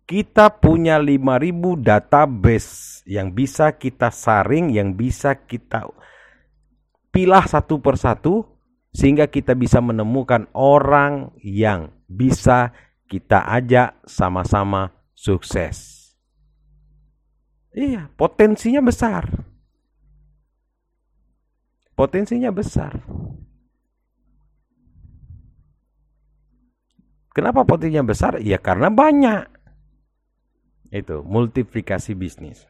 Kita 0.05 0.53
punya 0.53 1.01
5000 1.01 1.77
database 1.81 3.01
yang 3.09 3.33
bisa 3.33 3.73
kita 3.73 4.09
saring, 4.09 4.73
yang 4.73 4.93
bisa 4.93 5.33
kita 5.33 5.89
pilah 7.09 7.45
satu 7.47 7.79
persatu 7.81 8.45
sehingga 8.91 9.29
kita 9.29 9.53
bisa 9.55 9.79
menemukan 9.79 10.49
orang 10.51 11.31
yang 11.41 11.93
bisa 12.11 12.75
kita 13.05 13.45
ajak 13.45 13.97
sama-sama 14.09 14.91
sukses. 15.13 15.95
Iya, 17.75 18.07
potensinya 18.15 18.79
besar. 18.79 19.54
Potensinya 21.95 22.51
besar. 22.51 22.99
Kenapa 27.31 27.63
potensinya 27.63 28.03
besar? 28.03 28.39
Ya 28.43 28.59
karena 28.59 28.91
banyak. 28.91 29.47
Itu 30.91 31.23
multiplikasi 31.23 32.15
bisnis. 32.15 32.63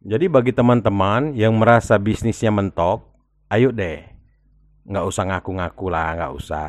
Jadi 0.00 0.32
bagi 0.32 0.56
teman-teman 0.56 1.36
yang 1.36 1.60
merasa 1.60 2.00
bisnisnya 2.00 2.48
mentok, 2.48 3.04
ayo 3.52 3.68
deh, 3.68 4.00
nggak 4.88 5.04
usah 5.04 5.28
ngaku-ngaku 5.28 5.86
lah, 5.92 6.16
nggak 6.16 6.32
usah, 6.40 6.68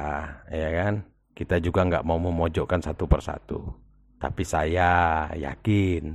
ya 0.52 0.70
kan? 0.76 0.94
Kita 1.32 1.64
juga 1.64 1.88
nggak 1.88 2.04
mau 2.04 2.20
memojokkan 2.20 2.84
satu 2.84 3.08
persatu. 3.08 3.81
Tapi 4.22 4.46
saya 4.46 5.26
yakin 5.34 6.14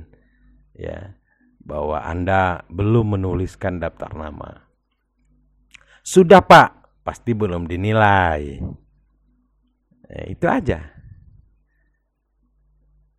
ya 0.71 1.19
bahwa 1.59 1.99
Anda 1.99 2.63
belum 2.71 3.19
menuliskan 3.19 3.83
daftar 3.83 4.15
nama. 4.15 4.63
Sudah 6.07 6.39
Pak, 6.39 7.03
pasti 7.03 7.35
belum 7.35 7.67
dinilai. 7.67 8.63
Ya, 10.07 10.23
itu 10.31 10.47
aja. 10.47 10.79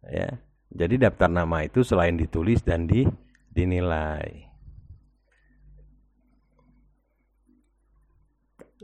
Ya. 0.08 0.40
Jadi 0.72 0.96
daftar 0.96 1.28
nama 1.28 1.68
itu 1.68 1.84
selain 1.84 2.16
ditulis 2.16 2.64
dan 2.64 2.88
di, 2.88 3.04
dinilai. 3.52 4.48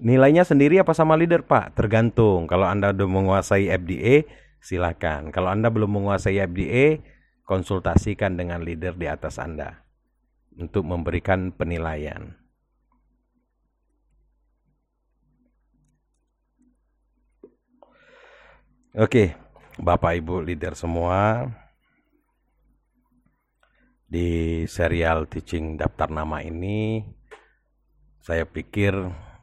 Nilainya 0.05 0.45
sendiri 0.45 0.77
apa 0.83 0.93
sama 0.93 1.17
leader 1.17 1.41
Pak? 1.47 1.73
Tergantung. 1.79 2.45
Kalau 2.45 2.69
Anda 2.69 2.93
sudah 2.93 3.09
menguasai 3.09 3.73
FDA, 3.73 4.29
silakan. 4.65 5.29
Kalau 5.29 5.53
Anda 5.53 5.69
belum 5.69 6.01
menguasai 6.01 6.41
FDA, 6.41 7.05
konsultasikan 7.45 8.41
dengan 8.41 8.65
leader 8.65 8.97
di 8.97 9.05
atas 9.05 9.37
Anda 9.37 9.85
untuk 10.57 10.89
memberikan 10.89 11.53
penilaian. 11.53 12.41
Oke, 18.95 19.35
Bapak 19.77 20.23
Ibu 20.23 20.41
leader 20.47 20.79
semua, 20.79 21.51
di 24.07 24.63
serial 24.71 25.27
teaching 25.27 25.75
daftar 25.75 26.07
nama 26.07 26.39
ini, 26.47 27.03
saya 28.23 28.47
pikir 28.47 28.95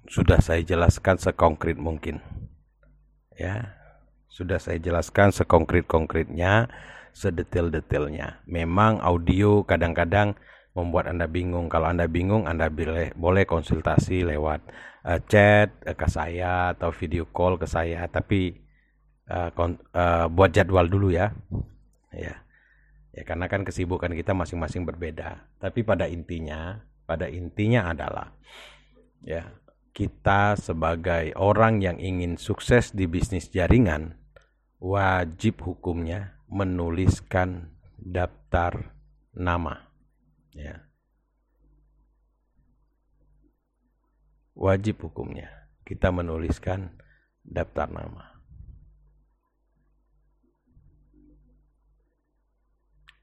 sudah 0.07 0.39
saya 0.39 0.63
jelaskan 0.63 1.19
sekonkret 1.19 1.75
mungkin. 1.75 2.23
Ya, 3.35 3.80
sudah 4.31 4.57
saya 4.63 4.79
jelaskan 4.79 5.35
sekonkret-konkretnya, 5.35 6.71
sedetail-detailnya. 7.11 8.39
Memang 8.47 9.03
audio 9.03 9.67
kadang-kadang 9.67 10.39
membuat 10.71 11.11
Anda 11.11 11.27
bingung. 11.27 11.67
Kalau 11.67 11.91
Anda 11.91 12.07
bingung, 12.07 12.47
Anda 12.47 12.71
boleh, 12.71 13.11
boleh 13.11 13.43
konsultasi 13.43 14.23
lewat 14.23 14.63
uh, 15.03 15.19
chat 15.27 15.75
uh, 15.83 15.91
ke 15.91 16.07
saya 16.07 16.71
atau 16.71 16.95
video 16.95 17.27
call 17.27 17.59
ke 17.59 17.67
saya. 17.67 18.07
Tapi 18.07 18.55
uh, 19.27 19.51
uh, 19.51 20.25
buat 20.31 20.55
jadwal 20.55 20.87
dulu 20.87 21.11
ya. 21.11 21.35
Ya. 22.15 22.39
Ya 23.11 23.27
karena 23.27 23.51
kan 23.51 23.67
kesibukan 23.67 24.15
kita 24.15 24.31
masing-masing 24.31 24.87
berbeda. 24.87 25.43
Tapi 25.59 25.83
pada 25.83 26.07
intinya, 26.07 26.79
pada 27.03 27.27
intinya 27.27 27.91
adalah 27.91 28.31
ya, 29.19 29.51
kita 29.91 30.55
sebagai 30.55 31.35
orang 31.35 31.83
yang 31.83 31.99
ingin 31.99 32.39
sukses 32.39 32.95
di 32.95 33.11
bisnis 33.11 33.51
jaringan 33.51 34.20
wajib 34.81 35.61
hukumnya 35.61 36.41
menuliskan 36.49 37.69
daftar 38.01 38.97
nama. 39.29 39.85
Ya. 40.57 40.89
Wajib 44.57 45.05
hukumnya 45.05 45.69
kita 45.85 46.09
menuliskan 46.09 46.97
daftar 47.45 47.87
nama. 47.93 48.25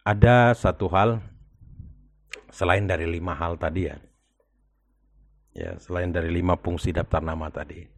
Ada 0.07 0.57
satu 0.57 0.89
hal 0.89 1.21
selain 2.49 2.89
dari 2.89 3.05
lima 3.05 3.37
hal 3.37 3.61
tadi 3.61 3.91
ya. 3.91 3.99
Ya, 5.53 5.75
selain 5.83 6.15
dari 6.15 6.31
lima 6.31 6.55
fungsi 6.55 6.95
daftar 6.95 7.19
nama 7.19 7.51
tadi 7.51 7.98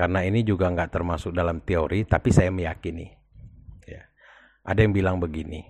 karena 0.00 0.24
ini 0.24 0.40
juga 0.40 0.72
nggak 0.72 0.96
termasuk 0.96 1.36
dalam 1.36 1.60
teori, 1.60 2.08
tapi 2.08 2.32
saya 2.32 2.48
meyakini. 2.48 3.04
Ya. 3.84 4.08
Ada 4.64 4.88
yang 4.88 4.96
bilang 4.96 5.20
begini, 5.20 5.60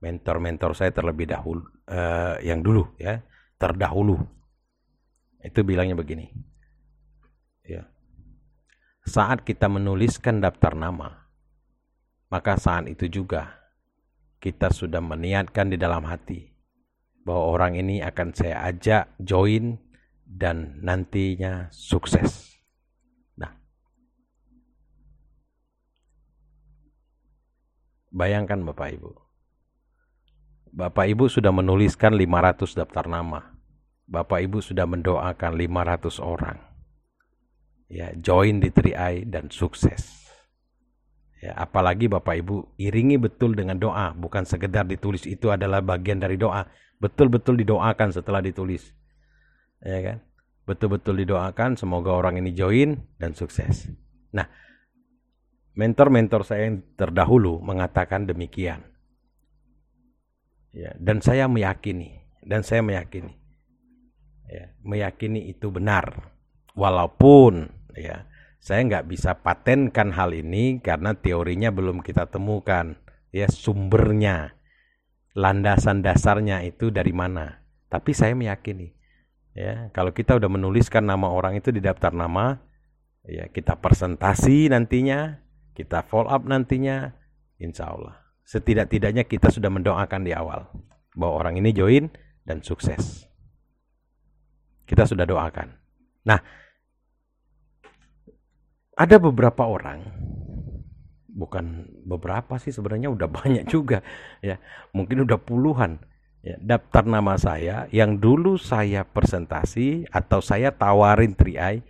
mentor-mentor 0.00 0.72
saya 0.72 0.88
terlebih 0.88 1.28
dahulu, 1.28 1.68
uh, 1.92 2.40
yang 2.40 2.64
dulu 2.64 2.88
ya, 2.96 3.20
terdahulu, 3.60 4.24
itu 5.44 5.60
bilangnya 5.60 5.92
begini. 5.92 6.32
Ya. 7.68 7.84
Saat 9.04 9.44
kita 9.44 9.68
menuliskan 9.68 10.40
daftar 10.40 10.72
nama, 10.72 11.28
maka 12.32 12.56
saat 12.56 12.88
itu 12.88 13.12
juga 13.12 13.60
kita 14.40 14.72
sudah 14.72 15.04
meniatkan 15.04 15.68
di 15.68 15.76
dalam 15.76 16.08
hati 16.08 16.48
bahwa 17.28 17.60
orang 17.60 17.76
ini 17.76 18.00
akan 18.00 18.32
saya 18.32 18.64
ajak 18.72 19.20
join 19.20 19.76
dan 20.28 20.76
nantinya 20.84 21.72
sukses. 21.72 22.60
Nah, 23.40 23.56
bayangkan 28.12 28.60
Bapak 28.60 28.92
Ibu. 29.00 29.10
Bapak 30.68 31.08
Ibu 31.08 31.32
sudah 31.32 31.48
menuliskan 31.48 32.12
500 32.12 32.76
daftar 32.76 33.08
nama. 33.08 33.56
Bapak 34.04 34.44
Ibu 34.44 34.60
sudah 34.60 34.84
mendoakan 34.84 35.52
500 35.56 36.20
orang. 36.20 36.60
Ya, 37.88 38.12
join 38.20 38.60
di 38.60 38.68
3i 38.68 39.24
dan 39.24 39.48
sukses. 39.48 40.28
Ya, 41.40 41.56
apalagi 41.56 42.04
Bapak 42.04 42.36
Ibu 42.44 42.76
iringi 42.76 43.16
betul 43.16 43.56
dengan 43.56 43.80
doa, 43.80 44.12
bukan 44.12 44.44
sekedar 44.44 44.84
ditulis 44.84 45.24
itu 45.24 45.48
adalah 45.48 45.80
bagian 45.80 46.20
dari 46.20 46.36
doa. 46.36 46.68
Betul-betul 47.00 47.64
didoakan 47.64 48.12
setelah 48.12 48.44
ditulis. 48.44 48.92
Ya 49.84 49.98
kan? 50.02 50.18
Betul-betul 50.68 51.24
didoakan 51.24 51.80
semoga 51.80 52.12
orang 52.12 52.36
ini 52.42 52.52
join 52.52 52.98
dan 53.16 53.32
sukses. 53.32 53.88
Nah, 54.36 54.44
mentor-mentor 55.78 56.42
saya 56.44 56.68
yang 56.68 56.82
terdahulu 56.98 57.62
mengatakan 57.62 58.26
demikian. 58.28 58.84
Ya, 60.74 60.92
dan 61.00 61.24
saya 61.24 61.48
meyakini, 61.48 62.20
dan 62.44 62.60
saya 62.60 62.84
meyakini, 62.84 63.32
ya, 64.46 64.68
meyakini 64.84 65.48
itu 65.48 65.72
benar, 65.72 66.34
walaupun 66.76 67.72
ya 67.96 68.28
saya 68.60 68.84
nggak 68.84 69.08
bisa 69.08 69.40
patenkan 69.40 70.12
hal 70.12 70.36
ini 70.36 70.84
karena 70.84 71.16
teorinya 71.16 71.72
belum 71.72 72.04
kita 72.04 72.28
temukan, 72.28 73.00
ya 73.32 73.48
sumbernya, 73.48 74.60
landasan 75.32 76.04
dasarnya 76.04 76.60
itu 76.66 76.92
dari 76.92 77.16
mana. 77.16 77.64
Tapi 77.88 78.12
saya 78.12 78.36
meyakini, 78.36 78.92
ya 79.58 79.90
kalau 79.90 80.14
kita 80.14 80.38
udah 80.38 80.46
menuliskan 80.46 81.02
nama 81.02 81.26
orang 81.26 81.58
itu 81.58 81.74
di 81.74 81.82
daftar 81.82 82.14
nama, 82.14 82.62
ya 83.26 83.50
kita 83.50 83.74
presentasi 83.74 84.70
nantinya, 84.70 85.42
kita 85.74 86.06
follow 86.06 86.30
up 86.30 86.46
nantinya, 86.46 87.10
insya 87.58 87.90
Allah. 87.90 88.14
Setidak-tidaknya 88.46 89.26
kita 89.26 89.50
sudah 89.50 89.68
mendoakan 89.68 90.22
di 90.22 90.32
awal 90.32 90.70
bahwa 91.18 91.34
orang 91.42 91.58
ini 91.58 91.74
join 91.74 92.06
dan 92.46 92.62
sukses. 92.62 93.26
Kita 94.88 95.04
sudah 95.04 95.28
doakan. 95.28 95.68
Nah, 96.24 96.40
ada 98.96 99.16
beberapa 99.20 99.68
orang 99.68 100.00
bukan 101.38 101.86
beberapa 102.02 102.58
sih 102.58 102.74
sebenarnya 102.74 103.14
udah 103.14 103.30
banyak 103.38 103.64
juga 103.70 104.02
ya 104.42 104.58
mungkin 104.90 105.22
udah 105.22 105.38
puluhan 105.38 106.02
ya, 106.42 106.56
daftar 106.60 107.04
nama 107.06 107.34
saya 107.38 107.86
yang 107.90 108.18
dulu 108.18 108.58
saya 108.58 109.04
presentasi 109.06 110.08
atau 110.10 110.38
saya 110.42 110.74
tawarin 110.74 111.34
3i 111.34 111.82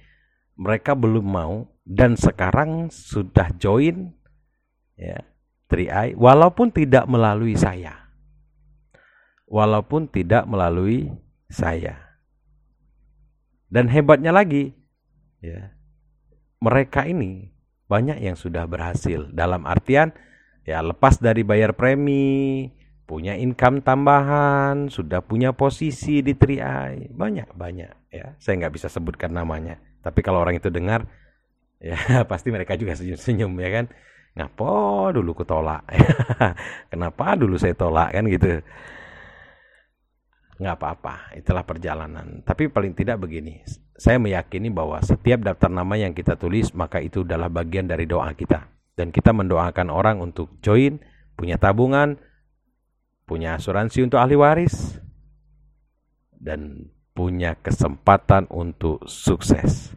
mereka 0.59 0.92
belum 0.99 1.26
mau 1.26 1.70
dan 1.88 2.18
sekarang 2.18 2.92
sudah 2.92 3.49
join 3.57 4.12
ya 4.99 5.22
3i 5.68 6.16
walaupun 6.16 6.72
tidak 6.72 7.05
melalui 7.07 7.55
saya. 7.55 8.09
Walaupun 9.49 10.12
tidak 10.12 10.44
melalui 10.44 11.09
saya. 11.49 12.20
Dan 13.68 13.88
hebatnya 13.88 14.32
lagi 14.32 14.76
ya 15.40 15.72
mereka 16.61 17.09
ini 17.09 17.53
banyak 17.88 18.20
yang 18.20 18.36
sudah 18.36 18.68
berhasil. 18.68 19.28
Dalam 19.32 19.64
artian 19.64 20.12
ya 20.68 20.84
lepas 20.84 21.16
dari 21.16 21.44
bayar 21.44 21.72
premi, 21.72 22.68
punya 23.09 23.32
income 23.40 23.80
tambahan, 23.80 24.92
sudah 24.92 25.24
punya 25.24 25.56
posisi 25.56 26.20
di 26.20 26.36
Triai, 26.36 27.09
banyak 27.09 27.56
banyak 27.56 28.12
ya. 28.12 28.36
Saya 28.36 28.61
nggak 28.61 28.76
bisa 28.76 28.92
sebutkan 28.92 29.32
namanya, 29.32 29.80
tapi 30.04 30.20
kalau 30.20 30.44
orang 30.44 30.61
itu 30.61 30.68
dengar 30.68 31.09
ya 31.80 31.96
pasti 32.30 32.52
mereka 32.52 32.76
juga 32.76 32.92
senyum-senyum 32.92 33.56
ya 33.64 33.70
kan. 33.72 33.86
Ngapo 34.36 35.09
dulu 35.16 35.32
kutolak? 35.32 35.88
Kenapa 36.92 37.32
dulu 37.34 37.56
saya 37.56 37.72
tolak 37.72 38.12
kan 38.12 38.28
gitu 38.28 38.61
nggak 40.59 40.74
apa-apa, 40.74 41.38
itulah 41.38 41.62
perjalanan. 41.62 42.42
Tapi 42.42 42.66
paling 42.66 42.90
tidak 42.90 43.22
begini, 43.22 43.62
saya 43.94 44.18
meyakini 44.18 44.74
bahwa 44.74 44.98
setiap 44.98 45.46
daftar 45.46 45.70
nama 45.70 45.94
yang 45.94 46.11
kita 46.11 46.34
tulis, 46.34 46.74
maka 46.74 46.98
itu 46.98 47.22
adalah 47.22 47.46
bagian 47.46 47.86
dari 47.86 48.11
doa 48.11 48.26
kita. 48.34 48.66
Dan 48.98 49.14
kita 49.14 49.30
mendoakan 49.30 49.86
orang 49.94 50.18
untuk 50.18 50.59
join, 50.59 50.98
punya 51.38 51.62
tabungan, 51.62 52.18
punya 53.29 53.61
asuransi 53.61 54.09
untuk 54.09 54.16
ahli 54.16 54.41
waris, 54.41 54.97
dan 56.33 56.89
punya 57.12 57.53
kesempatan 57.61 58.49
untuk 58.49 59.05
sukses. 59.05 59.93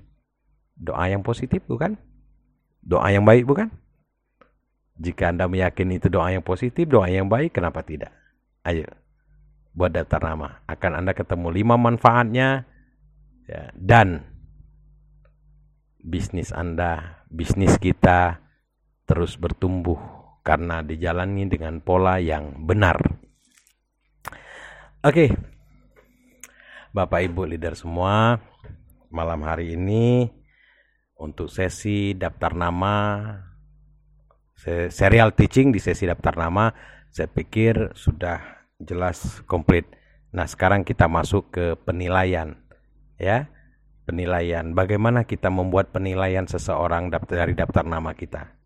Doa 0.75 1.07
yang 1.07 1.23
positif 1.23 1.63
bukan? 1.63 1.95
Doa 2.83 3.07
yang 3.13 3.23
baik 3.23 3.47
bukan? 3.47 3.71
Jika 4.99 5.31
Anda 5.31 5.47
meyakini 5.47 5.97
itu 5.97 6.11
doa 6.11 6.29
yang 6.29 6.43
positif, 6.43 6.85
doa 6.91 7.07
yang 7.07 7.31
baik, 7.31 7.55
kenapa 7.55 7.81
tidak? 7.81 8.11
Ayo, 8.67 8.85
buat 9.71 9.95
daftar 9.95 10.21
nama. 10.21 10.61
Akan 10.67 10.93
Anda 10.93 11.15
ketemu 11.15 11.47
lima 11.55 11.79
manfaatnya 11.79 12.67
ya, 13.47 13.71
dan 13.73 14.27
bisnis 16.03 16.51
Anda, 16.51 17.23
bisnis 17.31 17.77
kita 17.77 18.41
terus 19.09 19.37
bertumbuh 19.37 20.20
karena 20.41 20.81
dijalani 20.81 21.45
dengan 21.49 21.81
pola 21.81 22.17
yang 22.17 22.65
benar. 22.65 22.97
Oke. 25.01 25.33
Bapak 26.91 27.23
Ibu 27.23 27.47
leader 27.47 27.73
semua, 27.73 28.35
malam 29.09 29.41
hari 29.47 29.79
ini 29.79 30.27
untuk 31.15 31.47
sesi 31.47 32.11
daftar 32.17 32.51
nama 32.51 32.95
serial 34.91 35.33
teaching 35.33 35.73
di 35.73 35.79
sesi 35.79 36.05
daftar 36.05 36.37
nama 36.37 36.69
saya 37.09 37.31
pikir 37.31 37.95
sudah 37.97 38.67
jelas 38.79 39.41
komplit. 39.49 39.87
Nah, 40.31 40.47
sekarang 40.47 40.87
kita 40.87 41.11
masuk 41.11 41.51
ke 41.51 41.65
penilaian. 41.83 42.55
Ya. 43.19 43.51
Penilaian. 44.07 44.71
Bagaimana 44.71 45.27
kita 45.27 45.51
membuat 45.51 45.91
penilaian 45.91 46.47
seseorang 46.47 47.11
dari 47.11 47.53
daftar 47.53 47.83
nama 47.83 48.15
kita? 48.15 48.60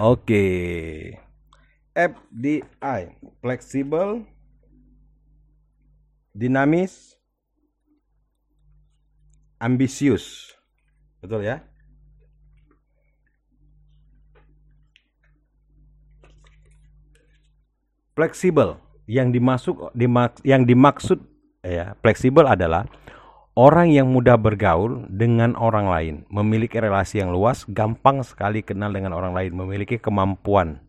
Oke. 0.00 0.44
FDI, 1.94 3.00
fleksibel, 3.38 4.26
dinamis, 6.34 7.14
ambisius. 9.62 10.50
Betul 11.22 11.46
ya? 11.46 11.62
Fleksibel 18.14 18.78
yang 19.10 19.30
dimasuk 19.34 19.90
dimak, 19.94 20.38
yang 20.46 20.62
dimaksud 20.62 21.18
ya, 21.62 21.94
fleksibel 21.98 22.46
adalah 22.46 22.86
Orang 23.54 23.94
yang 23.94 24.10
mudah 24.10 24.34
bergaul 24.34 25.06
dengan 25.06 25.54
orang 25.54 25.86
lain, 25.86 26.14
memiliki 26.26 26.74
relasi 26.82 27.22
yang 27.22 27.30
luas, 27.30 27.62
gampang 27.70 28.18
sekali 28.26 28.66
kenal 28.66 28.90
dengan 28.90 29.14
orang 29.14 29.30
lain, 29.30 29.54
memiliki 29.54 29.94
kemampuan 29.94 30.82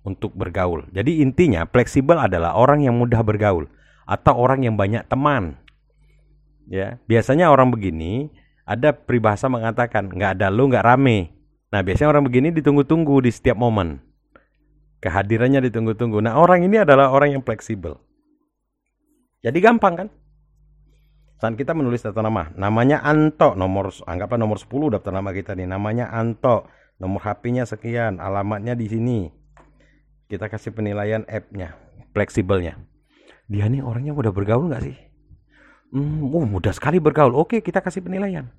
untuk 0.00 0.32
bergaul. 0.32 0.88
Jadi 0.96 1.20
intinya 1.20 1.68
fleksibel 1.68 2.16
adalah 2.16 2.56
orang 2.56 2.80
yang 2.88 2.96
mudah 2.96 3.20
bergaul 3.20 3.68
atau 4.08 4.32
orang 4.32 4.64
yang 4.64 4.80
banyak 4.80 5.04
teman. 5.12 5.60
Ya, 6.72 6.96
biasanya 7.04 7.52
orang 7.52 7.68
begini 7.68 8.32
ada 8.64 8.96
peribahasa 8.96 9.50
mengatakan 9.52 10.08
nggak 10.08 10.40
ada 10.40 10.48
lu 10.48 10.72
nggak 10.72 10.86
rame. 10.86 11.36
Nah 11.68 11.84
biasanya 11.84 12.16
orang 12.16 12.24
begini 12.24 12.48
ditunggu-tunggu 12.54 13.26
di 13.26 13.30
setiap 13.34 13.60
momen. 13.60 14.00
Kehadirannya 15.04 15.68
ditunggu-tunggu. 15.68 16.24
Nah 16.24 16.40
orang 16.40 16.64
ini 16.64 16.80
adalah 16.80 17.12
orang 17.12 17.36
yang 17.36 17.42
fleksibel. 17.44 18.00
Jadi 19.40 19.58
gampang 19.60 19.94
kan? 19.96 20.08
Saat 21.40 21.56
kita 21.56 21.72
menulis 21.72 22.04
daftar 22.04 22.20
nama. 22.20 22.52
Namanya 22.52 23.00
Anto 23.00 23.56
nomor 23.56 23.88
anggaplah 24.04 24.36
nomor 24.36 24.60
10 24.60 24.92
daftar 24.92 25.08
nama 25.16 25.32
kita 25.32 25.56
nih. 25.56 25.64
Namanya 25.64 26.12
Anto. 26.12 26.68
Nomor 27.00 27.24
HP-nya 27.24 27.64
sekian 27.64 28.20
alamatnya 28.20 28.76
di 28.76 28.84
sini. 28.84 29.18
Kita 30.28 30.52
kasih 30.52 30.76
penilaian 30.76 31.24
app-nya 31.24 31.80
fleksibelnya. 32.12 32.76
Dia 33.48 33.72
nih 33.72 33.80
orangnya 33.80 34.12
udah 34.12 34.28
bergaul 34.36 34.68
nggak 34.68 34.84
sih? 34.84 34.96
Hmm, 35.96 36.28
oh, 36.28 36.44
mudah 36.44 36.76
sekali 36.76 37.00
bergaul. 37.00 37.32
Oke 37.32 37.64
kita 37.64 37.80
kasih 37.80 38.04
penilaian. 38.04 38.52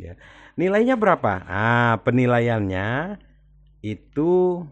Ya. 0.00 0.16
Nilainya 0.56 0.96
berapa? 0.96 1.44
Ah 1.44 2.00
penilaiannya 2.00 3.20
itu 3.84 4.64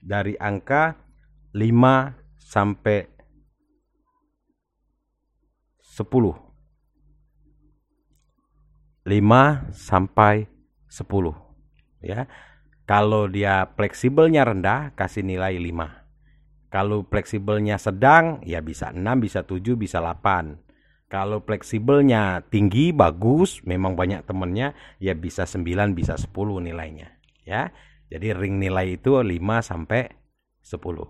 dari 0.00 0.32
angka 0.40 0.96
5 1.52 1.60
sampai 2.40 3.04
10 5.84 6.45
5 9.06 9.70
sampai 9.70 10.50
10 10.90 11.06
ya. 12.02 12.26
Kalau 12.86 13.30
dia 13.30 13.70
fleksibelnya 13.74 14.46
rendah 14.46 14.94
kasih 14.98 15.22
nilai 15.22 15.58
5. 15.58 16.70
Kalau 16.70 17.06
fleksibelnya 17.06 17.78
sedang 17.78 18.42
ya 18.42 18.58
bisa 18.62 18.90
6, 18.90 19.02
bisa 19.22 19.46
7, 19.46 19.78
bisa 19.78 20.02
8. 20.02 20.58
Kalau 21.06 21.38
fleksibelnya 21.38 22.42
tinggi, 22.50 22.90
bagus, 22.90 23.62
memang 23.62 23.94
banyak 23.94 24.26
temennya, 24.26 24.74
ya 24.98 25.14
bisa 25.14 25.46
9, 25.46 25.94
bisa 25.94 26.18
10 26.18 26.58
nilainya. 26.58 27.14
Ya, 27.46 27.70
jadi 28.10 28.34
ring 28.34 28.58
nilai 28.58 28.98
itu 28.98 29.14
5 29.14 29.62
sampai 29.62 30.10
10. 30.66 31.06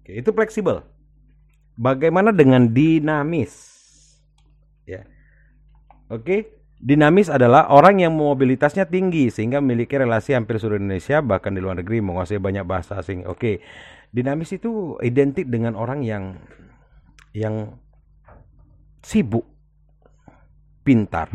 Oke, 0.00 0.12
itu 0.16 0.32
fleksibel. 0.32 0.80
Bagaimana 1.76 2.32
dengan 2.32 2.72
dinamis? 2.72 3.52
Ya. 4.88 5.04
Oke, 6.08 6.56
dinamis 6.76 7.32
adalah 7.32 7.72
orang 7.72 8.04
yang 8.04 8.12
mobilitasnya 8.12 8.86
tinggi 8.86 9.32
sehingga 9.32 9.64
memiliki 9.64 9.96
relasi 9.96 10.36
hampir 10.36 10.60
seluruh 10.60 10.80
Indonesia 10.80 11.24
bahkan 11.24 11.56
di 11.56 11.60
luar 11.64 11.80
negeri 11.80 12.04
menguasai 12.04 12.40
banyak 12.40 12.64
bahasa 12.68 13.00
asing. 13.00 13.24
Oke. 13.24 13.64
Dinamis 14.12 14.54
itu 14.54 14.96
identik 15.04 15.50
dengan 15.50 15.76
orang 15.76 16.00
yang 16.00 16.40
yang 17.36 17.76
sibuk, 19.04 19.44
pintar, 20.80 21.28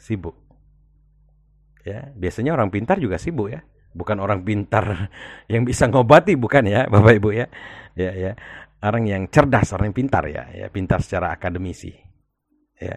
sibuk. 0.00 0.36
Ya, 1.84 2.12
biasanya 2.16 2.56
orang 2.56 2.72
pintar 2.72 2.96
juga 2.96 3.20
sibuk 3.20 3.52
ya. 3.52 3.60
Bukan 3.90 4.22
orang 4.22 4.46
pintar 4.46 5.10
yang 5.52 5.68
bisa 5.68 5.90
ngobati 5.90 6.38
bukan 6.38 6.64
ya, 6.64 6.88
Bapak 6.88 7.12
Ibu 7.20 7.30
ya. 7.34 7.46
Ya, 7.98 8.12
ya. 8.14 8.32
Orang 8.80 9.04
yang 9.04 9.28
cerdas, 9.28 9.76
orang 9.76 9.92
yang 9.92 9.98
pintar 10.00 10.24
ya, 10.32 10.48
ya, 10.56 10.72
pintar 10.72 11.04
secara 11.04 11.36
akademisi. 11.36 11.92
Ya. 12.80 12.96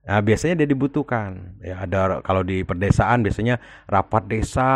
Nah, 0.00 0.20
biasanya 0.24 0.64
dia 0.64 0.68
dibutuhkan. 0.68 1.60
Ya, 1.60 1.84
ada 1.84 2.24
kalau 2.24 2.40
di 2.40 2.64
perdesaan 2.64 3.20
biasanya 3.24 3.60
rapat 3.86 4.26
desa, 4.26 4.72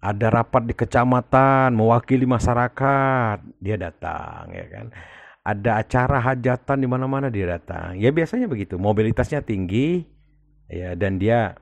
ada 0.00 0.26
rapat 0.28 0.68
di 0.68 0.74
kecamatan 0.76 1.72
mewakili 1.72 2.28
masyarakat, 2.28 3.40
dia 3.58 3.76
datang 3.80 4.52
ya 4.52 4.66
kan 4.68 4.86
ada 5.46 5.78
acara 5.78 6.18
hajatan 6.18 6.82
di 6.82 6.88
mana-mana 6.90 7.30
dia 7.30 7.46
datang. 7.46 7.94
Ya 7.94 8.10
biasanya 8.10 8.50
begitu, 8.50 8.82
mobilitasnya 8.82 9.46
tinggi 9.46 10.02
ya 10.66 10.98
dan 10.98 11.22
dia 11.22 11.54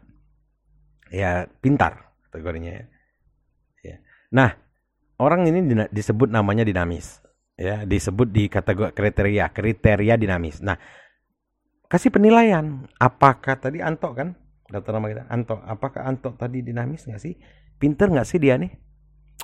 ya 1.13 1.45
pintar 1.61 2.17
kategorinya 2.33 2.81
ya. 2.81 2.85
ya. 3.85 3.97
Nah, 4.33 4.57
orang 5.21 5.45
ini 5.53 5.85
disebut 5.93 6.33
namanya 6.33 6.65
dinamis. 6.65 7.21
Ya, 7.55 7.87
disebut 7.87 8.35
di 8.35 8.51
kategori 8.51 8.91
kriteria, 8.97 9.53
kriteria 9.53 10.19
dinamis. 10.19 10.59
Nah, 10.59 10.75
kasih 11.95 12.11
penilaian. 12.11 12.91
Apakah 12.99 13.55
tadi 13.55 13.79
Anto 13.79 14.11
kan? 14.11 14.35
Daftar 14.67 14.99
nama 14.99 15.07
kita 15.15 15.23
Anto. 15.31 15.63
Apakah 15.63 16.03
Anto 16.11 16.35
tadi 16.35 16.59
dinamis 16.59 17.07
nggak 17.07 17.23
sih? 17.23 17.39
Pinter 17.79 18.11
nggak 18.11 18.27
sih 18.27 18.43
dia 18.43 18.59
nih? 18.59 18.75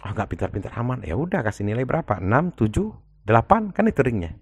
Oh, 0.03 0.11
nggak 0.11 0.35
pintar-pintar 0.35 0.75
aman. 0.75 1.07
Ya 1.07 1.15
udah 1.15 1.47
kasih 1.47 1.63
nilai 1.63 1.87
berapa? 1.87 2.19
6, 2.19 2.59
7, 2.59 2.91
8 3.23 3.71
kan 3.71 3.87
itu 3.87 4.03
ringnya. 4.03 4.35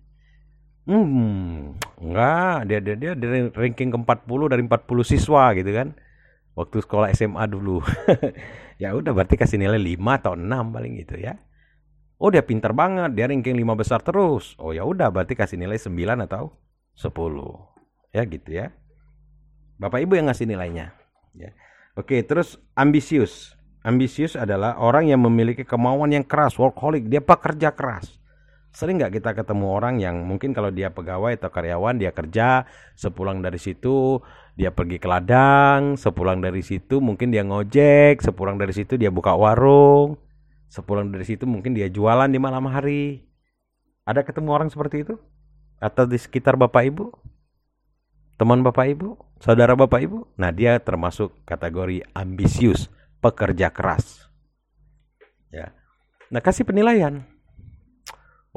Hmm, 0.89 1.77
enggak, 2.01 2.65
dia 2.65 2.81
dia 2.81 2.97
dia 2.97 3.13
dari 3.13 3.53
ranking 3.53 3.93
ke-40 3.93 4.41
dari 4.57 4.63
40 4.65 5.05
siswa 5.05 5.53
gitu 5.53 5.69
kan. 5.69 5.93
Waktu 6.57 6.77
sekolah 6.81 7.13
SMA 7.13 7.45
dulu. 7.45 7.85
ya 8.83 8.97
udah 8.97 9.13
berarti 9.13 9.37
kasih 9.37 9.61
nilai 9.61 9.77
5 9.77 10.01
atau 10.25 10.33
6 10.33 10.49
paling 10.49 10.97
gitu 11.05 11.21
ya. 11.21 11.37
Oh, 12.17 12.33
dia 12.33 12.41
pintar 12.41 12.73
banget, 12.73 13.13
dia 13.13 13.29
ranking 13.29 13.53
5 13.53 13.77
besar 13.77 14.01
terus. 14.01 14.57
Oh 14.57 14.73
ya 14.73 14.89
udah 14.89 15.13
berarti 15.13 15.37
kasih 15.37 15.61
nilai 15.61 15.77
9 15.77 16.25
atau 16.25 16.57
10. 16.97 17.78
Ya 18.13 18.25
gitu 18.25 18.51
ya. 18.51 18.73
Bapak 19.79 20.03
Ibu 20.03 20.19
yang 20.19 20.27
ngasih 20.33 20.49
nilainya. 20.49 20.97
Ya. 21.37 21.55
Oke, 21.95 22.23
terus 22.27 22.59
ambisius. 22.75 23.55
Ambisius 23.87 24.35
adalah 24.35 24.77
orang 24.83 25.07
yang 25.07 25.23
memiliki 25.23 25.63
kemauan 25.63 26.11
yang 26.11 26.27
keras, 26.27 26.59
workaholic, 26.59 27.07
dia 27.07 27.23
pekerja 27.23 27.71
keras 27.71 28.19
Sering 28.69 29.01
nggak 29.01 29.19
kita 29.19 29.31
ketemu 29.33 29.67
orang 29.75 29.99
yang 29.99 30.29
mungkin 30.29 30.53
kalau 30.53 30.69
dia 30.69 30.93
pegawai 30.93 31.35
atau 31.41 31.49
karyawan 31.49 31.97
dia 31.97 32.13
kerja, 32.13 32.69
sepulang 32.95 33.41
dari 33.41 33.57
situ 33.57 34.21
dia 34.55 34.71
pergi 34.75 35.01
ke 35.01 35.09
ladang, 35.09 35.97
sepulang 35.97 36.39
dari 36.39 36.61
situ 36.61 37.01
mungkin 37.01 37.33
dia 37.33 37.43
ngojek, 37.43 38.21
sepulang 38.21 38.55
dari 38.55 38.71
situ 38.77 39.01
dia 39.01 39.09
buka 39.09 39.33
warung, 39.33 40.21
sepulang 40.69 41.09
dari 41.09 41.25
situ 41.25 41.49
mungkin 41.49 41.73
dia 41.73 41.89
jualan 41.89 42.29
di 42.29 42.39
malam 42.39 42.69
hari. 42.69 43.25
Ada 44.05 44.23
ketemu 44.23 44.49
orang 44.53 44.69
seperti 44.69 45.03
itu? 45.03 45.19
Atau 45.81 46.07
di 46.07 46.15
sekitar 46.15 46.55
Bapak 46.55 46.87
Ibu? 46.87 47.11
Teman 48.39 48.63
Bapak 48.63 48.87
Ibu? 48.95 49.19
Saudara 49.43 49.75
Bapak 49.75 49.99
Ibu? 49.99 50.39
Nah 50.39 50.55
dia 50.55 50.79
termasuk 50.79 51.35
kategori 51.43 52.07
ambisius, 52.15 52.87
pekerja 53.19 53.75
keras. 53.75 54.31
Ya. 55.51 55.75
Nah 56.31 56.39
kasih 56.39 56.63
penilaian 56.63 57.27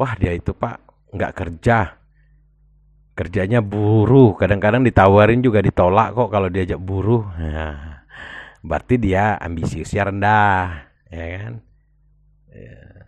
wah 0.02 0.18
dia 0.18 0.34
itu 0.34 0.56
pak 0.58 0.82
nggak 1.14 1.34
kerja 1.36 2.00
kerjanya 3.14 3.60
buruh 3.62 4.34
kadang-kadang 4.34 4.82
ditawarin 4.82 5.46
juga 5.46 5.62
ditolak 5.62 6.16
kok 6.16 6.30
kalau 6.32 6.50
diajak 6.50 6.80
buruh 6.80 7.28
nah, 7.38 8.02
berarti 8.64 8.98
dia 8.98 9.38
ambisiusnya 9.38 10.10
rendah 10.10 10.90
ya 11.12 11.26
kan 11.38 11.54
ya. 12.50 13.01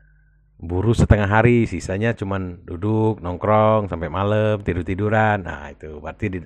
Buruh 0.64 0.96
setengah 0.96 1.28
hari 1.28 1.68
sisanya 1.68 2.16
cuman 2.16 2.64
duduk 2.64 3.20
nongkrong 3.20 3.92
sampai 3.92 4.08
malam 4.08 4.64
tidur 4.64 4.88
tiduran 4.88 5.44
nah 5.44 5.68
itu 5.68 6.00
berarti 6.00 6.26
di, 6.32 6.40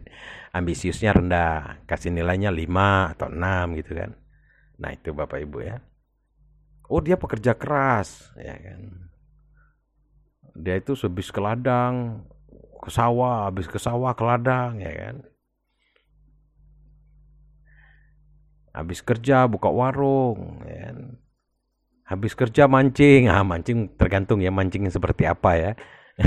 ambisiusnya 0.57 1.13
rendah. 1.13 1.85
Kasih 1.85 2.09
nilainya 2.09 2.49
5 2.49 3.13
atau 3.13 3.29
6 3.29 3.77
gitu 3.77 3.93
kan. 3.93 4.17
Nah 4.81 4.89
itu 4.89 5.13
bapak 5.13 5.45
ibu 5.45 5.61
ya. 5.61 5.77
Oh 6.89 6.97
dia 6.97 7.13
pekerja 7.13 7.53
keras 7.53 8.33
ya 8.41 8.57
kan. 8.57 8.81
Dia 10.57 10.81
itu 10.81 10.97
sebis 10.97 11.29
ke 11.29 11.37
ladang 11.37 12.25
ke 12.81 12.89
sawah 12.89 13.45
habis 13.45 13.69
ke 13.69 13.77
sawah 13.77 14.17
ke 14.17 14.23
ladang 14.25 14.81
ya 14.81 14.93
kan. 14.97 15.15
Habis 18.73 19.05
kerja 19.05 19.45
buka 19.45 19.69
warung 19.69 20.65
ya 20.65 20.89
kan 20.89 21.26
habis 22.07 22.33
kerja 22.33 22.65
mancing 22.65 23.27
ah 23.27 23.43
mancing 23.43 23.91
tergantung 23.99 24.39
ya 24.39 24.49
mancing 24.49 24.87
seperti 24.87 25.27
apa 25.27 25.51
ya 25.59 25.71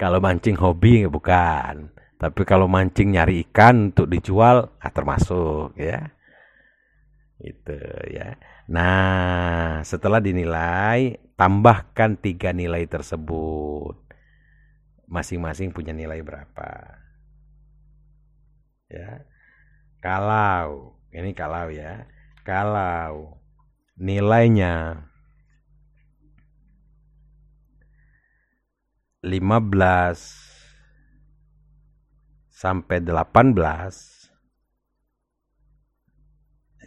kalau 0.00 0.22
mancing 0.22 0.54
hobi 0.56 1.04
bukan 1.10 1.90
tapi 2.16 2.46
kalau 2.46 2.70
mancing 2.70 3.18
nyari 3.18 3.42
ikan 3.50 3.90
untuk 3.90 4.06
dijual 4.06 4.70
ah 4.78 4.92
termasuk 4.94 5.74
ya 5.74 6.14
itu 7.42 7.78
ya 8.14 8.38
nah 8.70 9.82
setelah 9.82 10.22
dinilai 10.22 11.18
tambahkan 11.42 12.22
tiga 12.22 12.54
nilai 12.54 12.86
tersebut. 12.86 13.98
Masing-masing 15.10 15.74
punya 15.74 15.90
nilai 15.90 16.22
berapa. 16.22 17.02
Ya. 18.86 19.26
Kalau, 19.98 20.94
ini 21.10 21.34
kalau 21.34 21.66
ya, 21.74 22.06
kalau 22.46 23.41
nilainya. 23.96 25.08
15 29.22 29.38
sampai 32.50 32.98
18 32.98 34.34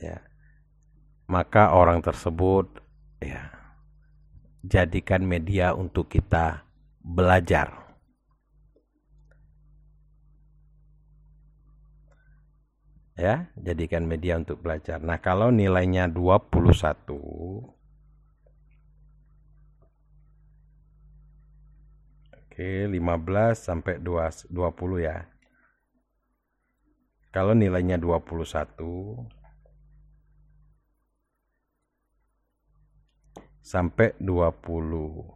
ya. 0.04 0.20
Maka 1.32 1.72
orang 1.72 2.04
tersebut 2.04 2.68
ya 3.24 3.56
jadikan 4.66 5.24
media 5.24 5.72
untuk 5.78 6.10
kita 6.12 6.66
belajar. 7.00 7.85
Ya, 13.16 13.48
jadikan 13.56 14.12
media 14.12 14.36
untuk 14.36 14.60
belajar. 14.60 15.00
Nah, 15.00 15.24
kalau 15.24 15.48
nilainya 15.48 16.12
21 16.12 17.72
Oke, 22.56 22.88
15 22.88 23.56
sampai 23.68 24.00
20 24.04 25.00
ya. 25.00 25.28
Kalau 27.36 27.52
nilainya 27.52 28.00
21 28.00 29.28
sampai 33.60 34.16
25 34.24 35.36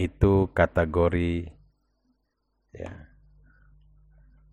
itu 0.00 0.48
kategori 0.56 1.57
ya. 2.74 2.92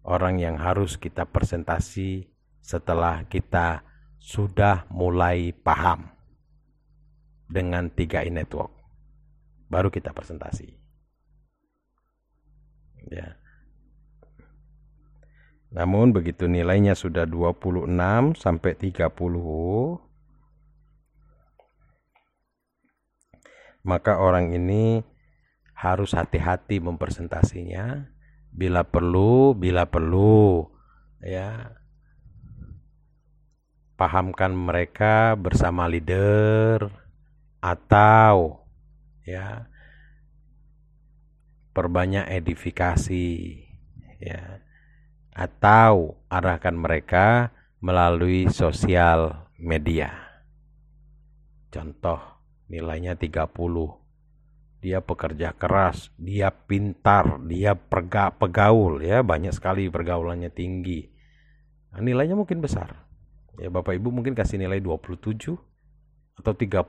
Orang 0.06 0.38
yang 0.38 0.62
harus 0.62 1.02
kita 1.02 1.26
presentasi 1.26 2.30
setelah 2.62 3.26
kita 3.26 3.82
sudah 4.22 4.86
mulai 4.94 5.50
paham 5.54 6.14
dengan 7.50 7.90
tiga 7.90 8.22
e-network. 8.22 8.70
Baru 9.66 9.90
kita 9.90 10.14
presentasi. 10.14 10.78
Ya. 13.10 13.38
Namun 15.74 16.14
begitu 16.14 16.46
nilainya 16.46 16.94
sudah 16.94 17.26
26 17.26 17.90
sampai 18.38 18.78
30 18.78 20.06
maka 23.86 24.18
orang 24.18 24.50
ini 24.50 25.06
harus 25.76 26.16
hati-hati 26.16 26.80
mempresentasinya. 26.80 28.08
Bila 28.56 28.88
perlu, 28.88 29.52
bila 29.52 29.84
perlu, 29.84 30.64
ya 31.20 31.76
pahamkan 34.00 34.56
mereka 34.56 35.36
bersama 35.36 35.92
leader 35.92 36.88
atau 37.60 38.64
ya 39.28 39.68
perbanyak 41.76 42.32
edifikasi 42.32 43.60
ya 44.24 44.64
atau 45.36 46.16
arahkan 46.32 46.72
mereka 46.72 47.52
melalui 47.84 48.48
sosial 48.48 49.52
media. 49.60 50.40
Contoh, 51.68 52.24
nilainya 52.72 53.20
30. 53.20 54.05
Dia 54.86 55.02
pekerja 55.02 55.50
keras, 55.58 56.14
dia 56.14 56.54
pintar, 56.54 57.42
dia 57.50 57.74
perga, 57.74 58.30
pegaul 58.30 59.02
ya, 59.02 59.26
banyak 59.26 59.50
sekali 59.50 59.90
pergaulannya 59.90 60.54
tinggi. 60.54 61.10
Nah, 61.90 62.06
nilainya 62.06 62.38
mungkin 62.38 62.62
besar. 62.62 62.94
Ya 63.58 63.74
Bapak 63.74 63.98
Ibu 63.98 64.14
mungkin 64.14 64.38
kasih 64.38 64.62
nilai 64.62 64.78
27 64.78 65.58
atau 66.38 66.54
30. 66.54 66.86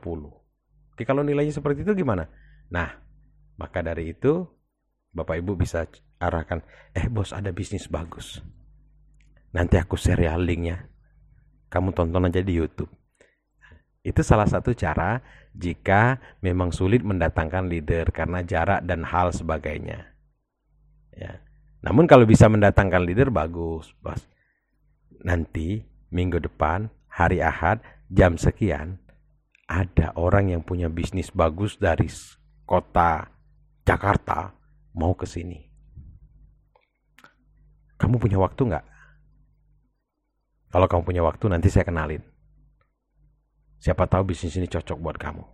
Jadi 0.92 1.05
kalau 1.09 1.24
nilainya 1.24 1.57
seperti 1.57 1.88
itu 1.88 1.97
gimana? 1.97 2.28
Nah, 2.68 3.01
maka 3.57 3.80
dari 3.80 4.12
itu 4.12 4.44
Bapak 5.16 5.40
Ibu 5.40 5.57
bisa 5.57 5.88
arahkan, 6.20 6.61
eh 6.92 7.09
bos 7.09 7.32
ada 7.32 7.49
bisnis 7.49 7.88
bagus. 7.88 8.44
Nanti 9.57 9.80
aku 9.80 9.97
share 9.97 10.28
ya 10.28 10.36
linknya. 10.36 10.84
Kamu 11.72 11.97
tonton 11.97 12.28
aja 12.28 12.44
di 12.44 12.61
Youtube. 12.61 12.92
Itu 14.07 14.22
salah 14.22 14.46
satu 14.46 14.70
cara 14.70 15.18
jika 15.50 16.22
memang 16.38 16.70
sulit 16.70 17.02
mendatangkan 17.02 17.66
leader 17.66 18.14
karena 18.14 18.46
jarak 18.46 18.86
dan 18.86 19.02
hal 19.02 19.34
sebagainya. 19.34 20.14
Ya. 21.11 21.42
Namun 21.82 22.07
kalau 22.07 22.22
bisa 22.22 22.46
mendatangkan 22.46 23.02
leader 23.02 23.34
bagus, 23.34 23.90
bos. 23.98 24.22
Nanti 25.26 25.82
minggu 26.14 26.38
depan 26.38 26.86
hari 27.11 27.42
Ahad 27.42 27.82
jam 28.07 28.38
sekian 28.38 29.02
ada 29.66 30.14
orang 30.14 30.54
yang 30.54 30.62
punya 30.62 30.86
bisnis 30.86 31.34
bagus 31.34 31.74
dari 31.74 32.07
kota 32.62 33.26
Jakarta 33.82 34.54
mau 34.94 35.18
ke 35.18 35.26
sini. 35.26 35.66
Kamu 37.98 38.22
punya 38.22 38.38
waktu 38.38 38.70
nggak? 38.70 38.86
Kalau 40.70 40.86
kamu 40.86 41.02
punya 41.02 41.22
waktu 41.26 41.44
nanti 41.50 41.72
saya 41.72 41.82
kenalin. 41.82 42.22
Siapa 43.81 44.09
tahu 44.09 44.33
bisnis 44.33 44.57
ini 44.57 44.66
cocok 44.66 44.99
buat 44.99 45.16
kamu. 45.20 45.45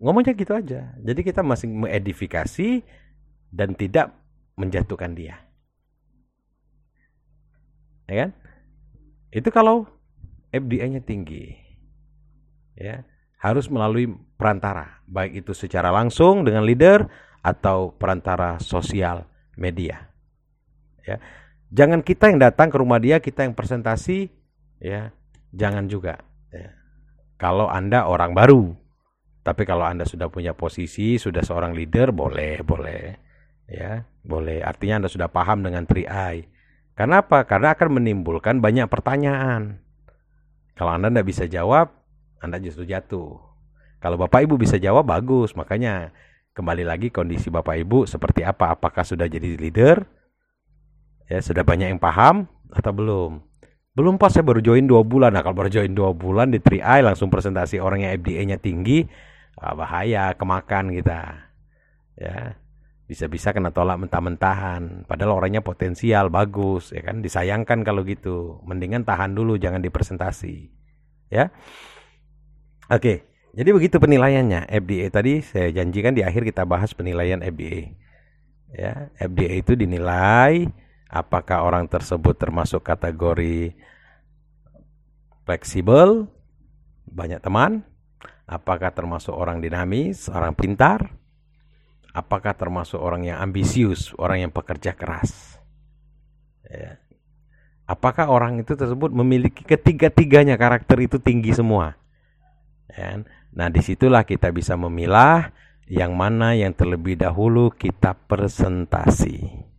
Ngomongnya 0.00 0.32
gitu 0.32 0.56
aja. 0.56 0.96
Jadi 0.96 1.20
kita 1.20 1.44
masih 1.44 1.68
mengedifikasi 1.68 2.80
dan 3.52 3.76
tidak 3.76 4.16
menjatuhkan 4.56 5.12
dia. 5.12 5.36
Ya 8.08 8.26
kan? 8.26 8.30
Itu 9.30 9.48
kalau 9.54 9.86
FDI-nya 10.50 11.04
tinggi. 11.06 11.54
Ya, 12.74 13.04
harus 13.36 13.68
melalui 13.68 14.08
perantara, 14.40 15.04
baik 15.04 15.44
itu 15.44 15.52
secara 15.52 15.92
langsung 15.92 16.48
dengan 16.48 16.64
leader 16.64 17.12
atau 17.44 17.92
perantara 17.92 18.56
sosial 18.56 19.28
media. 19.56 20.08
Ya. 21.04 21.20
Jangan 21.70 22.00
kita 22.00 22.32
yang 22.32 22.40
datang 22.40 22.72
ke 22.72 22.76
rumah 22.80 22.98
dia, 22.98 23.20
kita 23.20 23.44
yang 23.44 23.54
presentasi, 23.54 24.32
ya. 24.80 25.12
Jangan 25.52 25.86
juga. 25.86 26.18
Ya. 26.50 26.74
Kalau 27.40 27.70
Anda 27.70 28.04
orang 28.04 28.36
baru, 28.36 28.76
tapi 29.40 29.64
kalau 29.64 29.88
Anda 29.88 30.04
sudah 30.04 30.28
punya 30.28 30.52
posisi, 30.52 31.16
sudah 31.16 31.40
seorang 31.40 31.72
leader, 31.72 32.12
boleh, 32.12 32.60
boleh. 32.60 33.16
Ya, 33.70 34.04
boleh. 34.26 34.60
Artinya 34.60 35.04
Anda 35.04 35.10
sudah 35.10 35.30
paham 35.30 35.64
dengan 35.64 35.86
3I. 35.86 36.44
Karena 36.98 37.24
apa? 37.24 37.46
Karena 37.48 37.72
akan 37.72 38.02
menimbulkan 38.02 38.60
banyak 38.60 38.90
pertanyaan. 38.90 39.80
Kalau 40.76 40.92
Anda 40.92 41.08
tidak 41.08 41.26
bisa 41.30 41.44
jawab, 41.48 41.94
Anda 42.42 42.60
justru 42.60 42.84
jatuh. 42.84 43.40
Kalau 44.00 44.16
Bapak 44.20 44.44
Ibu 44.44 44.60
bisa 44.60 44.76
jawab, 44.76 45.08
bagus. 45.08 45.56
Makanya 45.56 46.12
Kembali 46.50 46.82
lagi 46.82 47.14
kondisi 47.14 47.46
Bapak 47.46 47.78
Ibu 47.78 48.10
seperti 48.10 48.42
apa? 48.42 48.74
Apakah 48.74 49.06
sudah 49.06 49.30
jadi 49.30 49.54
leader? 49.54 50.02
Ya, 51.30 51.38
sudah 51.38 51.62
banyak 51.62 51.94
yang 51.94 52.02
paham 52.02 52.50
atau 52.74 52.90
belum? 52.90 53.38
Belum 53.90 54.16
pas 54.16 54.30
saya 54.30 54.46
baru 54.46 54.62
join 54.62 54.86
dua 54.86 55.02
bulan. 55.02 55.34
Nah, 55.34 55.42
kalau 55.42 55.56
baru 55.58 55.70
join 55.70 55.90
dua 55.90 56.14
bulan 56.14 56.54
di 56.54 56.62
3i 56.62 57.02
langsung 57.02 57.26
presentasi 57.26 57.82
orang 57.82 58.06
yang 58.06 58.12
FDA-nya 58.22 58.58
tinggi, 58.62 59.02
ah, 59.58 59.74
bahaya, 59.74 60.30
kemakan 60.38 60.94
kita. 60.94 61.50
Ya, 62.14 62.54
bisa-bisa 63.10 63.50
kena 63.50 63.74
tolak 63.74 63.98
mentah-mentahan. 63.98 65.10
Padahal 65.10 65.42
orangnya 65.42 65.66
potensial, 65.66 66.30
bagus, 66.30 66.94
ya 66.94 67.02
kan? 67.02 67.18
Disayangkan 67.18 67.82
kalau 67.82 68.06
gitu. 68.06 68.62
Mendingan 68.62 69.02
tahan 69.02 69.34
dulu, 69.34 69.58
jangan 69.58 69.82
dipresentasi. 69.82 70.70
Ya. 71.34 71.50
Oke. 72.86 73.26
Jadi 73.50 73.74
begitu 73.74 73.98
penilaiannya 73.98 74.70
FDA 74.70 75.10
tadi 75.10 75.42
saya 75.42 75.74
janjikan 75.74 76.14
di 76.14 76.22
akhir 76.22 76.46
kita 76.46 76.62
bahas 76.62 76.94
penilaian 76.94 77.42
FDA. 77.42 77.98
Ya, 78.70 79.10
FDA 79.18 79.58
itu 79.58 79.74
dinilai 79.74 80.70
apakah 81.10 81.66
orang 81.66 81.90
tersebut 81.90 82.38
termasuk 82.38 82.86
kategori 82.86 83.74
fleksibel, 85.42 86.30
banyak 87.10 87.42
teman, 87.42 87.82
apakah 88.46 88.94
termasuk 88.94 89.34
orang 89.34 89.58
dinamis, 89.58 90.30
orang 90.30 90.54
pintar, 90.54 91.10
apakah 92.14 92.54
termasuk 92.54 93.02
orang 93.02 93.26
yang 93.26 93.42
ambisius, 93.42 94.14
orang 94.14 94.46
yang 94.46 94.52
pekerja 94.54 94.94
keras. 94.94 95.58
Ya. 96.70 97.02
Apakah 97.90 98.30
orang 98.30 98.62
itu 98.62 98.78
tersebut 98.78 99.10
memiliki 99.10 99.66
ketiga-tiganya 99.66 100.54
karakter 100.54 100.94
itu 101.02 101.18
tinggi 101.18 101.50
semua? 101.50 101.98
Ya. 102.86 103.18
Nah, 103.50 103.66
di 103.66 103.82
situlah 103.82 104.22
kita 104.22 104.54
bisa 104.54 104.78
memilah 104.78 105.50
yang 105.90 106.14
mana 106.14 106.54
yang 106.54 106.70
terlebih 106.70 107.18
dahulu 107.18 107.74
kita 107.74 108.14
presentasi. 108.14 109.69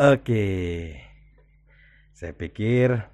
Oke, 0.00 0.96
saya 2.16 2.32
pikir 2.32 3.04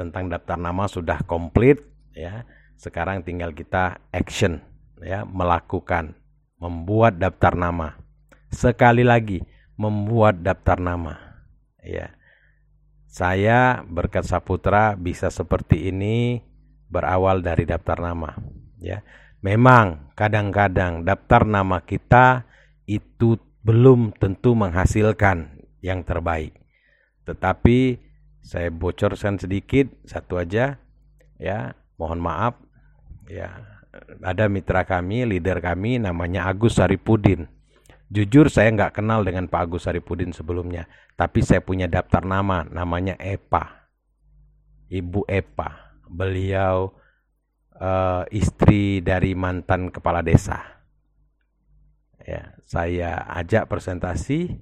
tentang 0.00 0.32
daftar 0.32 0.56
nama 0.56 0.88
sudah 0.88 1.20
komplit 1.28 1.84
ya. 2.16 2.48
Sekarang 2.80 3.20
tinggal 3.20 3.52
kita 3.52 4.00
action 4.08 4.64
ya, 5.04 5.28
melakukan, 5.28 6.16
membuat 6.56 7.20
daftar 7.20 7.52
nama. 7.52 8.00
Sekali 8.48 9.04
lagi, 9.04 9.44
membuat 9.76 10.40
daftar 10.40 10.80
nama. 10.80 11.44
Ya. 11.84 12.16
Saya 13.04 13.84
berkat 13.84 14.24
Saputra 14.24 14.96
bisa 14.96 15.28
seperti 15.28 15.92
ini 15.92 16.40
berawal 16.88 17.44
dari 17.44 17.68
daftar 17.68 18.00
nama 18.00 18.34
ya 18.80 19.04
memang 19.44 20.10
kadang-kadang 20.16 21.04
daftar 21.04 21.46
nama 21.46 21.84
kita 21.84 22.48
itu 22.88 23.36
belum 23.62 24.16
tentu 24.16 24.56
menghasilkan 24.56 25.59
yang 25.84 26.04
terbaik. 26.04 26.56
Tetapi 27.28 28.00
saya 28.40 28.72
bocorkan 28.72 29.36
sedikit 29.36 29.88
satu 30.08 30.40
aja 30.40 30.80
ya. 31.36 31.76
Mohon 32.00 32.20
maaf 32.24 32.54
ya. 33.28 33.80
Ada 34.22 34.46
mitra 34.46 34.86
kami 34.86 35.26
leader 35.26 35.60
kami 35.60 36.00
namanya 36.00 36.48
Agus 36.48 36.80
Saripudin. 36.80 37.50
Jujur 38.10 38.48
saya 38.48 38.72
nggak 38.72 39.02
kenal 39.02 39.22
dengan 39.22 39.46
Pak 39.46 39.68
Agus 39.68 39.84
Saripudin 39.84 40.32
sebelumnya 40.32 40.88
tapi 41.20 41.44
saya 41.44 41.60
punya 41.60 41.84
daftar 41.84 42.24
nama 42.24 42.64
namanya 42.64 43.12
Epa. 43.20 43.92
Ibu 44.88 45.28
Epa. 45.28 46.00
Beliau 46.08 46.96
uh, 47.76 48.24
istri 48.32 49.04
dari 49.04 49.36
mantan 49.36 49.92
kepala 49.92 50.24
desa. 50.24 50.80
Ya, 52.24 52.56
saya 52.64 53.20
ajak 53.36 53.68
presentasi, 53.68 54.56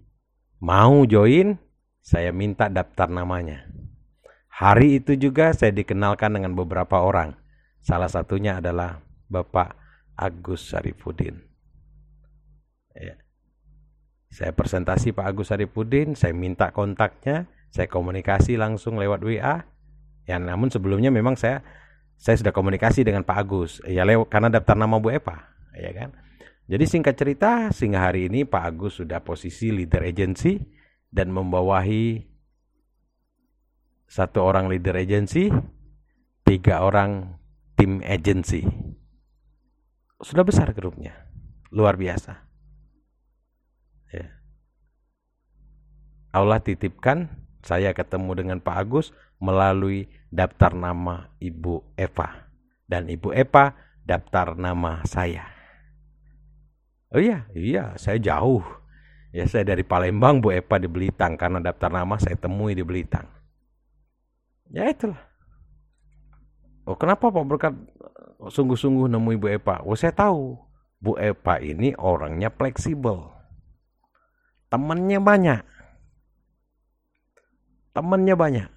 mau 0.59 1.02
join, 1.06 1.59
saya 2.02 2.30
minta 2.30 2.70
daftar 2.70 3.11
namanya. 3.11 3.66
Hari 4.52 4.98
itu 5.02 5.14
juga 5.14 5.54
saya 5.54 5.70
dikenalkan 5.70 6.34
dengan 6.34 6.54
beberapa 6.54 6.98
orang. 6.98 7.38
Salah 7.82 8.11
satunya 8.11 8.59
adalah 8.59 8.98
Bapak 9.30 9.78
Agus 10.18 10.74
Sarifudin. 10.74 11.38
Ya. 12.98 13.14
Saya 14.34 14.50
presentasi 14.50 15.14
Pak 15.14 15.26
Agus 15.30 15.54
Sarifudin, 15.54 16.18
saya 16.18 16.34
minta 16.34 16.74
kontaknya, 16.74 17.46
saya 17.70 17.86
komunikasi 17.86 18.59
langsung 18.59 18.98
lewat 18.98 19.22
WA, 19.22 19.62
Ya, 20.28 20.36
namun 20.36 20.68
sebelumnya 20.68 21.09
memang 21.09 21.40
saya 21.40 21.64
saya 22.20 22.36
sudah 22.36 22.52
komunikasi 22.52 23.00
dengan 23.00 23.24
Pak 23.24 23.36
Agus. 23.40 23.80
Ya 23.88 24.04
lewat 24.04 24.28
karena 24.28 24.52
daftar 24.52 24.76
nama 24.76 25.00
Bu 25.00 25.09
Epa, 25.09 25.48
ya 25.72 25.88
kan. 25.96 26.12
Jadi 26.68 26.84
singkat 26.84 27.16
cerita, 27.16 27.72
sehingga 27.72 28.04
hari 28.04 28.28
ini 28.28 28.44
Pak 28.44 28.62
Agus 28.62 29.00
sudah 29.00 29.24
posisi 29.24 29.72
leader 29.72 30.04
agency 30.04 30.60
dan 31.08 31.32
membawahi 31.32 32.28
satu 34.04 34.44
orang 34.44 34.68
leader 34.68 34.92
agency, 35.00 35.48
tiga 36.44 36.84
orang 36.84 37.40
tim 37.72 38.04
agency. 38.04 38.68
sudah 40.18 40.42
besar 40.42 40.74
grupnya. 40.74 41.14
Luar 41.70 41.94
biasa. 41.94 42.42
Ya. 44.10 44.34
Allah 46.34 46.58
titipkan 46.58 47.30
saya 47.62 47.94
ketemu 47.94 48.34
dengan 48.34 48.58
Pak 48.58 48.76
Agus 48.76 49.14
melalui 49.38 50.10
daftar 50.26 50.74
nama 50.74 51.30
Ibu 51.38 51.94
Eva. 51.94 52.50
Dan 52.82 53.06
Ibu 53.06 53.30
Eva 53.30 53.78
daftar 54.02 54.58
nama 54.58 55.06
saya. 55.06 55.57
Oh 57.09 57.20
iya, 57.20 57.48
iya, 57.56 57.96
saya 57.96 58.20
jauh. 58.20 58.61
Ya 59.32 59.44
saya 59.48 59.64
dari 59.64 59.84
Palembang, 59.84 60.40
Bu 60.40 60.52
Eva 60.52 60.76
di 60.80 60.88
Belitang 60.88 61.36
karena 61.36 61.61
daftar 61.61 61.92
nama 61.92 62.16
saya 62.20 62.36
temui 62.36 62.76
di 62.76 62.84
Belitang. 62.84 63.28
Ya 64.68 64.88
itulah. 64.88 65.20
Oh 66.88 66.96
kenapa 66.96 67.28
Pak 67.28 67.44
berkat 67.44 67.74
sungguh-sungguh 68.48 69.09
nemui 69.09 69.36
Bu 69.36 69.52
Eva? 69.52 69.80
Oh 69.84 69.96
saya 69.96 70.12
tahu 70.12 70.56
Bu 71.00 71.16
Eva 71.20 71.61
ini 71.61 71.92
orangnya 71.96 72.48
fleksibel. 72.52 73.28
Temannya 74.68 75.20
banyak. 75.20 75.61
Temannya 77.96 78.34
banyak. 78.36 78.70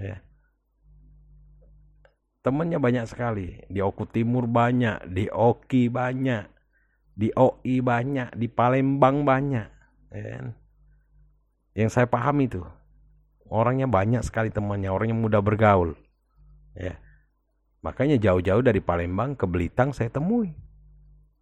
Ya. 0.00 0.16
Temannya 2.44 2.76
banyak 2.80 3.04
sekali. 3.08 3.64
Di 3.68 3.80
Oku 3.80 4.04
Timur 4.04 4.48
banyak, 4.48 5.08
di 5.12 5.28
Oki 5.32 5.88
banyak, 5.88 6.57
di 7.18 7.34
OI 7.34 7.82
banyak, 7.82 8.38
di 8.38 8.46
Palembang 8.46 9.26
banyak. 9.26 9.68
Ya. 10.14 10.22
Kan? 10.38 10.46
Yang 11.74 11.90
saya 11.98 12.06
pahami 12.06 12.46
itu. 12.46 12.62
Orangnya 13.50 13.90
banyak 13.90 14.22
sekali 14.22 14.54
temannya, 14.54 14.94
orangnya 14.94 15.18
mudah 15.18 15.42
bergaul. 15.42 15.98
Ya. 16.78 16.94
Makanya 17.82 18.22
jauh-jauh 18.22 18.62
dari 18.62 18.78
Palembang 18.78 19.34
ke 19.34 19.50
Belitang 19.50 19.90
saya 19.90 20.06
temui. 20.14 20.54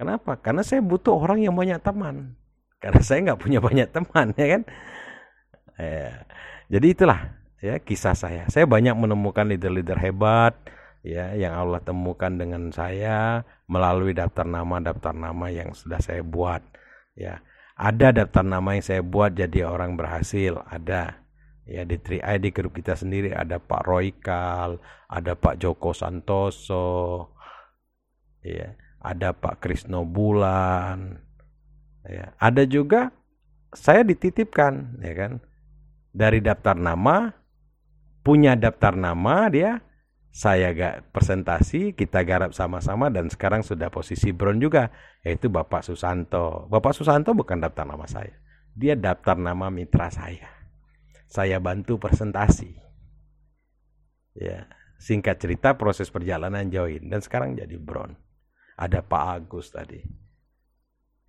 Kenapa? 0.00 0.40
Karena 0.40 0.64
saya 0.64 0.80
butuh 0.80 1.12
orang 1.12 1.44
yang 1.44 1.52
banyak 1.52 1.80
teman. 1.84 2.36
Karena 2.80 3.00
saya 3.04 3.18
nggak 3.32 3.40
punya 3.40 3.60
banyak 3.60 3.88
teman, 3.92 4.32
ya 4.36 4.46
kan? 4.56 4.62
Ya. 5.76 6.08
Jadi 6.72 6.86
itulah 6.92 7.20
ya 7.60 7.76
kisah 7.80 8.16
saya. 8.16 8.48
Saya 8.48 8.64
banyak 8.64 8.92
menemukan 8.96 9.48
leader-leader 9.48 9.96
hebat, 9.96 10.56
ya 11.00 11.32
yang 11.36 11.56
Allah 11.56 11.80
temukan 11.80 12.32
dengan 12.32 12.68
saya 12.72 13.44
melalui 13.66 14.14
daftar 14.14 14.46
nama 14.46 14.78
daftar 14.78 15.14
nama 15.14 15.46
yang 15.50 15.74
sudah 15.74 15.98
saya 15.98 16.22
buat 16.22 16.62
ya. 17.18 17.42
Ada 17.76 18.24
daftar 18.24 18.40
nama 18.46 18.72
yang 18.72 18.84
saya 18.86 19.02
buat 19.04 19.36
jadi 19.36 19.68
orang 19.68 19.98
berhasil 20.00 20.64
ada. 20.64 21.20
Ya 21.66 21.82
di 21.82 21.98
3 21.98 22.38
di 22.38 22.54
grup 22.54 22.78
kita 22.78 22.94
sendiri 22.94 23.34
ada 23.34 23.58
Pak 23.58 23.90
Roykal 23.90 24.78
ada 25.10 25.34
Pak 25.34 25.58
Joko 25.58 25.90
Santoso 25.90 27.30
ya. 28.42 28.74
Ada 29.02 29.34
Pak 29.34 29.62
Krisno 29.62 30.06
Bulan 30.06 31.18
ya. 32.06 32.34
Ada 32.38 32.66
juga 32.66 33.10
saya 33.74 34.06
dititipkan 34.06 35.02
ya 35.02 35.14
kan. 35.14 35.32
Dari 36.16 36.40
daftar 36.40 36.78
nama 36.78 37.28
punya 38.24 38.56
daftar 38.56 38.96
nama 38.96 39.52
dia 39.52 39.84
saya 40.36 40.76
gak 40.76 41.16
presentasi, 41.16 41.96
kita 41.96 42.20
garap 42.20 42.52
sama-sama 42.52 43.08
dan 43.08 43.32
sekarang 43.32 43.64
sudah 43.64 43.88
posisi 43.88 44.36
bron 44.36 44.60
juga, 44.60 44.92
yaitu 45.24 45.48
Bapak 45.48 45.80
Susanto. 45.80 46.68
Bapak 46.68 46.92
Susanto 46.92 47.32
bukan 47.32 47.56
daftar 47.56 47.88
nama 47.88 48.04
saya, 48.04 48.36
dia 48.76 48.92
daftar 48.92 49.40
nama 49.40 49.72
mitra 49.72 50.12
saya. 50.12 50.44
Saya 51.24 51.56
bantu 51.56 51.96
presentasi. 51.96 52.68
Ya, 54.36 54.68
singkat 55.00 55.40
cerita 55.40 55.80
proses 55.80 56.12
perjalanan 56.12 56.68
join 56.68 57.08
dan 57.08 57.24
sekarang 57.24 57.56
jadi 57.56 57.80
bron. 57.80 58.12
Ada 58.76 59.00
Pak 59.00 59.24
Agus 59.40 59.72
tadi. 59.72 60.04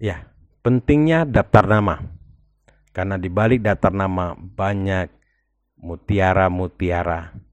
Ya, 0.03 0.35
pentingnya 0.67 1.23
daftar 1.23 1.63
nama. 1.63 2.03
Karena 2.91 3.15
di 3.15 3.31
balik 3.31 3.63
daftar 3.63 3.95
nama 3.95 4.35
banyak 4.35 5.07
mutiara-mutiara 5.79 7.46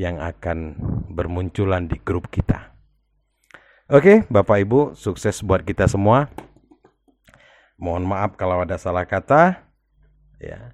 yang 0.00 0.16
akan 0.16 0.80
bermunculan 1.12 1.84
di 1.84 2.00
grup 2.00 2.32
kita. 2.32 2.72
Oke, 3.92 4.24
Bapak 4.32 4.64
Ibu, 4.64 4.80
sukses 4.96 5.44
buat 5.44 5.60
kita 5.60 5.84
semua. 5.84 6.32
Mohon 7.76 8.08
maaf 8.08 8.32
kalau 8.40 8.64
ada 8.64 8.80
salah 8.80 9.04
kata. 9.04 9.60
Ya. 10.40 10.72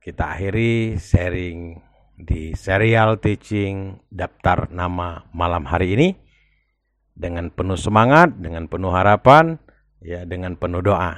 Kita 0.00 0.32
akhiri 0.32 0.96
sharing 0.96 1.84
di 2.16 2.56
serial 2.56 3.20
teaching 3.20 4.00
daftar 4.08 4.72
nama 4.72 5.28
malam 5.36 5.68
hari 5.68 5.92
ini 5.92 6.08
dengan 7.12 7.52
penuh 7.52 7.76
semangat, 7.76 8.32
dengan 8.40 8.72
penuh 8.72 8.88
harapan, 8.88 9.60
ya 10.00 10.24
dengan 10.24 10.56
penuh 10.56 10.80
doa. 10.80 11.12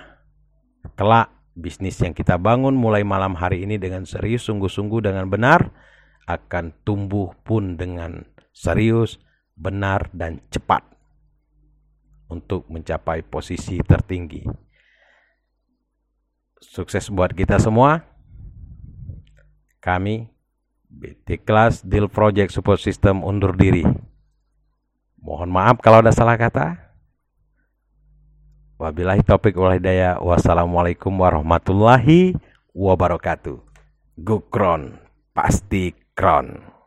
Kelak 0.98 1.30
bisnis 1.54 2.02
yang 2.02 2.18
kita 2.18 2.34
bangun 2.34 2.74
mulai 2.74 3.06
malam 3.06 3.38
hari 3.38 3.62
ini 3.62 3.78
dengan 3.78 4.02
serius, 4.02 4.50
sungguh-sungguh 4.50 5.06
dengan 5.06 5.30
benar 5.30 5.70
akan 6.36 6.76
tumbuh 6.86 7.34
pun 7.42 7.74
dengan 7.74 8.26
serius, 8.54 9.18
benar, 9.56 10.10
dan 10.14 10.44
cepat 10.52 10.84
untuk 12.30 12.70
mencapai 12.70 13.26
posisi 13.26 13.82
tertinggi. 13.82 14.46
Sukses 16.60 17.10
buat 17.10 17.34
kita 17.34 17.58
semua. 17.58 18.06
Kami 19.80 20.28
BT 20.86 21.42
Class 21.42 21.80
Deal 21.80 22.06
Project 22.06 22.52
Support 22.54 22.78
System 22.78 23.24
undur 23.26 23.56
diri. 23.56 23.82
Mohon 25.20 25.50
maaf 25.50 25.76
kalau 25.80 26.04
ada 26.04 26.12
salah 26.12 26.36
kata. 26.36 26.76
Wabillahi 28.80 29.20
topik 29.20 29.56
wal 29.60 29.76
hidayah. 29.76 30.16
Wassalamualaikum 30.20 31.12
warahmatullahi 31.12 32.32
wabarakatuh. 32.72 33.60
Gukron 34.20 34.96
pasti 35.36 35.92
Crown. 36.20 36.79